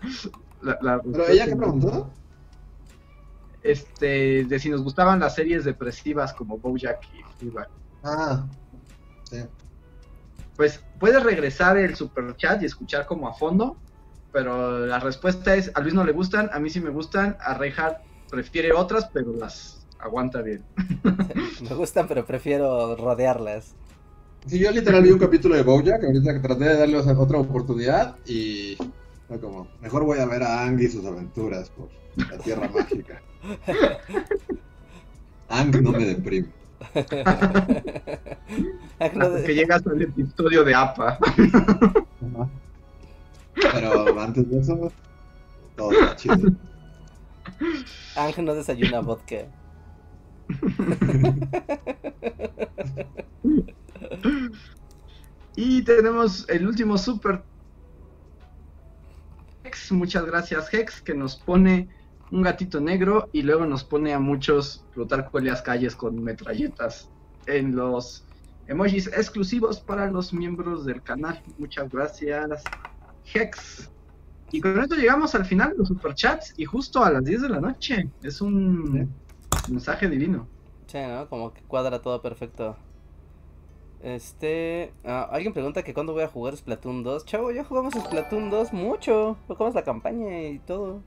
[0.63, 2.09] la- la Pero ella qué preguntó?
[3.61, 7.69] Este, de si nos gustaban las series depresivas como Bojack y Fleabag.
[8.03, 8.45] Ah,
[9.23, 9.37] sí.
[10.57, 13.77] Pues puedes regresar el super chat y escuchar como a fondo,
[14.31, 17.53] pero la respuesta es a Luis no le gustan, a mí sí me gustan, a
[17.53, 17.97] Reinhardt
[18.29, 20.65] prefiere otras, pero las aguanta bien.
[21.61, 23.73] Me gustan, pero prefiero rodearlas.
[24.45, 28.17] Sí, yo literal vi un capítulo de Bojack, ahorita que traté de darle otra oportunidad
[28.25, 28.75] y
[29.27, 31.89] fue como, mejor voy a ver a Ang y sus aventuras por
[32.29, 33.21] la Tierra Mágica.
[35.49, 36.47] Ang no me deprime.
[39.15, 41.17] No, de- que llegas al episodio de APA.
[43.53, 44.91] Pero antes de eso,
[45.75, 46.51] todo está chido.
[48.15, 49.47] Ángel no desayuna vodka.
[55.55, 57.43] Y tenemos el último super
[59.63, 61.87] Hex, muchas gracias Hex, que nos pone
[62.31, 67.09] un gatito negro y luego nos pone a muchos flotar por las calles con metralletas
[67.45, 68.25] en los
[68.67, 71.41] emojis exclusivos para los miembros del canal.
[71.57, 72.63] Muchas gracias
[73.33, 73.89] Hex.
[74.51, 77.49] Y con esto llegamos al final de los superchats y justo a las 10 de
[77.49, 78.09] la noche.
[78.21, 79.09] Es un
[79.69, 80.47] mensaje divino.
[80.87, 81.27] Sí, ¿no?
[81.27, 82.77] Como que cuadra todo perfecto.
[84.03, 84.91] Este.
[85.05, 87.25] ah, alguien pregunta que cuándo voy a jugar Splatoon 2.
[87.25, 89.37] Chavo, ya jugamos Splatoon 2 mucho.
[89.47, 91.01] Jugamos la campaña y todo.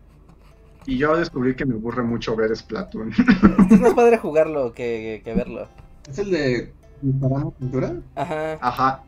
[0.87, 3.13] Y yo descubrí que me aburre mucho ver Splatoon.
[3.71, 5.69] Es más padre jugarlo que, que verlo.
[6.09, 7.97] ¿Es el de disparamos pintura?
[8.15, 8.59] Ajá.
[8.63, 9.03] Ajá.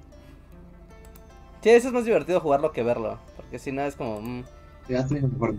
[1.63, 3.19] Sí, eso es más divertido jugarlo que verlo.
[3.37, 4.21] Porque si no es como.
[4.21, 4.43] mm,
[4.89, 5.55] Ya estoy en el mejor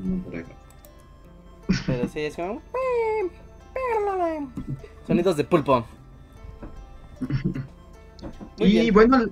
[1.85, 2.61] pero sí, es como.
[2.73, 3.30] "Eh,
[5.07, 5.84] Sonidos de pulpo.
[8.58, 9.26] y bueno,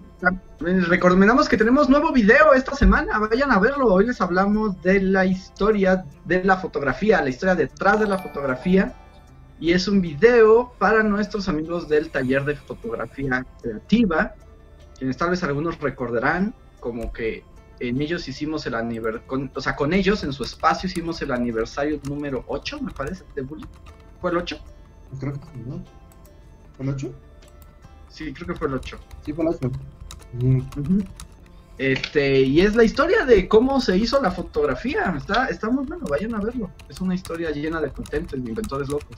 [0.59, 3.93] recomendamos que tenemos nuevo video esta semana, vayan a verlo.
[3.93, 8.95] Hoy les hablamos de la historia de la fotografía, la historia detrás de la fotografía.
[9.59, 14.35] Y es un video para nuestros amigos del taller de fotografía creativa,
[14.97, 17.43] quienes tal vez algunos recordarán, como que
[17.79, 21.99] en ellos hicimos el aniversario, o sea, con ellos en su espacio hicimos el aniversario
[22.03, 23.65] número 8, me parece, de Bully.
[24.21, 24.59] ¿Fue el 8?
[25.19, 25.83] Creo que ¿no?
[26.75, 27.11] ¿Fue el 8?
[28.09, 28.99] Sí, creo que fue el 8.
[29.25, 29.71] Sí, fue el 8.
[31.77, 35.13] Este, y es la historia de cómo se hizo la fotografía.
[35.15, 36.71] Está, está muy bueno, vayan a verlo.
[36.89, 39.17] Es una historia llena de contentes, de inventores locos.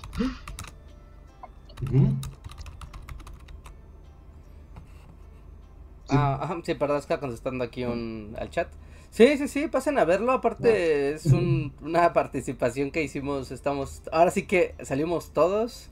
[6.09, 8.67] Ah, sí, perdón, está contestando aquí un, al chat.
[9.11, 10.33] Sí, sí, sí, pasen a verlo.
[10.33, 13.51] Aparte, es una participación que hicimos.
[13.51, 14.01] Estamos.
[14.11, 15.89] Ahora sí que salimos todos.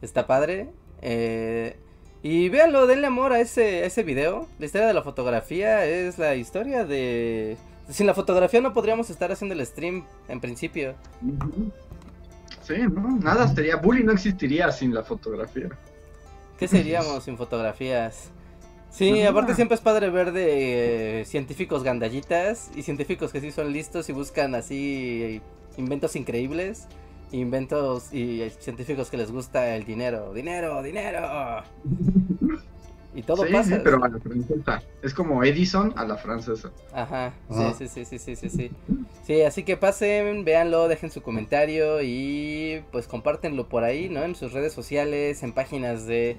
[0.00, 0.70] Está padre.
[1.02, 1.78] Eh,
[2.22, 4.48] y véanlo, denle amor a ese, ese video.
[4.58, 7.56] La historia de la fotografía es la historia de.
[7.88, 10.94] Sin la fotografía no podríamos estar haciendo el stream en principio.
[12.62, 13.76] Sí, no, nada sería.
[13.76, 15.68] Bully no existiría sin la fotografía.
[16.58, 18.30] ¿Qué seríamos sin fotografías?
[18.90, 24.08] Sí, aparte siempre es padre ver de científicos gandallitas y científicos que sí son listos
[24.08, 25.40] y buscan así
[25.76, 26.88] inventos increíbles,
[27.32, 31.62] inventos y científicos que les gusta el dinero, dinero, dinero.
[33.14, 33.76] Y todo pasa.
[33.76, 34.82] Sí, pero a la francesa.
[35.02, 36.70] Es como Edison a la francesa.
[36.92, 38.70] Ajá, sí, sí, sí, sí, sí, sí, sí.
[39.26, 44.22] Sí, así que pasen, véanlo, dejen su comentario y pues compártenlo por ahí, ¿no?
[44.22, 46.38] En sus redes sociales, en páginas de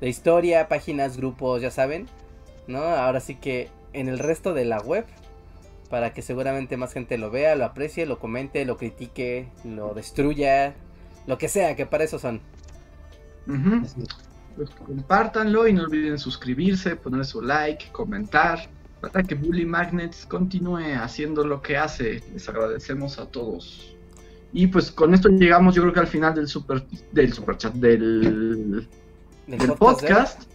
[0.00, 2.08] de historia, páginas, grupos, ya saben,
[2.66, 2.82] ¿no?
[2.82, 5.06] Ahora sí que en el resto de la web,
[5.90, 10.74] para que seguramente más gente lo vea, lo aprecie, lo comente, lo critique, lo destruya,
[11.26, 12.40] lo que sea, que para eso son.
[14.56, 18.68] Pues compártanlo y no olviden suscribirse, poner su like, comentar,
[19.00, 22.22] para que Bully Magnets continúe haciendo lo que hace.
[22.32, 23.94] Les agradecemos a todos.
[24.52, 27.74] Y pues con esto llegamos yo creo que al final del super del super chat
[27.74, 28.88] del
[29.46, 30.42] del, podcast.
[30.42, 30.53] Eh,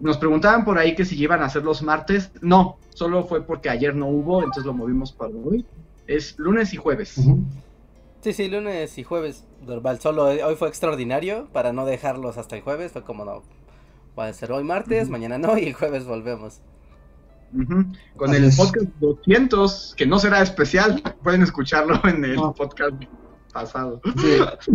[0.00, 2.30] nos preguntaban por ahí que si iban a hacer los martes.
[2.40, 5.64] No, solo fue porque ayer no hubo, entonces lo movimos para hoy.
[6.06, 7.20] Es lunes y jueves.
[8.20, 10.00] Sí, sí, lunes y jueves normal.
[10.00, 12.92] Solo hoy fue extraordinario para no dejarlos hasta el jueves.
[12.92, 13.42] Fue como no.
[14.18, 16.60] Va a ser hoy martes, mañana no y el jueves volvemos.
[18.16, 22.94] Con el podcast 200, que no será especial, pueden escucharlo en el podcast
[23.52, 24.00] pasado.
[24.16, 24.70] Sí.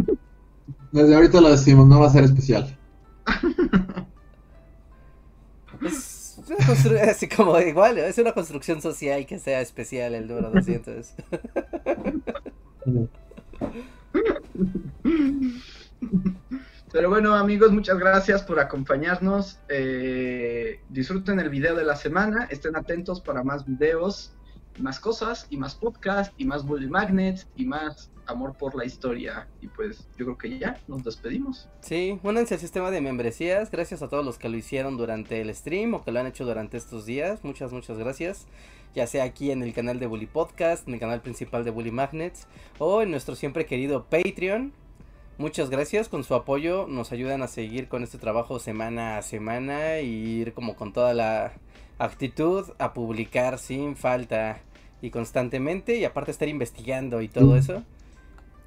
[0.91, 2.77] Desde ahorita lo decimos, no va a ser especial.
[5.85, 6.37] es
[7.09, 11.13] así como igual, es una construcción social que sea especial el número 200.
[16.91, 19.59] Pero bueno, amigos, muchas gracias por acompañarnos.
[19.67, 22.47] Eh, disfruten el video de la semana.
[22.49, 24.31] Estén atentos para más videos,
[24.81, 29.47] más cosas, y más podcast, y más Bully Magnets, y más amor por la historia.
[29.61, 31.69] Y pues yo creo que ya nos despedimos.
[31.81, 33.71] Sí, únanse al sistema de membresías.
[33.71, 36.45] Gracias a todos los que lo hicieron durante el stream o que lo han hecho
[36.45, 37.43] durante estos días.
[37.43, 38.47] Muchas, muchas gracias.
[38.93, 41.91] Ya sea aquí en el canal de Bully Podcast, en el canal principal de Bully
[41.91, 42.47] Magnets
[42.79, 44.73] o en nuestro siempre querido Patreon.
[45.37, 49.99] Muchas gracias, con su apoyo nos ayudan a seguir con este trabajo semana a semana
[49.99, 51.53] y ir como con toda la
[51.99, 54.59] actitud a publicar sin falta
[55.01, 57.83] y constantemente y aparte estar investigando y todo eso.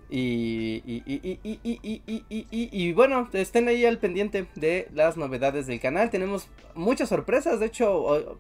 [0.08, 6.10] Y, y, y, y, bueno, estén ahí al pendiente de las novedades del canal.
[6.10, 7.60] Tenemos muchas sorpresas.
[7.60, 8.36] De hecho,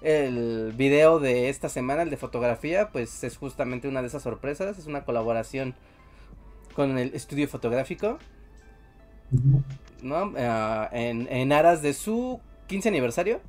[0.00, 4.78] el video de esta semana, el de fotografía, pues es justamente una de esas sorpresas.
[4.78, 5.76] Es una colaboración
[6.74, 8.18] con el estudio fotográfico.
[10.02, 10.36] ¿No?
[10.90, 13.40] en, en aras de su 15 aniversario.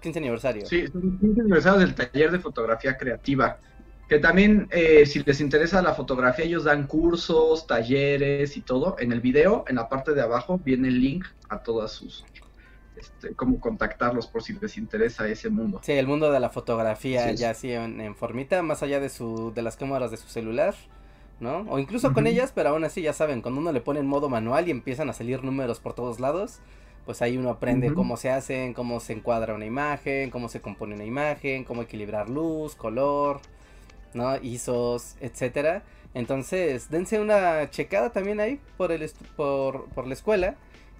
[0.00, 0.66] 15 aniversario.
[0.66, 3.58] Sí, 15 aniversario del taller de fotografía creativa.
[4.08, 8.96] Que también, eh, si les interesa la fotografía, ellos dan cursos, talleres y todo.
[9.00, 12.24] En el video, en la parte de abajo, viene el link a todas sus.
[12.96, 15.80] Este, cómo contactarlos por si les interesa ese mundo.
[15.82, 19.62] Sí, el mundo de la fotografía ya así en, formita, más allá de su de
[19.62, 20.74] las cámaras de su celular,
[21.38, 21.66] ¿no?
[21.68, 24.30] O incluso con ellas, pero aún así ya saben, cuando uno le pone en modo
[24.30, 26.60] manual y empiezan a salir números por todos lados,
[27.06, 30.94] pues ahí uno aprende cómo se hacen, cómo se encuadra una imagen, cómo se compone
[30.94, 33.40] una imagen, cómo equilibrar luz, color,
[34.12, 34.36] ¿no?
[34.36, 35.84] ISOs, etcétera.
[36.12, 40.56] Entonces, dense una checada también ahí por, el por, por la escuela.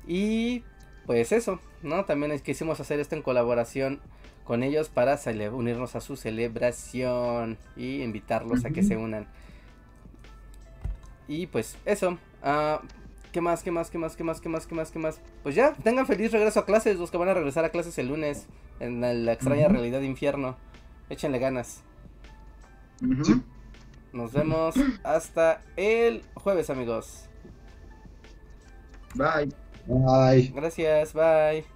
[0.07, 0.63] Y
[1.07, 2.05] pues eso, ¿no?
[2.05, 4.01] También quisimos hacer esto en colaboración
[4.45, 5.19] con ellos para
[5.53, 9.27] unirnos a su celebración y invitarlos a que se unan.
[11.29, 12.19] Y pues eso,
[12.49, 12.81] Ah,
[13.37, 15.21] ¿Qué más, qué más, qué más, qué más, qué más, qué más, qué más?
[15.43, 18.09] Pues ya, tengan feliz regreso a clases, los que van a regresar a clases el
[18.09, 18.47] lunes,
[18.81, 20.57] en la extraña realidad de infierno.
[21.11, 21.83] Échenle ganas.
[24.15, 27.29] Nos vemos hasta el jueves, amigos.
[29.15, 29.53] Bye.
[29.87, 30.51] Bye.
[30.55, 31.76] Gracias, bye.